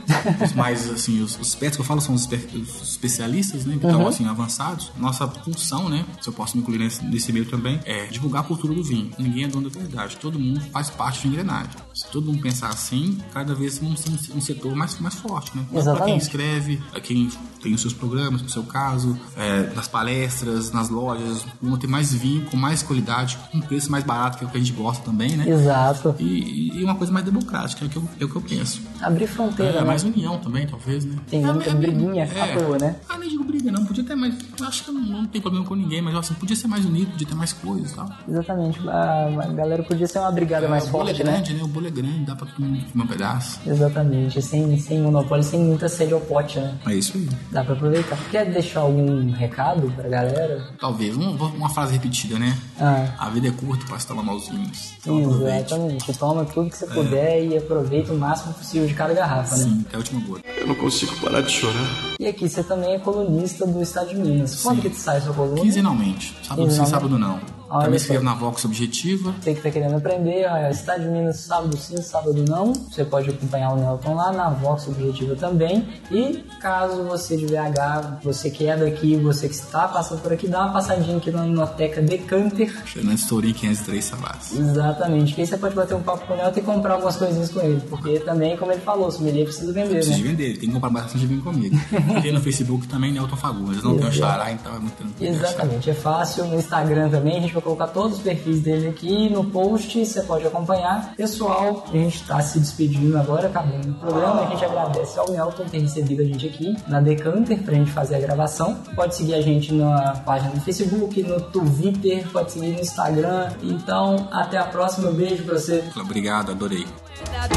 Os 0.44 0.54
mais, 0.54 0.89
assim, 0.89 1.22
os, 1.22 1.38
os 1.39 1.50
espertos 1.50 1.78
que 1.78 1.82
eu 1.82 1.86
falo 1.86 2.02
são 2.02 2.15
os, 2.15 2.26
os 2.26 2.89
especialistas, 2.89 3.65
né? 3.65 3.78
Que 3.78 3.86
Uhum. 3.86 3.91
estão, 3.91 4.08
assim, 4.08 4.26
avançados. 4.28 4.91
Nossa 4.98 5.28
função, 5.28 5.88
né? 5.89 6.06
Se 6.22 6.30
eu 6.30 6.34
posso 6.34 6.56
me 6.58 6.63
incluir 6.63 6.80
nesse, 6.80 7.04
nesse 7.06 7.32
meio 7.32 7.46
também, 7.46 7.80
é 7.86 8.06
divulgar 8.08 8.41
a 8.41 8.46
cultura 8.46 8.74
do 8.74 8.84
vinho. 8.84 9.12
Ninguém 9.20 9.44
é 9.44 9.48
dono 9.48 9.70
da 9.70 9.80
verdade. 9.80 10.17
Todo 10.17 10.39
mundo 10.39 10.62
faz 10.72 10.89
parte 10.89 11.22
de 11.22 11.28
engrenagem. 11.28 11.72
Se 11.94 12.08
todo 12.12 12.26
mundo 12.32 12.41
pensar 12.41 12.70
assim, 12.70 13.17
cada 13.34 13.54
vez 13.54 13.78
vamos 13.80 14.00
ser 14.00 14.10
um, 14.10 14.38
um 14.38 14.41
setor 14.41 14.76
mais, 14.76 15.00
mais 15.00 15.15
forte, 15.15 15.56
né? 15.56 15.65
Pra 15.72 16.06
quem 16.06 16.17
escreve, 16.17 16.82
a 16.94 17.00
quem 17.00 17.30
tem 17.62 17.74
os 17.74 17.82
seus 17.82 17.94
programas, 17.94 18.41
no 18.41 18.50
seu 18.50 18.63
caso, 18.71 19.17
é, 19.38 19.71
nas 19.75 19.88
palestras, 19.88 20.71
nas 20.71 20.89
lojas, 20.89 21.45
vão 21.62 21.77
ter 21.77 21.88
mais 21.88 22.13
vinho 22.13 22.45
com 22.45 22.57
mais 22.57 22.81
qualidade, 22.81 23.38
com 23.51 23.57
um 23.57 23.62
preço 23.62 23.91
mais 23.91 24.03
barato, 24.03 24.38
que 24.38 24.43
é 24.43 24.47
o 24.47 24.49
que 24.49 24.57
a 24.57 24.60
gente 24.60 24.73
gosta 24.73 25.03
também, 25.03 25.36
né? 25.36 25.47
Exato. 25.47 26.15
E, 26.19 26.79
e 26.79 26.84
uma 26.84 26.95
coisa 26.95 27.12
mais 27.12 27.25
democrática, 27.25 27.84
é 27.84 27.88
o 27.88 27.89
que 27.89 27.97
eu, 27.97 28.03
é 28.21 28.25
o 28.25 28.29
que 28.29 28.36
eu 28.36 28.41
penso. 28.41 28.81
Abrir 29.01 29.27
fronteira, 29.27 29.77
É, 29.77 29.81
né? 29.81 29.88
mais 29.88 30.03
união 30.03 30.38
também, 30.38 30.65
talvez, 30.67 31.05
né? 31.05 31.15
Tem 31.29 31.43
É, 31.43 31.51
muita 31.51 31.69
é, 31.69 31.73
briguinha 31.73 32.23
é. 32.23 32.41
à 32.41 32.57
toa, 32.57 32.77
né? 32.77 32.95
Ah, 33.10 33.17
nem 33.17 33.29
digo 33.29 33.43
briga, 33.43 33.71
não. 33.71 33.86
Podia 33.86 34.03
ter 34.03 34.15
mais. 34.15 34.36
Acho 34.62 34.84
que 34.84 34.89
eu 34.89 34.93
não, 34.93 35.01
não 35.01 35.25
tem 35.25 35.41
problema 35.41 35.65
com 35.65 35.75
ninguém, 35.75 36.01
mas 36.01 36.15
assim, 36.15 36.34
podia 36.36 36.55
ser 36.55 36.67
mais 36.67 36.86
unido, 36.86 37.12
podia 37.12 37.27
ter 37.27 37.36
mais 37.36 37.53
coisas 37.53 37.91
e 37.91 37.95
tal. 37.95 38.10
Exatamente. 38.27 38.79
A, 38.88 39.51
galera 39.53 39.84
podia 39.84 40.07
ser 40.07 40.19
uma 40.19 40.31
brigada 40.31 40.67
mais 40.67 40.88
o 40.88 40.91
bolo 40.91 41.05
forte, 41.05 41.21
é 41.21 41.25
né? 41.25 41.31
grande, 41.34 41.53
né? 41.53 41.63
O 41.63 41.67
bolo 41.67 41.88
é 41.88 41.91
grande, 41.91 42.19
dá 42.25 42.36
pra 42.36 42.45
todo 42.47 42.62
mundo 42.63 42.84
comer 42.91 43.03
um 43.03 43.07
pedaço. 43.07 43.60
Exatamente. 43.65 44.41
Sem, 44.41 44.79
sem 44.79 45.01
monopólio, 45.01 45.43
sem 45.43 45.60
muita 45.60 45.89
sede 45.89 46.13
ao 46.13 46.21
pote, 46.21 46.60
né? 46.60 46.73
É 46.88 46.95
isso 46.95 47.17
aí. 47.17 47.27
Dá 47.51 47.63
pra 47.63 47.73
aproveitar. 47.73 48.17
Quer 48.29 48.45
deixar 48.62 48.82
algum 48.82 49.32
recado 49.32 49.91
pra 49.95 50.08
galera? 50.10 50.67
Talvez. 50.80 51.15
Um- 51.17 51.36
uma 51.36 51.69
frase 51.69 51.93
repetida, 51.93 52.38
né? 52.39 52.58
Ah. 52.80 53.08
A 53.17 53.30
vida 53.30 53.47
é 53.47 53.52
curta 53.52 53.86
para 53.86 54.00
se 54.00 54.08
tomar 54.08 54.24
malzinhos. 54.24 54.93
Então 55.00 55.17
aproveite. 55.19 55.74
Exatamente. 55.74 56.13
Toma 56.17 56.45
tudo 56.45 56.69
que 56.69 56.78
você 56.78 56.88
puder 56.88 57.43
e 57.45 57.58
aproveita 57.58 58.13
o 58.13 58.17
máximo 58.17 58.54
possível 58.54 58.88
de 58.88 58.93
cada 58.93 59.13
garrafa, 59.13 59.56
né? 59.58 59.63
Sim, 59.63 59.86
até 59.88 59.95
a 59.95 60.00
última 60.00 60.21
gota. 60.28 60.41
Eu 60.58 60.67
não 60.67 60.76
consigo 60.76 61.15
parar 61.21 61.41
de 61.41 61.52
chorar. 61.52 61.89
E 62.19 62.28
aqui 62.28 62.47
você 62.47 62.63
também 62.63 62.93
é 62.93 63.00
colunista 63.00 63.65
do 63.65 63.82
Estado 63.82 64.10
de 64.10 64.15
Minas. 64.15 64.62
Quando 64.62 64.82
que 64.82 64.89
tu 64.89 64.97
sai 64.97 65.19
sua 65.21 65.34
coluna? 65.34 65.62
Quinzenalmente. 65.62 66.36
Sábado 66.43 66.71
sim, 66.71 66.78
Quinzenalmente. 66.82 66.89
sábado 66.89 67.17
não. 67.19 67.61
Olha 67.71 67.86
Também 67.86 67.97
escrevo 67.97 68.23
na 68.25 68.34
Vox 68.34 68.65
Objetiva. 68.65 69.34
Você 69.41 69.55
que 69.55 69.62
tá 69.62 69.71
querendo 69.71 69.95
aprender, 69.95 70.45
Estado 70.69 71.03
de 71.03 71.07
Minas, 71.10 71.38
sábado 71.38 71.77
sim, 71.77 71.95
sábado 72.01 72.43
não. 72.47 72.73
Você 72.73 73.05
pode 73.05 73.29
acompanhar 73.29 73.71
o 73.71 73.77
Nelton 73.77 74.13
lá 74.13 74.34
na 74.34 74.49
Vox 74.49 74.89
Objetiva 74.89 75.36
também. 75.36 75.88
E 76.12 76.43
caso 76.60 77.03
você 77.03 77.38
de 77.38 77.45
VH, 77.45 78.19
você 78.23 78.49
que 78.49 78.67
é 78.67 78.75
daqui, 78.75 79.15
você 79.15 79.47
que 79.47 79.55
está 79.55 79.88
passando 79.88 80.21
por 80.21 80.34
aqui, 80.34 80.47
dá 80.47 80.65
uma 80.65 80.73
passadinha 80.73 81.15
aqui 81.15 81.31
na 81.31 81.45
Noteca 81.45 82.01
Decanter. 82.01 82.69
Fernando 82.86 83.17
Stourinho 83.17 83.55
503 83.55 84.03
Savassi. 84.03 84.57
Exatamente, 84.60 85.34
que 85.34 85.41
aí 85.41 85.47
você 85.47 85.57
pode 85.57 85.73
bater 85.73 85.95
um 85.95 86.03
papo 86.03 86.27
com 86.27 86.34
o 86.34 86.36
Nelton 86.36 86.60
e 86.60 86.63
comprar 86.63 86.93
algumas 86.95 87.15
coisinhas 87.15 87.49
com 87.51 87.62
ele. 87.62 87.81
Porque 87.89 88.19
também, 88.19 88.57
como 88.57 88.73
ele 88.73 88.81
falou, 88.81 89.07
o 89.07 89.12
sommelier 89.12 89.45
precisa 89.45 89.71
vender, 89.71 89.95
Preciso 89.95 90.17
de 90.17 90.23
né? 90.23 90.29
vender, 90.31 90.57
tem 90.57 90.67
que 90.67 90.73
comprar 90.73 90.89
bastante 90.89 91.25
vinho 91.25 91.41
comigo. 91.41 91.77
tem 92.21 92.34
no 92.34 92.41
Facebook 92.41 92.86
também, 92.88 93.13
Nelton 93.13 93.38
Fagundes. 93.38 93.81
Não 93.81 93.97
tenho 93.97 94.12
xará, 94.12 94.51
então 94.51 94.75
é 94.75 94.79
muito 94.79 94.95
tranquilo. 94.95 95.34
Exatamente, 95.34 95.89
é 95.89 95.93
fácil. 95.93 96.45
No 96.45 96.55
Instagram 96.55 97.10
também, 97.10 97.38
a 97.38 97.41
gente 97.41 97.53
vai 97.53 97.61
colocar 97.62 97.88
todos 97.88 98.17
os 98.17 98.24
perfis 98.24 98.62
dele 98.62 98.89
aqui 98.89 99.30
no 99.30 99.43
post, 99.45 100.06
você 100.06 100.21
pode 100.21 100.45
acompanhar. 100.45 101.13
Pessoal, 101.15 101.86
a 101.88 101.95
gente 101.95 102.17
está 102.17 102.41
se 102.41 102.60
despedindo 102.60 103.17
agora, 103.17 103.47
acabando 103.47 103.89
o 103.89 103.93
programa. 103.93 104.41
A 104.41 104.45
gente 104.47 104.65
agradece 104.65 105.19
ao 105.19 105.30
Nelton 105.30 105.65
ter 105.65 105.80
recebido 105.80 106.21
a 106.21 106.26
gente 106.26 106.47
aqui 106.47 106.76
na 106.88 107.00
Decanter 107.00 107.62
pra 107.63 107.74
gente 107.74 107.91
fazer 107.91 108.15
a 108.15 108.19
gravação. 108.19 108.76
Pode 108.95 109.15
seguir 109.15 109.36
a 109.36 109.41
gente 109.41 109.74
na 109.74 110.13
página 110.26 110.52
do 110.52 110.62
Facebook, 110.62 111.21
no 111.24 111.39
Twitter, 111.39 112.28
pode 112.32 112.52
seguir 112.52 112.74
no 112.74 112.80
Instagram. 112.80 113.50
Então, 113.63 114.28
até 114.32 114.58
a 114.58 114.65
próxima. 114.65 115.12
Beijo 115.12 115.43
pra 115.43 115.56
você. 115.56 115.84
Obrigado, 115.95 116.52
adorei. 116.52 116.86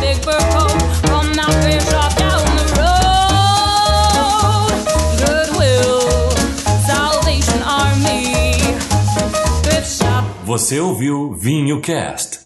Big 0.01 0.21
Você 10.45 10.81
ouviu 10.81 11.35
Vinho 11.35 11.81
Cast. 11.81 12.45